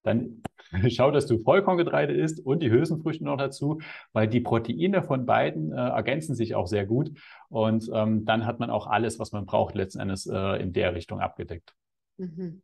dann 0.02 0.42
schau, 0.88 1.10
dass 1.10 1.26
du 1.26 1.38
Vollkorngetreide 1.38 2.12
isst 2.12 2.44
und 2.44 2.62
die 2.62 2.70
Hülsenfrüchte 2.70 3.24
noch 3.24 3.36
dazu, 3.36 3.80
weil 4.12 4.28
die 4.28 4.40
Proteine 4.40 5.02
von 5.02 5.26
beiden 5.26 5.72
äh, 5.72 5.76
ergänzen 5.76 6.34
sich 6.34 6.54
auch 6.54 6.66
sehr 6.66 6.86
gut. 6.86 7.10
Und 7.48 7.90
ähm, 7.92 8.24
dann 8.24 8.46
hat 8.46 8.60
man 8.60 8.70
auch 8.70 8.86
alles, 8.86 9.18
was 9.18 9.32
man 9.32 9.46
braucht, 9.46 9.74
letzten 9.74 10.00
Endes 10.00 10.26
äh, 10.26 10.62
in 10.62 10.72
der 10.72 10.94
Richtung 10.94 11.20
abgedeckt. 11.20 11.74
Mhm. 12.18 12.62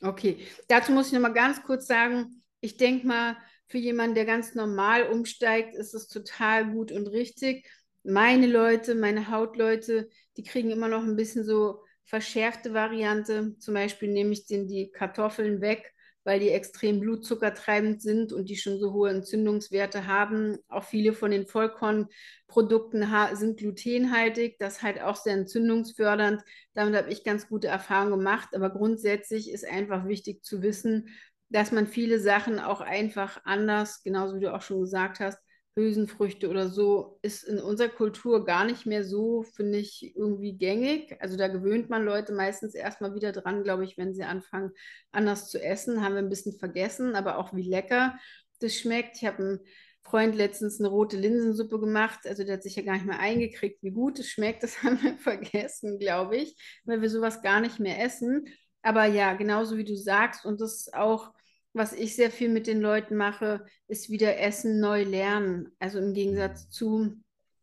Okay, 0.00 0.36
dazu 0.68 0.92
muss 0.92 1.08
ich 1.08 1.12
noch 1.12 1.20
mal 1.20 1.32
ganz 1.32 1.62
kurz 1.62 1.86
sagen, 1.86 2.42
ich 2.60 2.76
denke 2.76 3.06
mal, 3.06 3.36
für 3.66 3.78
jemanden, 3.78 4.14
der 4.14 4.24
ganz 4.24 4.54
normal 4.54 5.08
umsteigt, 5.08 5.74
ist 5.74 5.92
es 5.92 6.08
total 6.08 6.70
gut 6.70 6.90
und 6.90 7.06
richtig 7.08 7.66
meine 8.08 8.46
Leute, 8.46 8.94
meine 8.94 9.30
Hautleute, 9.30 10.08
die 10.36 10.42
kriegen 10.42 10.70
immer 10.70 10.88
noch 10.88 11.02
ein 11.02 11.16
bisschen 11.16 11.44
so 11.44 11.82
verschärfte 12.04 12.72
Variante. 12.72 13.56
Zum 13.58 13.74
Beispiel 13.74 14.10
nehme 14.10 14.32
ich 14.32 14.46
denen 14.46 14.66
die 14.66 14.90
Kartoffeln 14.90 15.60
weg, 15.60 15.94
weil 16.28 16.40
die 16.40 16.50
extrem 16.50 17.00
blutzuckertreibend 17.00 18.02
sind 18.02 18.34
und 18.34 18.50
die 18.50 18.58
schon 18.58 18.78
so 18.78 18.92
hohe 18.92 19.08
Entzündungswerte 19.08 20.06
haben. 20.06 20.58
Auch 20.68 20.84
viele 20.84 21.14
von 21.14 21.30
den 21.30 21.46
Vollkornprodukten 21.46 23.08
sind 23.32 23.56
glutenhaltig, 23.56 24.58
das 24.58 24.82
halt 24.82 25.00
auch 25.00 25.16
sehr 25.16 25.32
entzündungsfördernd. 25.32 26.42
Damit 26.74 26.94
habe 26.96 27.10
ich 27.10 27.24
ganz 27.24 27.48
gute 27.48 27.68
Erfahrungen 27.68 28.10
gemacht. 28.10 28.50
Aber 28.54 28.68
grundsätzlich 28.68 29.50
ist 29.50 29.66
einfach 29.66 30.06
wichtig 30.06 30.44
zu 30.44 30.60
wissen, 30.60 31.08
dass 31.48 31.72
man 31.72 31.86
viele 31.86 32.20
Sachen 32.20 32.58
auch 32.58 32.82
einfach 32.82 33.40
anders, 33.44 34.02
genauso 34.02 34.36
wie 34.36 34.40
du 34.40 34.54
auch 34.54 34.60
schon 34.60 34.82
gesagt 34.82 35.20
hast, 35.20 35.38
Hülsenfrüchte 35.78 36.48
oder 36.50 36.68
so, 36.68 37.18
ist 37.22 37.44
in 37.44 37.58
unserer 37.58 37.88
Kultur 37.88 38.44
gar 38.44 38.64
nicht 38.64 38.86
mehr 38.86 39.04
so, 39.04 39.42
finde 39.42 39.78
ich, 39.78 40.14
irgendwie 40.16 40.56
gängig. 40.56 41.16
Also 41.20 41.36
da 41.36 41.48
gewöhnt 41.48 41.88
man 41.88 42.04
Leute 42.04 42.32
meistens 42.32 42.74
erstmal 42.74 43.14
wieder 43.14 43.32
dran, 43.32 43.62
glaube 43.62 43.84
ich, 43.84 43.96
wenn 43.96 44.14
sie 44.14 44.24
anfangen, 44.24 44.72
anders 45.12 45.50
zu 45.50 45.62
essen. 45.62 46.02
Haben 46.02 46.14
wir 46.14 46.22
ein 46.22 46.28
bisschen 46.28 46.58
vergessen, 46.58 47.14
aber 47.14 47.38
auch 47.38 47.54
wie 47.54 47.68
lecker 47.68 48.18
das 48.60 48.74
schmeckt. 48.74 49.16
Ich 49.16 49.26
habe 49.26 49.38
einen 49.38 49.60
Freund 50.02 50.34
letztens 50.34 50.80
eine 50.80 50.88
rote 50.88 51.16
Linsensuppe 51.16 51.78
gemacht. 51.78 52.20
Also 52.26 52.44
der 52.44 52.54
hat 52.54 52.62
sich 52.62 52.76
ja 52.76 52.82
gar 52.82 52.94
nicht 52.94 53.06
mehr 53.06 53.18
eingekriegt, 53.18 53.82
wie 53.82 53.90
gut 53.90 54.18
es 54.18 54.28
schmeckt. 54.28 54.62
Das 54.62 54.82
haben 54.82 55.02
wir 55.02 55.16
vergessen, 55.18 55.98
glaube 55.98 56.36
ich, 56.36 56.56
weil 56.84 57.02
wir 57.02 57.10
sowas 57.10 57.42
gar 57.42 57.60
nicht 57.60 57.78
mehr 57.78 58.02
essen. 58.02 58.46
Aber 58.82 59.04
ja, 59.04 59.34
genauso 59.34 59.76
wie 59.76 59.84
du 59.84 59.96
sagst, 59.96 60.44
und 60.44 60.60
das 60.60 60.92
auch 60.92 61.32
was 61.72 61.92
ich 61.92 62.16
sehr 62.16 62.30
viel 62.30 62.48
mit 62.48 62.66
den 62.66 62.80
Leuten 62.80 63.16
mache, 63.16 63.64
ist 63.86 64.10
wieder 64.10 64.38
Essen 64.38 64.80
neu 64.80 65.04
lernen. 65.04 65.72
Also 65.78 65.98
im 65.98 66.14
Gegensatz 66.14 66.66
mhm. 66.66 66.70
zu, 66.70 67.16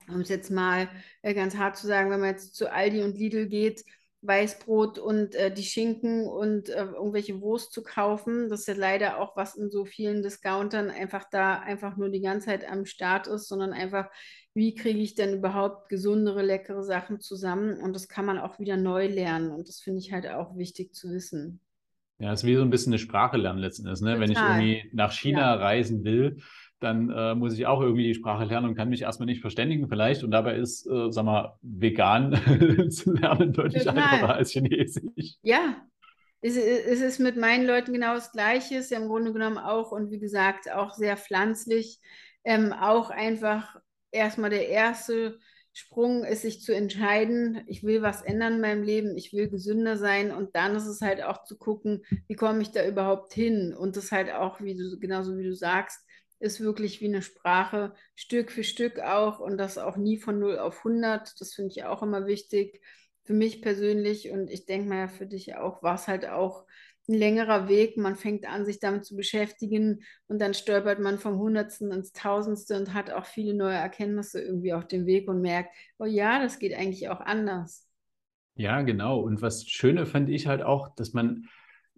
um 0.07 0.21
es 0.21 0.29
jetzt 0.29 0.51
mal 0.51 0.89
äh, 1.21 1.33
ganz 1.33 1.55
hart 1.57 1.77
zu 1.77 1.87
sagen, 1.87 2.11
wenn 2.11 2.19
man 2.19 2.29
jetzt 2.29 2.55
zu 2.55 2.71
Aldi 2.71 3.03
und 3.03 3.17
Lidl 3.17 3.47
geht, 3.47 3.83
Weißbrot 4.27 4.99
und 4.99 5.35
äh, 5.35 5.53
die 5.53 5.63
Schinken 5.63 6.27
und 6.27 6.69
äh, 6.69 6.85
irgendwelche 6.85 7.41
Wurst 7.41 7.71
zu 7.71 7.83
kaufen. 7.83 8.49
Das 8.49 8.61
ist 8.61 8.67
ja 8.67 8.73
leider 8.75 9.19
auch, 9.19 9.35
was 9.35 9.55
in 9.55 9.69
so 9.69 9.85
vielen 9.85 10.23
Discountern 10.23 10.89
einfach 10.89 11.25
da 11.29 11.59
einfach 11.59 11.97
nur 11.97 12.09
die 12.09 12.21
ganze 12.21 12.47
Zeit 12.47 12.67
am 12.69 12.85
Start 12.85 13.27
ist, 13.27 13.47
sondern 13.47 13.73
einfach, 13.73 14.09
wie 14.53 14.73
kriege 14.73 14.99
ich 14.99 15.15
denn 15.15 15.35
überhaupt 15.35 15.89
gesundere, 15.89 16.41
leckere 16.41 16.83
Sachen 16.83 17.19
zusammen? 17.19 17.77
Und 17.81 17.93
das 17.93 18.07
kann 18.07 18.25
man 18.25 18.39
auch 18.39 18.59
wieder 18.59 18.77
neu 18.77 19.07
lernen. 19.07 19.51
Und 19.51 19.67
das 19.67 19.79
finde 19.79 19.99
ich 19.99 20.11
halt 20.11 20.27
auch 20.27 20.57
wichtig 20.57 20.93
zu 20.93 21.09
wissen. 21.09 21.59
Ja, 22.19 22.31
es 22.31 22.43
ist 22.43 22.47
wie 22.47 22.55
so 22.55 22.61
ein 22.61 22.69
bisschen 22.69 22.93
eine 22.93 22.99
Sprache 22.99 23.37
lernen 23.37 23.59
letzten 23.59 23.85
Endes. 23.85 24.01
Ne? 24.01 24.19
Wenn 24.19 24.31
ich 24.31 24.37
irgendwie 24.37 24.89
nach 24.93 25.11
China 25.11 25.41
ja. 25.41 25.55
reisen 25.55 26.03
will, 26.03 26.37
dann 26.79 27.09
äh, 27.09 27.35
muss 27.35 27.53
ich 27.53 27.65
auch 27.65 27.81
irgendwie 27.81 28.03
die 28.03 28.13
Sprache 28.13 28.45
lernen 28.45 28.69
und 28.69 28.75
kann 28.75 28.89
mich 28.89 29.01
erstmal 29.01 29.25
nicht 29.25 29.41
verständigen 29.41 29.89
vielleicht. 29.89 30.23
Und 30.23 30.31
dabei 30.31 30.55
ist, 30.55 30.85
äh, 30.87 31.11
sag 31.11 31.25
mal, 31.25 31.57
vegan 31.61 32.89
zu 32.89 33.13
lernen 33.13 33.53
deutlich 33.53 33.83
Total. 33.83 34.03
einfacher 34.03 34.35
als 34.35 34.51
Chinesisch. 34.51 35.35
Ja, 35.41 35.81
es, 36.41 36.57
es 36.57 37.01
ist 37.01 37.19
mit 37.19 37.37
meinen 37.37 37.65
Leuten 37.65 37.91
genau 37.91 38.13
das 38.13 38.31
Gleiche. 38.31 38.75
Es 38.75 38.85
ist 38.85 38.91
ja 38.91 38.99
im 38.99 39.07
Grunde 39.07 39.33
genommen 39.33 39.57
auch 39.57 39.91
und 39.91 40.11
wie 40.11 40.19
gesagt 40.19 40.71
auch 40.71 40.93
sehr 40.93 41.17
pflanzlich. 41.17 41.99
Ähm, 42.43 42.71
auch 42.71 43.09
einfach 43.09 43.75
erstmal 44.11 44.51
der 44.51 44.69
erste 44.69 45.39
Sprung 45.77 46.23
ist, 46.23 46.43
sich 46.43 46.61
zu 46.61 46.73
entscheiden, 46.73 47.61
ich 47.67 47.83
will 47.83 48.01
was 48.01 48.21
ändern 48.21 48.53
in 48.53 48.61
meinem 48.61 48.83
Leben, 48.83 49.17
ich 49.17 49.33
will 49.33 49.49
gesünder 49.49 49.97
sein. 49.97 50.31
Und 50.31 50.55
dann 50.55 50.73
ist 50.73 50.85
es 50.85 51.01
halt 51.01 51.21
auch 51.21 51.43
zu 51.43 51.57
gucken, 51.57 52.05
wie 52.27 52.35
komme 52.35 52.61
ich 52.61 52.71
da 52.71 52.87
überhaupt 52.87 53.33
hin? 53.33 53.75
Und 53.77 53.97
das 53.97 54.13
halt 54.13 54.31
auch, 54.31 54.61
wie 54.61 54.77
du, 54.77 54.97
genauso 54.97 55.37
wie 55.37 55.43
du 55.43 55.53
sagst, 55.53 55.99
ist 56.39 56.61
wirklich 56.61 57.01
wie 57.01 57.07
eine 57.07 57.21
Sprache, 57.21 57.93
Stück 58.15 58.51
für 58.51 58.63
Stück 58.63 58.99
auch. 59.01 59.39
Und 59.39 59.57
das 59.57 59.77
auch 59.77 59.97
nie 59.97 60.17
von 60.17 60.39
0 60.39 60.59
auf 60.59 60.85
100, 60.85 61.33
das 61.41 61.53
finde 61.53 61.71
ich 61.75 61.83
auch 61.83 62.01
immer 62.01 62.25
wichtig 62.25 62.81
für 63.25 63.33
mich 63.33 63.61
persönlich. 63.61 64.31
Und 64.31 64.49
ich 64.49 64.65
denke 64.65 64.87
mal 64.87 65.09
für 65.09 65.27
dich 65.27 65.55
auch, 65.57 65.83
war 65.83 65.95
es 65.95 66.07
halt 66.07 66.25
auch 66.25 66.65
ein 67.07 67.13
längerer 67.13 67.67
Weg. 67.67 67.97
Man 67.97 68.15
fängt 68.15 68.47
an, 68.47 68.65
sich 68.65 68.79
damit 68.79 69.05
zu 69.05 69.15
beschäftigen 69.15 70.03
und 70.27 70.39
dann 70.39 70.53
stolpert 70.53 70.99
man 70.99 71.19
vom 71.19 71.37
Hundertsten 71.37 71.91
ins 71.91 72.11
Tausendste 72.11 72.77
und 72.77 72.93
hat 72.93 73.11
auch 73.11 73.25
viele 73.25 73.53
neue 73.53 73.75
Erkenntnisse 73.75 74.41
irgendwie 74.41 74.73
auf 74.73 74.87
dem 74.87 75.05
Weg 75.05 75.27
und 75.27 75.41
merkt, 75.41 75.75
oh 75.97 76.05
ja, 76.05 76.39
das 76.39 76.59
geht 76.59 76.73
eigentlich 76.73 77.09
auch 77.09 77.21
anders. 77.21 77.87
Ja, 78.55 78.81
genau. 78.81 79.19
Und 79.19 79.41
was 79.41 79.65
Schöne 79.67 80.05
fand 80.05 80.29
ich 80.29 80.47
halt 80.47 80.63
auch, 80.63 80.95
dass 80.95 81.13
man 81.13 81.47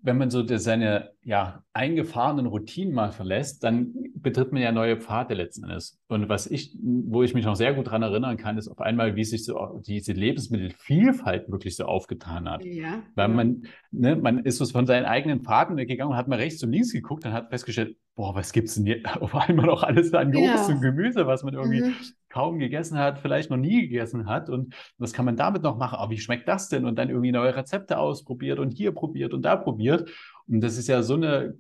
wenn 0.02 0.18
man 0.18 0.30
so 0.30 0.46
seine 0.58 1.12
ja, 1.24 1.64
eingefahrenen 1.74 2.46
Routinen 2.46 2.94
mal 2.94 3.12
verlässt, 3.12 3.64
dann 3.64 3.94
betritt 4.16 4.52
man 4.52 4.62
ja 4.62 4.72
neue 4.72 4.98
Pfade 4.98 5.34
letzten 5.34 5.64
Endes. 5.64 6.00
Und 6.08 6.30
was 6.30 6.48
ich, 6.48 6.78
wo 6.82 7.24
ich 7.24 7.34
mich 7.34 7.46
noch 7.46 7.56
sehr 7.56 7.74
gut 7.74 7.88
daran 7.88 8.04
erinnern 8.04 8.38
kann, 8.38 8.58
ist 8.58 8.68
auf 8.68 8.80
einmal, 8.80 9.16
wie 9.16 9.24
sich 9.24 9.44
so 9.44 9.82
diese 9.86 10.14
Lebensmittelvielfalt 10.14 11.50
wirklich 11.52 11.76
so 11.76 11.86
aufgetan 11.86 12.50
hat. 12.50 12.64
Ja, 12.64 13.02
Weil 13.16 13.30
man, 13.30 13.64
ne, 13.92 14.16
man 14.16 14.40
ist 14.40 14.58
so 14.58 14.66
von 14.66 14.86
seinen 14.86 15.06
eigenen 15.06 15.42
Pfaden 15.42 15.78
weggegangen 15.78 16.12
und 16.14 16.18
hat 16.18 16.28
mal 16.28 16.38
rechts 16.38 16.64
und 16.64 16.72
links 16.72 16.94
geguckt 16.94 17.26
und 17.26 17.34
hat 17.34 17.50
festgestellt, 17.50 17.98
boah, 18.16 18.36
was 18.36 18.54
gibt 18.54 18.70
es 18.70 18.76
denn 18.76 18.86
hier 18.86 19.02
auf 19.22 19.36
einmal 19.36 19.66
noch 19.66 19.84
alles 19.84 20.14
an 20.14 20.36
Obst 20.36 20.70
und 20.70 20.82
Gemüse, 20.82 21.28
was 21.28 21.44
man 21.44 21.54
irgendwie 21.54 21.82
mhm 21.82 21.96
kaum 22.38 22.60
gegessen 22.60 23.00
hat, 23.00 23.18
vielleicht 23.18 23.50
noch 23.50 23.58
nie 23.58 23.82
gegessen 23.82 24.28
hat. 24.28 24.48
Und 24.48 24.76
was 25.00 25.12
kann 25.12 25.26
man 25.26 25.36
damit 25.36 25.64
noch 25.64 25.76
machen? 25.76 25.98
Aber 25.98 26.12
wie 26.12 26.20
schmeckt 26.20 26.48
das 26.48 26.70
denn? 26.70 26.86
Und 26.86 26.96
dann 26.96 27.10
irgendwie 27.10 27.32
neue 27.32 27.56
Rezepte 27.56 27.98
ausprobiert 27.98 28.60
und 28.60 28.70
hier 28.70 28.92
probiert 28.92 29.34
und 29.34 29.42
da 29.42 29.56
probiert. 29.56 30.12
Und 30.48 30.62
das 30.62 30.78
ist 30.78 30.88
ja 30.88 31.02
so 31.02 31.16
eine 31.16 31.58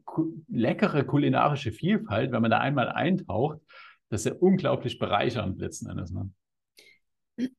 leckere 0.48 1.04
kulinarische 1.04 1.72
Vielfalt, 1.72 2.32
wenn 2.32 2.44
man 2.44 2.52
da 2.52 2.60
einmal 2.60 2.90
eintaucht. 2.90 3.60
Das 4.10 4.22
ist 4.22 4.32
ja 4.32 4.38
unglaublich 4.40 5.00
bereichernd 5.00 5.60
letzten 5.60 5.90
Endes. 5.90 6.12
Ne? 6.12 6.30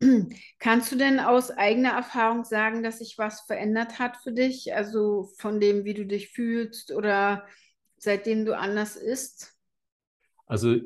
Kannst 0.61 0.93
du 0.93 0.97
denn 0.97 1.19
aus 1.19 1.51
eigener 1.51 1.91
Erfahrung 1.91 2.45
sagen, 2.45 2.85
dass 2.85 3.01
sich 3.01 3.19
was 3.19 3.41
verändert 3.41 3.99
hat 3.99 4.17
für 4.19 4.33
dich? 4.33 4.75
Also 4.75 5.29
von 5.39 5.59
dem, 5.59 5.85
wie 5.85 5.95
du 5.95 6.07
dich 6.07 6.29
fühlst 6.29 6.93
oder 6.93 7.45
seitdem 7.97 8.45
du 8.45 8.57
anders 8.57 8.95
isst? 8.95 9.57
Also 10.47 10.77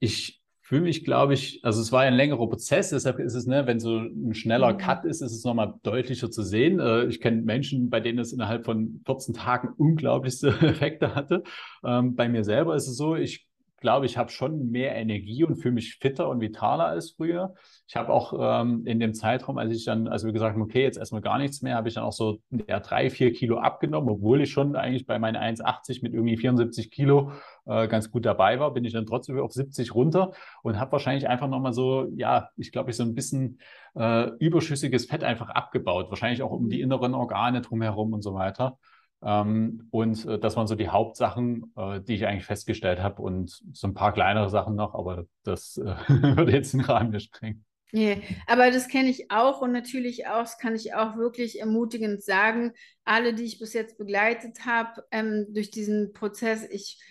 ich 0.00 0.37
fühle 0.68 0.82
mich, 0.82 1.02
glaube 1.02 1.32
ich, 1.32 1.60
also 1.64 1.80
es 1.80 1.92
war 1.92 2.02
ein 2.02 2.12
längerer 2.12 2.46
Prozess, 2.46 2.90
deshalb 2.90 3.20
ist 3.20 3.34
es, 3.34 3.46
ne, 3.46 3.66
wenn 3.66 3.80
so 3.80 3.96
ein 3.96 4.34
schneller 4.34 4.74
mhm. 4.74 4.76
Cut 4.76 5.06
ist, 5.06 5.22
ist 5.22 5.32
es 5.32 5.42
nochmal 5.44 5.72
deutlicher 5.82 6.30
zu 6.30 6.42
sehen. 6.42 6.78
Äh, 6.78 7.06
ich 7.06 7.22
kenne 7.22 7.40
Menschen, 7.40 7.88
bei 7.88 8.00
denen 8.00 8.18
es 8.18 8.34
innerhalb 8.34 8.66
von 8.66 9.00
14 9.06 9.32
Tagen 9.32 9.70
unglaublichste 9.78 10.48
Effekte 10.60 11.14
hatte. 11.14 11.42
Ähm, 11.82 12.16
bei 12.16 12.28
mir 12.28 12.44
selber 12.44 12.76
ist 12.76 12.86
es 12.86 12.98
so, 12.98 13.16
ich 13.16 13.47
glaube, 13.78 14.06
ich 14.06 14.16
habe 14.18 14.30
schon 14.30 14.70
mehr 14.70 14.94
Energie 14.96 15.44
und 15.44 15.56
fühle 15.56 15.74
mich 15.74 15.96
fitter 15.96 16.28
und 16.28 16.40
vitaler 16.40 16.86
als 16.86 17.12
früher. 17.12 17.54
Ich 17.86 17.96
habe 17.96 18.12
auch 18.12 18.60
ähm, 18.60 18.86
in 18.86 19.00
dem 19.00 19.14
Zeitraum, 19.14 19.58
als 19.58 19.72
ich 19.74 19.84
dann, 19.84 20.08
als 20.08 20.24
wir 20.24 20.32
gesagt 20.32 20.54
haben, 20.54 20.62
okay, 20.62 20.82
jetzt 20.82 20.98
erstmal 20.98 21.22
gar 21.22 21.38
nichts 21.38 21.62
mehr, 21.62 21.76
habe 21.76 21.88
ich 21.88 21.94
dann 21.94 22.04
auch 22.04 22.12
so 22.12 22.38
eher 22.66 22.80
drei, 22.80 23.10
vier 23.10 23.32
Kilo 23.32 23.58
abgenommen, 23.58 24.10
obwohl 24.10 24.42
ich 24.42 24.50
schon 24.50 24.76
eigentlich 24.76 25.06
bei 25.06 25.18
meinen 25.18 25.36
1,80 25.36 26.02
mit 26.02 26.12
irgendwie 26.12 26.36
74 26.36 26.90
Kilo 26.90 27.32
äh, 27.66 27.86
ganz 27.88 28.10
gut 28.10 28.26
dabei 28.26 28.58
war, 28.58 28.74
bin 28.74 28.84
ich 28.84 28.92
dann 28.92 29.06
trotzdem 29.06 29.38
auf 29.38 29.52
70 29.52 29.94
runter 29.94 30.32
und 30.62 30.78
habe 30.80 30.92
wahrscheinlich 30.92 31.28
einfach 31.28 31.48
nochmal 31.48 31.72
so, 31.72 32.08
ja, 32.16 32.50
ich 32.56 32.72
glaube, 32.72 32.90
ich 32.90 32.96
so 32.96 33.04
ein 33.04 33.14
bisschen 33.14 33.60
äh, 33.94 34.30
überschüssiges 34.38 35.06
Fett 35.06 35.24
einfach 35.24 35.50
abgebaut, 35.50 36.10
wahrscheinlich 36.10 36.42
auch 36.42 36.50
um 36.50 36.68
die 36.68 36.80
inneren 36.80 37.14
Organe 37.14 37.60
drumherum 37.60 38.12
und 38.12 38.22
so 38.22 38.34
weiter. 38.34 38.78
Ähm, 39.22 39.88
und 39.90 40.24
äh, 40.26 40.38
das 40.38 40.56
waren 40.56 40.66
so 40.66 40.74
die 40.74 40.88
Hauptsachen, 40.88 41.72
äh, 41.76 42.00
die 42.00 42.14
ich 42.14 42.26
eigentlich 42.26 42.46
festgestellt 42.46 43.00
habe 43.00 43.20
und 43.22 43.62
so 43.72 43.86
ein 43.88 43.94
paar 43.94 44.12
kleinere 44.12 44.48
Sachen 44.48 44.76
noch, 44.76 44.94
aber 44.94 45.26
das 45.42 45.76
äh, 45.78 45.94
würde 46.08 46.52
jetzt 46.52 46.72
den 46.72 46.82
Rahmen 46.82 47.18
sprengen. 47.18 47.64
Nee, 47.90 48.22
aber 48.46 48.70
das 48.70 48.88
kenne 48.88 49.08
ich 49.08 49.30
auch 49.30 49.62
und 49.62 49.72
natürlich 49.72 50.26
auch, 50.26 50.40
das 50.40 50.58
kann 50.58 50.74
ich 50.74 50.94
auch 50.94 51.16
wirklich 51.16 51.58
ermutigend 51.58 52.22
sagen. 52.22 52.72
Alle, 53.04 53.32
die 53.32 53.44
ich 53.44 53.58
bis 53.58 53.72
jetzt 53.72 53.96
begleitet 53.96 54.66
habe, 54.66 55.04
ähm, 55.10 55.46
durch 55.50 55.70
diesen 55.70 56.12
Prozess, 56.12 56.68
ich 56.70 57.02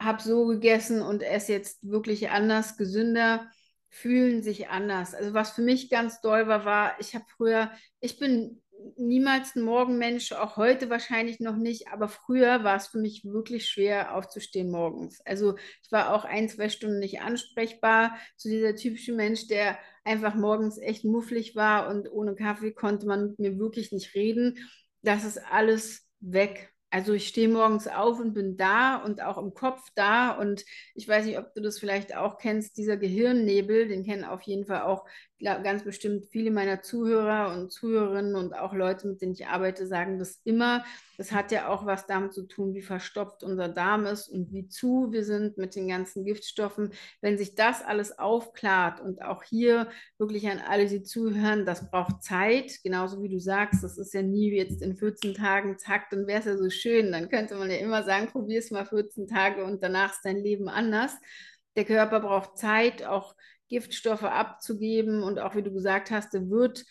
habe 0.00 0.20
so 0.20 0.46
gegessen 0.46 1.00
und 1.00 1.22
esse 1.22 1.52
jetzt 1.52 1.88
wirklich 1.88 2.30
anders, 2.30 2.76
gesünder, 2.76 3.48
fühlen 3.88 4.42
sich 4.42 4.68
anders. 4.68 5.14
Also 5.14 5.32
was 5.32 5.52
für 5.52 5.62
mich 5.62 5.90
ganz 5.90 6.20
doll 6.20 6.48
war, 6.48 6.64
war, 6.64 7.00
ich 7.00 7.14
habe 7.14 7.24
früher, 7.36 7.70
ich 8.00 8.18
bin 8.18 8.60
niemals 8.96 9.54
ein 9.54 9.62
Morgenmensch, 9.62 10.32
auch 10.32 10.56
heute 10.56 10.90
wahrscheinlich 10.90 11.40
noch 11.40 11.56
nicht, 11.56 11.88
aber 11.88 12.08
früher 12.08 12.64
war 12.64 12.76
es 12.76 12.88
für 12.88 12.98
mich 12.98 13.24
wirklich 13.24 13.68
schwer 13.68 14.14
aufzustehen 14.14 14.70
morgens. 14.70 15.20
Also 15.24 15.56
ich 15.82 15.92
war 15.92 16.14
auch 16.14 16.24
ein, 16.24 16.48
zwei 16.48 16.68
Stunden 16.68 16.98
nicht 16.98 17.20
ansprechbar, 17.20 18.16
so 18.36 18.48
dieser 18.48 18.74
typische 18.74 19.12
Mensch, 19.12 19.46
der 19.48 19.78
einfach 20.04 20.34
morgens 20.34 20.78
echt 20.78 21.04
mufflig 21.04 21.56
war 21.56 21.88
und 21.88 22.10
ohne 22.10 22.34
Kaffee 22.34 22.72
konnte 22.72 23.06
man 23.06 23.28
mit 23.28 23.38
mir 23.38 23.58
wirklich 23.58 23.92
nicht 23.92 24.14
reden. 24.14 24.58
Das 25.02 25.24
ist 25.24 25.38
alles 25.50 26.08
weg. 26.20 26.72
Also 26.90 27.12
ich 27.12 27.28
stehe 27.28 27.48
morgens 27.48 27.88
auf 27.88 28.20
und 28.20 28.32
bin 28.32 28.56
da 28.56 28.96
und 28.96 29.20
auch 29.20 29.38
im 29.38 29.52
Kopf 29.54 29.82
da 29.96 30.30
und 30.30 30.64
ich 30.94 31.06
weiß 31.06 31.26
nicht, 31.26 31.38
ob 31.38 31.52
du 31.52 31.60
das 31.60 31.78
vielleicht 31.78 32.16
auch 32.16 32.38
kennst, 32.38 32.78
dieser 32.78 32.96
Gehirnnebel, 32.96 33.88
den 33.88 34.04
kennen 34.04 34.24
auf 34.24 34.42
jeden 34.42 34.66
Fall 34.66 34.82
auch 34.82 35.04
ganz 35.40 35.84
bestimmt 35.84 36.26
viele 36.26 36.50
meiner 36.50 36.80
Zuhörer 36.80 37.54
und 37.54 37.70
Zuhörerinnen 37.70 38.34
und 38.36 38.54
auch 38.54 38.72
Leute, 38.72 39.06
mit 39.06 39.20
denen 39.20 39.32
ich 39.32 39.46
arbeite, 39.46 39.86
sagen 39.86 40.18
das 40.18 40.40
immer. 40.44 40.84
Das 41.18 41.32
hat 41.32 41.52
ja 41.52 41.68
auch 41.68 41.84
was 41.84 42.06
damit 42.06 42.32
zu 42.32 42.46
tun, 42.46 42.74
wie 42.74 42.82
verstopft 42.82 43.42
unser 43.42 43.68
Darm 43.68 44.06
ist 44.06 44.28
und 44.28 44.52
wie 44.52 44.68
zu 44.68 45.08
wir 45.12 45.24
sind 45.24 45.58
mit 45.58 45.74
den 45.74 45.88
ganzen 45.88 46.24
Giftstoffen. 46.24 46.90
Wenn 47.20 47.36
sich 47.36 47.54
das 47.54 47.82
alles 47.82 48.18
aufklart 48.18 49.00
und 49.00 49.22
auch 49.22 49.42
hier 49.42 49.88
wirklich 50.18 50.48
an 50.48 50.58
alle, 50.58 50.86
die 50.86 51.02
zuhören, 51.02 51.66
das 51.66 51.90
braucht 51.90 52.22
Zeit, 52.22 52.80
genauso 52.82 53.22
wie 53.22 53.28
du 53.28 53.38
sagst, 53.38 53.84
das 53.84 53.98
ist 53.98 54.14
ja 54.14 54.22
nie 54.22 54.54
jetzt 54.54 54.80
in 54.80 54.96
14 54.96 55.34
Tagen, 55.34 55.78
zack, 55.78 56.08
dann 56.10 56.26
wäre 56.26 56.40
es 56.40 56.46
ja 56.46 56.56
so 56.56 56.70
schön. 56.70 57.12
Dann 57.12 57.28
könnte 57.28 57.56
man 57.56 57.70
ja 57.70 57.76
immer 57.76 58.02
sagen, 58.04 58.28
probier 58.28 58.58
es 58.58 58.70
mal 58.70 58.86
14 58.86 59.26
Tage 59.26 59.64
und 59.64 59.82
danach 59.82 60.12
ist 60.12 60.24
dein 60.24 60.38
Leben 60.38 60.68
anders. 60.68 61.14
Der 61.76 61.84
Körper 61.84 62.20
braucht 62.20 62.56
Zeit, 62.56 63.04
auch 63.04 63.34
Giftstoffe 63.68 64.24
abzugeben 64.24 65.22
und 65.22 65.38
auch 65.38 65.54
wie 65.54 65.62
du 65.62 65.72
gesagt 65.72 66.10
hast, 66.10 66.32
wird 66.50 66.84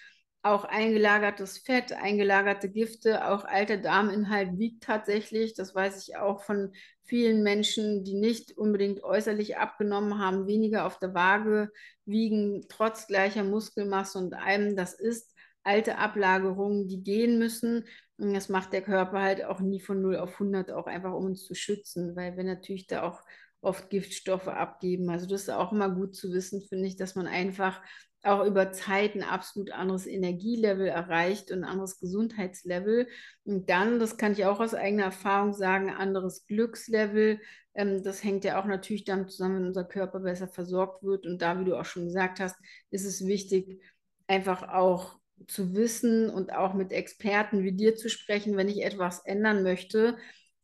auch 0.46 0.64
eingelagertes 0.64 1.58
Fett, 1.58 1.92
eingelagerte 1.92 2.70
Gifte, 2.70 3.28
auch 3.28 3.46
alter 3.46 3.78
Darminhalt 3.78 4.60
wiegt 4.60 4.84
tatsächlich. 4.84 5.56
Das 5.56 5.74
weiß 5.74 6.08
ich 6.08 6.18
auch 6.18 6.44
von 6.44 6.72
vielen 7.04 7.42
Menschen, 7.42 8.04
die 8.04 8.14
nicht 8.14 8.56
unbedingt 8.56 9.04
äußerlich 9.04 9.58
abgenommen 9.58 10.20
haben, 10.20 10.46
weniger 10.46 10.86
auf 10.86 11.00
der 11.00 11.16
Waage 11.16 11.72
wiegen, 12.06 12.66
trotz 12.70 13.08
gleicher 13.08 13.44
Muskelmasse 13.44 14.20
und 14.20 14.36
allem. 14.36 14.76
Das 14.76 14.94
ist 14.94 15.34
alte 15.64 15.98
Ablagerungen, 15.98 16.88
die 16.88 17.02
gehen 17.02 17.40
müssen. 17.40 17.86
Und 18.18 18.34
das 18.34 18.48
macht 18.48 18.72
der 18.72 18.84
Körper 18.84 19.22
halt 19.22 19.44
auch 19.44 19.60
nie 19.62 19.82
von 19.82 20.00
0 20.02 20.18
auf 20.18 20.40
100, 20.40 20.72
auch 20.72 20.86
einfach 20.86 21.14
um 21.14 21.26
uns 21.26 21.46
zu 21.46 21.56
schützen, 21.56 22.16
weil 22.16 22.38
wir 22.38 22.44
natürlich 22.44 22.86
da 22.86 23.02
auch 23.02 23.22
oft 23.66 23.90
Giftstoffe 23.90 24.48
abgeben. 24.48 25.10
Also 25.10 25.28
das 25.28 25.44
ist 25.44 25.50
auch 25.50 25.72
immer 25.72 25.90
gut 25.90 26.16
zu 26.16 26.32
wissen, 26.32 26.62
finde 26.62 26.88
ich, 26.88 26.96
dass 26.96 27.16
man 27.16 27.28
einfach 27.28 27.82
auch 28.24 28.46
über 28.46 28.72
Zeit 28.72 29.16
ein 29.16 29.24
absolut 29.24 29.72
anderes 29.72 30.08
Energielevel 30.08 30.88
erreicht 30.88 31.52
und 31.52 31.60
ein 31.60 31.70
anderes 31.70 32.00
Gesundheitslevel. 32.00 33.08
Und 33.44 33.70
dann, 33.70 34.00
das 34.00 34.18
kann 34.18 34.32
ich 34.32 34.46
auch 34.46 34.60
aus 34.60 34.74
eigener 34.74 35.04
Erfahrung 35.06 35.54
sagen, 35.54 35.92
anderes 35.92 36.46
Glückslevel. 36.48 37.40
Ähm, 37.76 38.04
das 38.04 38.24
hängt 38.24 38.44
ja 38.44 38.60
auch 38.60 38.66
natürlich 38.66 39.04
damit 39.04 39.32
zusammen, 39.32 39.58
wenn 39.58 39.68
unser 39.68 39.84
Körper 39.84 40.20
besser 40.22 40.48
versorgt 40.48 41.04
wird. 41.04 41.26
Und 41.28 41.42
da, 41.42 41.60
wie 41.60 41.66
du 41.66 41.80
auch 41.80 41.86
schon 41.86 42.06
gesagt 42.06 42.40
hast, 42.40 42.56
ist 42.90 43.06
es 43.06 43.26
wichtig, 43.26 43.82
einfach 44.28 44.70
auch 44.70 45.20
zu 45.48 45.76
wissen 45.76 46.30
und 46.30 46.54
auch 46.54 46.74
mit 46.74 46.92
Experten 46.92 47.64
wie 47.64 47.74
dir 47.74 47.96
zu 47.96 48.10
sprechen, 48.10 48.58
wenn 48.58 48.70
ich 48.70 48.84
etwas 48.84 49.20
ändern 49.26 49.64
möchte, 49.64 50.18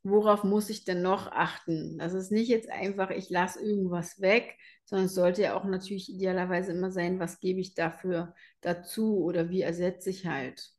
worauf 0.03 0.43
muss 0.43 0.69
ich 0.69 0.83
denn 0.83 1.01
noch 1.01 1.31
achten? 1.31 1.97
Das 1.97 2.13
ist 2.13 2.31
nicht 2.31 2.49
jetzt 2.49 2.69
einfach, 2.69 3.11
ich 3.11 3.29
lasse 3.29 3.63
irgendwas 3.63 4.19
weg, 4.21 4.57
sondern 4.85 5.05
es 5.05 5.13
sollte 5.13 5.43
ja 5.43 5.55
auch 5.55 5.63
natürlich 5.63 6.13
idealerweise 6.13 6.71
immer 6.71 6.91
sein, 6.91 7.19
was 7.19 7.39
gebe 7.39 7.59
ich 7.59 7.75
dafür 7.75 8.33
dazu 8.61 9.23
oder 9.23 9.49
wie 9.49 9.61
ersetze 9.61 10.09
ich 10.09 10.25
halt. 10.25 10.71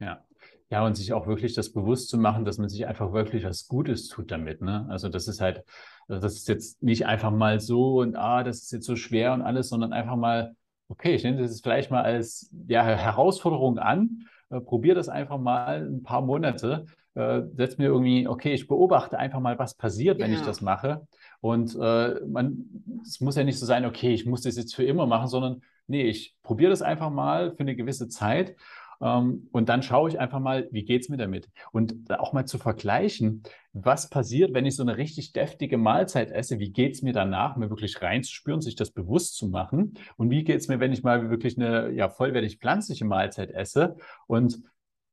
Ja. 0.00 0.24
Ja, 0.70 0.84
und 0.84 0.96
sich 0.96 1.14
auch 1.14 1.26
wirklich 1.26 1.54
das 1.54 1.72
bewusst 1.72 2.10
zu 2.10 2.18
machen, 2.18 2.44
dass 2.44 2.58
man 2.58 2.68
sich 2.68 2.86
einfach 2.86 3.14
wirklich 3.14 3.44
was 3.44 3.68
Gutes 3.68 4.08
tut 4.08 4.30
damit. 4.30 4.60
Ne? 4.60 4.86
Also 4.90 5.08
das 5.08 5.26
ist 5.26 5.40
halt, 5.40 5.64
also 6.08 6.20
das 6.20 6.34
ist 6.34 6.48
jetzt 6.48 6.82
nicht 6.82 7.06
einfach 7.06 7.30
mal 7.30 7.58
so 7.58 8.00
und 8.00 8.16
ah, 8.16 8.44
das 8.44 8.64
ist 8.64 8.72
jetzt 8.72 8.84
so 8.84 8.94
schwer 8.94 9.32
und 9.32 9.40
alles, 9.40 9.70
sondern 9.70 9.94
einfach 9.94 10.16
mal, 10.16 10.54
okay, 10.88 11.14
ich 11.14 11.24
nehme 11.24 11.40
das 11.40 11.62
vielleicht 11.62 11.90
mal 11.90 12.02
als 12.02 12.50
ja, 12.66 12.84
Herausforderung 12.84 13.78
an, 13.78 14.28
äh, 14.50 14.60
probiere 14.60 14.94
das 14.94 15.08
einfach 15.08 15.38
mal 15.38 15.86
ein 15.86 16.02
paar 16.02 16.20
Monate 16.20 16.84
äh, 17.18 17.42
setze 17.56 17.78
mir 17.78 17.88
irgendwie, 17.88 18.28
okay, 18.28 18.54
ich 18.54 18.68
beobachte 18.68 19.18
einfach 19.18 19.40
mal, 19.40 19.58
was 19.58 19.74
passiert, 19.74 20.20
wenn 20.20 20.32
ich 20.32 20.42
das 20.42 20.60
mache. 20.60 21.06
Und 21.40 21.74
äh, 21.74 22.20
man, 22.26 22.64
es 23.02 23.20
muss 23.20 23.34
ja 23.34 23.42
nicht 23.42 23.58
so 23.58 23.66
sein, 23.66 23.84
okay, 23.84 24.14
ich 24.14 24.24
muss 24.24 24.42
das 24.42 24.56
jetzt 24.56 24.76
für 24.76 24.84
immer 24.84 25.06
machen, 25.06 25.26
sondern 25.26 25.62
nee, 25.88 26.04
ich 26.04 26.36
probiere 26.44 26.70
das 26.70 26.80
einfach 26.80 27.10
mal 27.10 27.52
für 27.52 27.60
eine 27.60 27.74
gewisse 27.74 28.08
Zeit. 28.08 28.54
Ähm, 29.00 29.48
und 29.50 29.68
dann 29.68 29.82
schaue 29.82 30.08
ich 30.08 30.20
einfach 30.20 30.38
mal, 30.38 30.68
wie 30.70 30.84
geht 30.84 31.02
es 31.02 31.08
mir 31.08 31.16
damit? 31.16 31.48
Und 31.72 32.08
auch 32.12 32.32
mal 32.32 32.44
zu 32.44 32.56
vergleichen, 32.58 33.42
was 33.72 34.08
passiert, 34.08 34.54
wenn 34.54 34.66
ich 34.66 34.76
so 34.76 34.84
eine 34.84 34.96
richtig 34.96 35.32
deftige 35.32 35.76
Mahlzeit 35.76 36.30
esse? 36.30 36.60
Wie 36.60 36.70
geht 36.70 36.94
es 36.94 37.02
mir 37.02 37.12
danach, 37.12 37.56
mir 37.56 37.68
wirklich 37.68 38.00
reinzuspüren, 38.00 38.60
sich 38.60 38.76
das 38.76 38.92
bewusst 38.92 39.36
zu 39.36 39.48
machen? 39.48 39.94
Und 40.16 40.30
wie 40.30 40.44
geht 40.44 40.60
es 40.60 40.68
mir, 40.68 40.78
wenn 40.78 40.92
ich 40.92 41.02
mal 41.02 41.30
wirklich 41.30 41.56
eine 41.56 41.90
ja, 41.90 42.08
vollwertig 42.08 42.58
pflanzliche 42.58 43.04
Mahlzeit 43.04 43.50
esse? 43.50 43.96
Und 44.28 44.62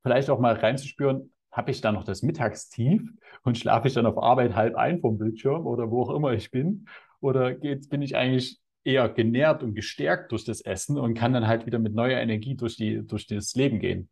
vielleicht 0.03 0.29
auch 0.29 0.39
mal 0.39 0.53
reinzuspüren, 0.53 1.31
habe 1.55 1.71
ich 1.71 1.79
dann 1.79 1.95
noch 1.95 2.03
das 2.03 2.21
Mittagstief 2.21 3.01
und 3.43 3.57
schlafe 3.57 3.87
ich 3.87 3.93
dann 3.93 4.05
auf 4.05 4.17
Arbeit 4.17 4.55
halb 4.55 4.75
ein 4.75 4.99
vom 4.99 5.17
Bildschirm 5.17 5.65
oder 5.65 5.89
wo 5.89 6.03
auch 6.03 6.09
immer 6.13 6.33
ich 6.33 6.51
bin? 6.51 6.85
Oder 7.21 7.55
geht, 7.55 7.89
bin 7.89 8.01
ich 8.01 8.17
eigentlich 8.17 8.59
eher 8.83 9.07
genährt 9.07 9.63
und 9.63 9.73
gestärkt 9.73 10.33
durch 10.33 10.43
das 10.43 10.59
Essen 10.59 10.99
und 10.99 11.13
kann 11.13 11.31
dann 11.31 11.47
halt 11.47 11.65
wieder 11.65 11.79
mit 11.79 11.95
neuer 11.95 12.19
Energie 12.19 12.55
durch, 12.55 12.75
die, 12.75 13.07
durch 13.07 13.25
das 13.25 13.55
Leben 13.55 13.79
gehen? 13.79 14.09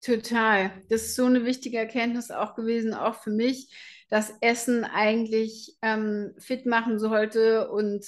Total. 0.00 0.72
Das 0.88 1.02
ist 1.02 1.14
so 1.14 1.26
eine 1.26 1.44
wichtige 1.44 1.78
Erkenntnis 1.78 2.32
auch 2.32 2.56
gewesen, 2.56 2.92
auch 2.92 3.14
für 3.14 3.30
mich, 3.30 3.72
dass 4.10 4.34
Essen 4.40 4.84
eigentlich 4.84 5.76
ähm, 5.80 6.34
fit 6.38 6.66
machen 6.66 6.98
sollte 6.98 7.70
und 7.70 8.04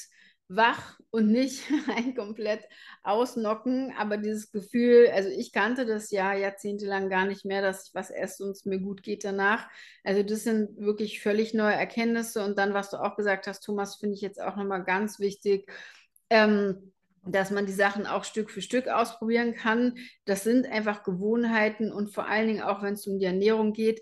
wach 0.51 0.99
und 1.11 1.29
nicht 1.31 1.65
ein 1.97 2.15
komplett 2.15 2.65
ausnocken. 3.03 3.95
Aber 3.97 4.17
dieses 4.19 4.51
Gefühl, 4.53 5.09
also 5.15 5.29
ich 5.31 5.53
kannte 5.53 5.87
das 5.87 6.11
ja 6.11 6.35
jahrzehntelang 6.35 7.09
gar 7.09 7.25
nicht 7.25 7.45
mehr, 7.45 7.63
dass 7.63 7.89
ich 7.89 7.95
was 7.95 8.11
esse 8.11 8.45
und 8.45 8.51
es 8.51 8.65
mir 8.65 8.81
gut 8.81 9.03
geht 9.03 9.25
danach. 9.25 9.69
Also 10.05 10.23
das 10.23 10.43
sind 10.43 10.77
wirklich 10.79 11.23
völlig 11.23 11.55
neue 11.55 11.75
Erkenntnisse. 11.75 12.45
Und 12.45 12.59
dann, 12.59 12.75
was 12.75 12.91
du 12.91 12.99
auch 12.99 13.17
gesagt 13.17 13.47
hast, 13.47 13.61
Thomas, 13.61 13.97
finde 13.97 14.17
ich 14.17 14.21
jetzt 14.21 14.41
auch 14.41 14.57
nochmal 14.57 14.85
ganz 14.85 15.21
wichtig. 15.21 15.71
Ähm, 16.29 16.93
dass 17.23 17.51
man 17.51 17.67
die 17.67 17.73
Sachen 17.73 18.07
auch 18.07 18.25
Stück 18.25 18.51
für 18.51 18.63
Stück 18.63 18.89
ausprobieren 18.89 19.55
kann. 19.55 19.99
Das 20.25 20.43
sind 20.43 20.67
einfach 20.67 21.03
Gewohnheiten 21.03 21.93
und 21.93 22.15
vor 22.15 22.27
allen 22.27 22.49
Dingen 22.49 22.63
auch, 22.63 22.83
wenn 22.83 22.95
es 22.95 23.07
um 23.07 23.19
die 23.19 23.27
Ernährung 23.27 23.75
geht, 23.75 24.01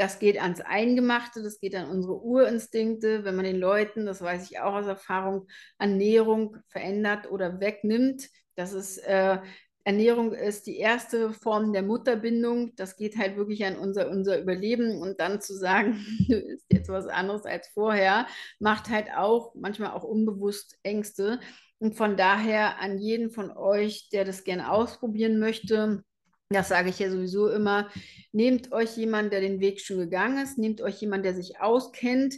das 0.00 0.18
geht 0.18 0.40
ans 0.40 0.62
Eingemachte, 0.62 1.42
das 1.42 1.60
geht 1.60 1.74
an 1.74 1.90
unsere 1.90 2.14
Urinstinkte. 2.22 3.22
Wenn 3.22 3.36
man 3.36 3.44
den 3.44 3.58
Leuten, 3.58 4.06
das 4.06 4.22
weiß 4.22 4.50
ich 4.50 4.58
auch 4.58 4.72
aus 4.72 4.86
Erfahrung, 4.86 5.46
Ernährung 5.78 6.56
verändert 6.68 7.30
oder 7.30 7.60
wegnimmt, 7.60 8.30
das 8.56 8.72
ist 8.72 8.96
äh, 8.98 9.40
Ernährung 9.84 10.32
ist 10.32 10.66
die 10.66 10.78
erste 10.78 11.34
Form 11.34 11.74
der 11.74 11.82
Mutterbindung. 11.82 12.74
Das 12.76 12.96
geht 12.96 13.18
halt 13.18 13.36
wirklich 13.36 13.62
an 13.66 13.76
unser, 13.76 14.08
unser 14.08 14.40
Überleben. 14.40 15.02
Und 15.02 15.20
dann 15.20 15.42
zu 15.42 15.54
sagen, 15.54 16.02
du 16.28 16.36
isst 16.36 16.72
jetzt 16.72 16.88
was 16.88 17.06
anderes 17.06 17.44
als 17.44 17.68
vorher, 17.68 18.26
macht 18.58 18.88
halt 18.88 19.08
auch 19.14 19.54
manchmal 19.54 19.90
auch 19.90 20.04
unbewusst 20.04 20.78
Ängste. 20.82 21.40
Und 21.78 21.94
von 21.94 22.16
daher 22.16 22.80
an 22.80 22.98
jeden 22.98 23.30
von 23.30 23.50
euch, 23.50 24.08
der 24.08 24.24
das 24.24 24.44
gerne 24.44 24.72
ausprobieren 24.72 25.38
möchte, 25.38 26.04
das 26.50 26.68
sage 26.68 26.90
ich 26.90 26.98
ja 26.98 27.10
sowieso 27.10 27.48
immer, 27.48 27.88
nehmt 28.32 28.72
euch 28.72 28.96
jemanden, 28.96 29.30
der 29.30 29.40
den 29.40 29.60
Weg 29.60 29.80
schon 29.80 29.98
gegangen 29.98 30.42
ist, 30.42 30.58
nehmt 30.58 30.80
euch 30.80 31.00
jemanden, 31.00 31.22
der 31.24 31.34
sich 31.34 31.60
auskennt. 31.60 32.34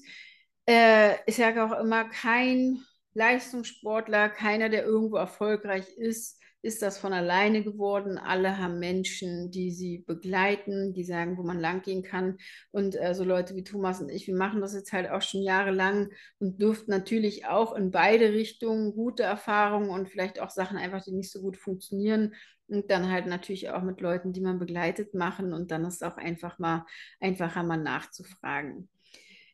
Äh, 0.66 1.14
ich 1.26 1.36
sage 1.36 1.64
auch 1.64 1.78
immer, 1.80 2.04
kein 2.04 2.78
Leistungssportler, 3.14 4.28
keiner, 4.28 4.68
der 4.68 4.84
irgendwo 4.84 5.16
erfolgreich 5.16 5.88
ist, 5.96 6.38
ist 6.60 6.82
das 6.82 6.98
von 6.98 7.12
alleine 7.12 7.64
geworden. 7.64 8.18
Alle 8.18 8.58
haben 8.58 8.78
Menschen, 8.78 9.50
die 9.50 9.72
sie 9.72 10.04
begleiten, 10.06 10.92
die 10.92 11.04
sagen, 11.04 11.36
wo 11.36 11.42
man 11.42 11.58
langgehen 11.58 12.02
kann. 12.02 12.36
Und 12.70 12.94
äh, 12.94 13.14
so 13.14 13.24
Leute 13.24 13.56
wie 13.56 13.64
Thomas 13.64 14.00
und 14.00 14.10
ich, 14.10 14.28
wir 14.28 14.36
machen 14.36 14.60
das 14.60 14.74
jetzt 14.74 14.92
halt 14.92 15.10
auch 15.10 15.22
schon 15.22 15.42
jahrelang 15.42 16.10
und 16.38 16.60
dürften 16.60 16.92
natürlich 16.92 17.46
auch 17.46 17.74
in 17.74 17.90
beide 17.90 18.32
Richtungen 18.32 18.94
gute 18.94 19.24
Erfahrungen 19.24 19.90
und 19.90 20.08
vielleicht 20.08 20.38
auch 20.40 20.50
Sachen 20.50 20.76
einfach, 20.76 21.02
die 21.02 21.12
nicht 21.12 21.32
so 21.32 21.40
gut 21.40 21.56
funktionieren. 21.56 22.34
Und 22.72 22.90
dann 22.90 23.10
halt 23.10 23.26
natürlich 23.26 23.68
auch 23.68 23.82
mit 23.82 24.00
Leuten, 24.00 24.32
die 24.32 24.40
man 24.40 24.58
begleitet, 24.58 25.12
machen. 25.12 25.52
Und 25.52 25.70
dann 25.70 25.84
ist 25.84 25.96
es 25.96 26.02
auch 26.02 26.16
einfach 26.16 26.58
mal 26.58 26.86
einfacher, 27.20 27.62
mal 27.62 27.76
nachzufragen. 27.76 28.88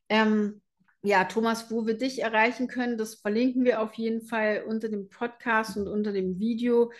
Ähm, 0.08 0.62
ja, 1.02 1.24
Thomas, 1.24 1.68
wo 1.70 1.84
wir 1.84 1.94
dich 1.94 2.22
erreichen 2.22 2.68
können, 2.68 2.96
das 2.96 3.16
verlinken 3.16 3.64
wir 3.64 3.82
auf 3.82 3.94
jeden 3.94 4.22
Fall 4.22 4.64
unter 4.68 4.88
dem 4.88 5.08
Podcast 5.08 5.76
und 5.76 5.88
unter 5.88 6.12
dem 6.12 6.38
Video. 6.38 6.92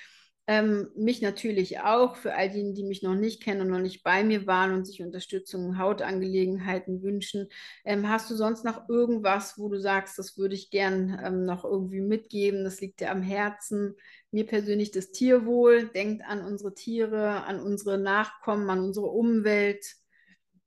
Ähm, 0.49 0.89
mich 0.97 1.21
natürlich 1.21 1.81
auch, 1.81 2.17
für 2.17 2.35
all 2.35 2.49
diejenigen, 2.49 2.75
die 2.75 2.85
mich 2.85 3.03
noch 3.03 3.15
nicht 3.15 3.43
kennen 3.43 3.61
und 3.61 3.69
noch 3.69 3.81
nicht 3.81 4.03
bei 4.03 4.25
mir 4.25 4.47
waren 4.47 4.73
und 4.73 4.87
sich 4.87 5.03
Unterstützung 5.03 5.67
in 5.67 5.79
Hautangelegenheiten 5.79 7.03
wünschen. 7.03 7.49
Ähm, 7.85 8.09
hast 8.09 8.31
du 8.31 8.35
sonst 8.35 8.65
noch 8.65 8.89
irgendwas, 8.89 9.59
wo 9.59 9.69
du 9.69 9.79
sagst, 9.79 10.19
das 10.19 10.39
würde 10.39 10.55
ich 10.55 10.71
gern 10.71 11.21
ähm, 11.23 11.45
noch 11.45 11.65
irgendwie 11.65 12.01
mitgeben? 12.01 12.65
Das 12.65 12.81
liegt 12.81 13.01
dir 13.01 13.11
am 13.11 13.23
Herzen. 13.23 13.95
Mir 14.31 14.47
persönlich 14.47 14.91
das 14.91 15.11
Tierwohl. 15.11 15.89
Denkt 15.89 16.23
an 16.25 16.45
unsere 16.45 16.75
Tiere, 16.75 17.45
an 17.45 17.61
unsere 17.61 17.99
Nachkommen, 17.99 18.69
an 18.69 18.81
unsere 18.81 19.07
Umwelt. 19.07 19.85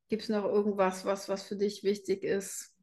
Gibt 0.07 0.23
es 0.23 0.29
noch 0.29 0.45
irgendwas, 0.45 1.05
was, 1.05 1.29
was 1.29 1.43
für 1.43 1.55
dich 1.55 1.83
wichtig 1.83 2.23
ist? 2.23 2.75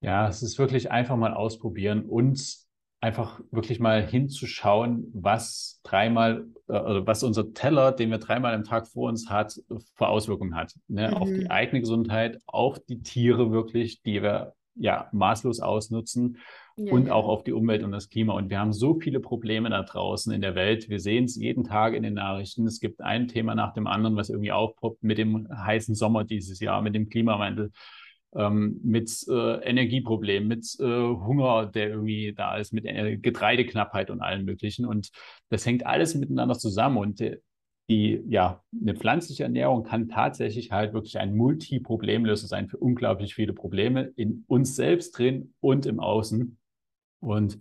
Ja, 0.00 0.28
es 0.28 0.42
ist 0.42 0.58
wirklich 0.58 0.90
einfach 0.90 1.16
mal 1.16 1.34
ausprobieren 1.34 2.04
und 2.04 2.68
einfach 3.00 3.40
wirklich 3.50 3.78
mal 3.78 4.04
hinzuschauen, 4.04 5.10
was 5.14 5.80
dreimal, 5.84 6.46
äh, 6.68 6.72
also 6.72 7.06
was 7.06 7.22
unser 7.22 7.52
Teller, 7.52 7.92
den 7.92 8.10
wir 8.10 8.18
dreimal 8.18 8.54
am 8.54 8.64
Tag 8.64 8.88
vor 8.88 9.08
uns 9.08 9.30
hat, 9.30 9.54
für 9.94 10.08
Auswirkungen 10.08 10.56
hat. 10.56 10.74
Ne? 10.88 11.08
Mhm. 11.08 11.14
Auf 11.14 11.28
die 11.28 11.44
mhm. 11.44 11.50
eigene 11.50 11.80
Gesundheit, 11.80 12.38
auf 12.46 12.80
die 12.80 13.02
Tiere 13.02 13.52
wirklich, 13.52 14.02
die 14.02 14.22
wir 14.22 14.54
ja 14.74 15.08
maßlos 15.12 15.60
ausnutzen 15.60 16.38
ja, 16.78 16.92
und 16.92 17.08
ja. 17.08 17.12
auch 17.14 17.28
auf 17.28 17.44
die 17.44 17.52
Umwelt 17.52 17.82
und 17.82 17.92
das 17.92 18.08
Klima. 18.08 18.34
Und 18.34 18.50
wir 18.50 18.58
haben 18.58 18.72
so 18.72 18.98
viele 18.98 19.20
Probleme 19.20 19.70
da 19.70 19.82
draußen 19.82 20.32
in 20.32 20.40
der 20.40 20.54
Welt. 20.54 20.88
Wir 20.88 21.00
sehen 21.00 21.24
es 21.24 21.36
jeden 21.36 21.64
Tag 21.64 21.94
in 21.94 22.02
den 22.02 22.14
Nachrichten. 22.14 22.66
Es 22.66 22.80
gibt 22.80 23.00
ein 23.00 23.28
Thema 23.28 23.54
nach 23.54 23.72
dem 23.74 23.86
anderen, 23.86 24.16
was 24.16 24.30
irgendwie 24.30 24.52
aufpoppt 24.52 25.02
mit 25.02 25.18
dem 25.18 25.48
heißen 25.50 25.94
Sommer 25.94 26.24
dieses 26.24 26.60
Jahr, 26.60 26.80
mit 26.82 26.94
dem 26.94 27.08
Klimawandel 27.08 27.70
ähm, 28.34 28.80
mit 28.82 29.10
äh, 29.28 29.62
Energieproblemen, 29.64 30.48
mit 30.48 30.76
äh, 30.80 30.84
Hunger, 30.84 31.66
der 31.66 31.90
irgendwie 31.90 32.34
da 32.36 32.56
ist, 32.56 32.72
mit 32.72 32.84
äh, 32.84 33.16
Getreideknappheit 33.16 34.10
und 34.10 34.20
allem 34.20 34.44
Möglichen. 34.44 34.84
Und 34.84 35.10
das 35.48 35.64
hängt 35.66 35.86
alles 35.86 36.14
miteinander 36.14 36.58
zusammen. 36.58 36.98
Und 36.98 37.20
äh, 37.20 37.38
die, 37.88 38.22
ja, 38.28 38.62
eine 38.78 38.94
pflanzliche 38.94 39.44
Ernährung 39.44 39.82
kann 39.82 40.08
tatsächlich 40.08 40.72
halt 40.72 40.92
wirklich 40.92 41.18
ein 41.18 41.34
Multi-Problemlöser 41.34 42.46
sein 42.46 42.68
für 42.68 42.76
unglaublich 42.76 43.34
viele 43.34 43.54
Probleme 43.54 44.12
in 44.16 44.44
uns 44.46 44.76
selbst 44.76 45.16
drin 45.16 45.54
und 45.60 45.86
im 45.86 45.98
Außen. 45.98 46.57
Und 47.20 47.58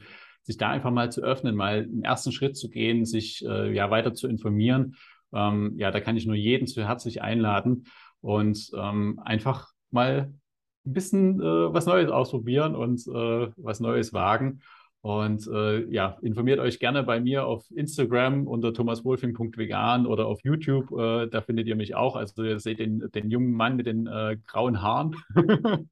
sich 0.47 0.57
da 0.57 0.69
einfach 0.69 0.91
mal 0.91 1.11
zu 1.11 1.21
öffnen, 1.21 1.55
mal 1.55 1.83
einen 1.83 2.03
ersten 2.03 2.31
Schritt 2.31 2.55
zu 2.55 2.69
gehen, 2.69 3.05
sich 3.05 3.45
äh, 3.45 3.73
ja 3.73 3.91
weiter 3.91 4.13
zu 4.13 4.27
informieren. 4.27 4.95
Ähm, 5.33 5.73
ja, 5.77 5.91
da 5.91 5.99
kann 5.99 6.15
ich 6.15 6.25
nur 6.25 6.35
jeden 6.35 6.67
zu 6.67 6.87
herzlich 6.87 7.21
einladen 7.21 7.83
und 8.21 8.71
ähm, 8.73 9.19
einfach 9.23 9.67
mal 9.91 10.33
ein 10.85 10.93
bisschen 10.93 11.41
äh, 11.41 11.73
was 11.73 11.85
Neues 11.85 12.09
ausprobieren 12.09 12.75
und 12.75 13.05
äh, 13.07 13.51
was 13.57 13.81
Neues 13.81 14.13
wagen. 14.13 14.61
Und 15.01 15.47
äh, 15.47 15.85
ja, 15.91 16.17
informiert 16.21 16.59
euch 16.59 16.79
gerne 16.79 17.03
bei 17.03 17.19
mir 17.19 17.45
auf 17.45 17.65
Instagram 17.75 18.47
unter 18.47 18.73
thomaswolfing.vegan 18.73 20.05
oder 20.05 20.25
auf 20.27 20.39
YouTube. 20.43 20.91
Äh, 20.91 21.27
da 21.27 21.41
findet 21.41 21.67
ihr 21.67 21.75
mich 21.75 21.95
auch. 21.95 22.15
Also 22.15 22.43
ihr 22.43 22.59
seht 22.59 22.79
den, 22.79 23.09
den 23.13 23.29
jungen 23.29 23.51
Mann 23.51 23.75
mit 23.75 23.85
den 23.85 24.07
äh, 24.07 24.37
grauen 24.47 24.81
Haaren. 24.81 25.15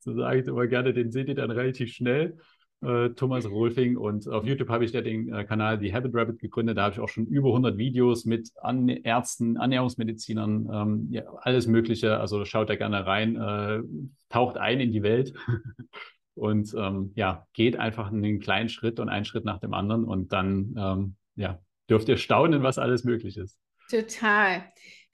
so 0.00 0.14
sage 0.14 0.40
ich 0.40 0.46
immer 0.46 0.66
gerne, 0.66 0.92
den 0.92 1.12
seht 1.12 1.28
ihr 1.28 1.34
dann 1.34 1.50
relativ 1.50 1.92
schnell 1.92 2.38
äh, 2.82 3.10
Thomas 3.10 3.48
Rolfing. 3.48 3.96
Und 3.96 4.28
auf 4.28 4.44
YouTube 4.44 4.68
habe 4.68 4.84
ich 4.84 4.92
ja 4.92 5.00
den 5.00 5.32
äh, 5.32 5.44
Kanal 5.44 5.80
The 5.80 5.92
Habit 5.92 6.14
Rabbit 6.14 6.38
gegründet. 6.38 6.76
Da 6.76 6.84
habe 6.84 6.94
ich 6.94 7.00
auch 7.00 7.08
schon 7.08 7.26
über 7.26 7.48
100 7.48 7.76
Videos 7.76 8.24
mit 8.24 8.50
An 8.60 8.88
Ärzten, 8.88 9.56
Ernährungsmedizinern, 9.56 10.68
ähm, 10.72 11.08
ja, 11.10 11.22
alles 11.40 11.66
Mögliche. 11.66 12.18
Also 12.18 12.44
schaut 12.44 12.70
da 12.70 12.76
gerne 12.76 13.06
rein, 13.06 13.36
äh, 13.36 13.82
taucht 14.28 14.56
ein 14.56 14.80
in 14.80 14.92
die 14.92 15.02
Welt. 15.02 15.34
und 16.34 16.74
ähm, 16.76 17.12
ja, 17.14 17.46
geht 17.52 17.78
einfach 17.78 18.12
einen 18.12 18.40
kleinen 18.40 18.68
Schritt 18.68 19.00
und 19.00 19.08
einen 19.08 19.24
Schritt 19.24 19.44
nach 19.44 19.58
dem 19.58 19.74
anderen. 19.74 20.04
Und 20.04 20.32
dann 20.32 20.74
ähm, 20.76 21.16
ja, 21.34 21.60
dürft 21.88 22.08
ihr 22.08 22.16
staunen, 22.16 22.62
was 22.62 22.78
alles 22.78 23.04
möglich 23.04 23.36
ist. 23.36 23.58
Total. 23.90 24.64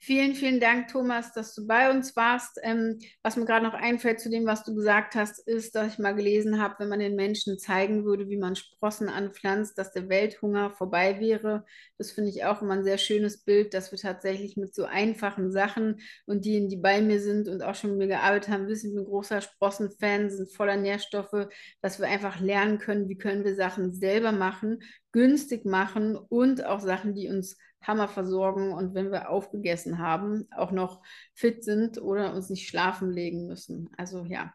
Vielen, 0.05 0.35
vielen 0.35 0.59
Dank, 0.59 0.89
Thomas, 0.89 1.31
dass 1.31 1.55
du 1.55 1.65
bei 1.65 1.89
uns 1.89 2.13
warst. 2.17 2.59
Ähm, 2.61 2.99
was 3.21 3.37
mir 3.37 3.45
gerade 3.45 3.65
noch 3.65 3.73
einfällt 3.73 4.19
zu 4.19 4.29
dem, 4.29 4.45
was 4.45 4.65
du 4.65 4.75
gesagt 4.75 5.15
hast, 5.15 5.39
ist, 5.47 5.75
dass 5.75 5.93
ich 5.93 5.97
mal 5.97 6.13
gelesen 6.13 6.61
habe, 6.61 6.75
wenn 6.79 6.89
man 6.89 6.99
den 6.99 7.15
Menschen 7.15 7.57
zeigen 7.57 8.03
würde, 8.03 8.27
wie 8.27 8.35
man 8.35 8.57
Sprossen 8.57 9.07
anpflanzt, 9.07 9.77
dass 9.77 9.93
der 9.93 10.09
Welthunger 10.09 10.71
vorbei 10.71 11.21
wäre. 11.21 11.63
Das 11.97 12.11
finde 12.11 12.31
ich 12.31 12.43
auch 12.43 12.61
immer 12.61 12.73
ein 12.73 12.83
sehr 12.83 12.97
schönes 12.97 13.45
Bild, 13.45 13.73
dass 13.73 13.93
wir 13.93 13.97
tatsächlich 13.97 14.57
mit 14.57 14.75
so 14.75 14.83
einfachen 14.83 15.53
Sachen 15.53 16.01
und 16.25 16.43
diejenigen, 16.43 16.69
die 16.69 16.81
bei 16.81 17.01
mir 17.01 17.21
sind 17.21 17.47
und 17.47 17.61
auch 17.61 17.75
schon 17.75 17.91
mit 17.91 17.99
mir 17.99 18.07
gearbeitet 18.07 18.49
haben, 18.49 18.67
wissen, 18.67 18.89
ich 18.89 18.95
bin 18.97 19.05
großer 19.05 19.39
Sprossenfan, 19.39 20.29
sind 20.29 20.51
voller 20.51 20.75
Nährstoffe, 20.75 21.47
dass 21.79 22.01
wir 22.01 22.09
einfach 22.09 22.41
lernen 22.41 22.77
können, 22.77 23.07
wie 23.07 23.17
können 23.17 23.45
wir 23.45 23.55
Sachen 23.55 23.93
selber 23.93 24.33
machen, 24.33 24.79
günstig 25.13 25.63
machen 25.63 26.17
und 26.17 26.65
auch 26.65 26.81
Sachen, 26.81 27.13
die 27.15 27.29
uns 27.29 27.55
Hammer 27.83 28.07
versorgen 28.07 28.71
und 28.73 28.93
wenn 28.93 29.11
wir 29.11 29.29
aufgegessen 29.29 29.99
haben, 29.99 30.47
auch 30.55 30.71
noch 30.71 31.01
fit 31.33 31.63
sind 31.63 32.01
oder 32.01 32.33
uns 32.33 32.49
nicht 32.49 32.67
schlafen 32.67 33.11
legen 33.11 33.47
müssen. 33.47 33.89
Also 33.97 34.25
ja, 34.25 34.53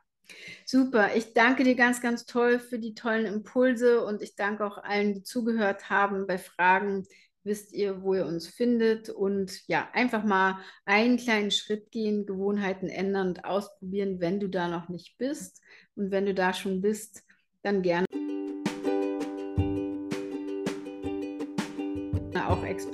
super. 0.65 1.15
Ich 1.15 1.35
danke 1.35 1.65
dir 1.65 1.75
ganz, 1.75 2.01
ganz 2.01 2.25
toll 2.25 2.59
für 2.59 2.79
die 2.79 2.95
tollen 2.95 3.27
Impulse 3.27 4.05
und 4.05 4.23
ich 4.23 4.35
danke 4.35 4.65
auch 4.65 4.79
allen, 4.79 5.15
die 5.15 5.23
zugehört 5.23 5.91
haben. 5.91 6.27
Bei 6.27 6.39
Fragen 6.39 7.07
wisst 7.45 7.73
ihr, 7.73 8.03
wo 8.03 8.15
ihr 8.15 8.27
uns 8.27 8.47
findet 8.47 9.09
und 9.09 9.67
ja, 9.69 9.89
einfach 9.93 10.23
mal 10.25 10.59
einen 10.85 11.17
kleinen 11.17 11.51
Schritt 11.51 11.91
gehen, 11.91 12.27
Gewohnheiten 12.27 12.89
ändern 12.89 13.29
und 13.29 13.45
ausprobieren, 13.45 14.21
wenn 14.21 14.39
du 14.39 14.49
da 14.49 14.69
noch 14.69 14.89
nicht 14.89 15.17
bist. 15.19 15.63
Und 15.95 16.11
wenn 16.11 16.27
du 16.27 16.35
da 16.35 16.53
schon 16.53 16.81
bist, 16.81 17.23
dann 17.63 17.83
gerne. 17.83 18.08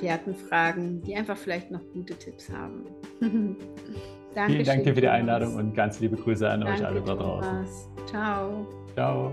Experten 0.04 0.34
fragen, 0.34 1.02
die 1.02 1.14
einfach 1.16 1.36
vielleicht 1.36 1.70
noch 1.70 1.80
gute 1.92 2.14
Tipps 2.14 2.50
haben. 2.50 2.84
Danke 4.34 4.52
Vielen 4.52 4.64
Dank 4.64 4.84
dir 4.84 4.94
für 4.94 5.00
die 5.00 5.08
Einladung 5.08 5.54
und 5.54 5.74
ganz 5.74 6.00
liebe 6.00 6.16
Grüße 6.16 6.48
an 6.48 6.60
Danke, 6.60 6.82
euch 6.82 6.86
alle 6.86 7.00
da 7.00 7.14
draußen. 7.14 7.66
Ciao. 8.06 8.66
Ciao. 8.94 9.32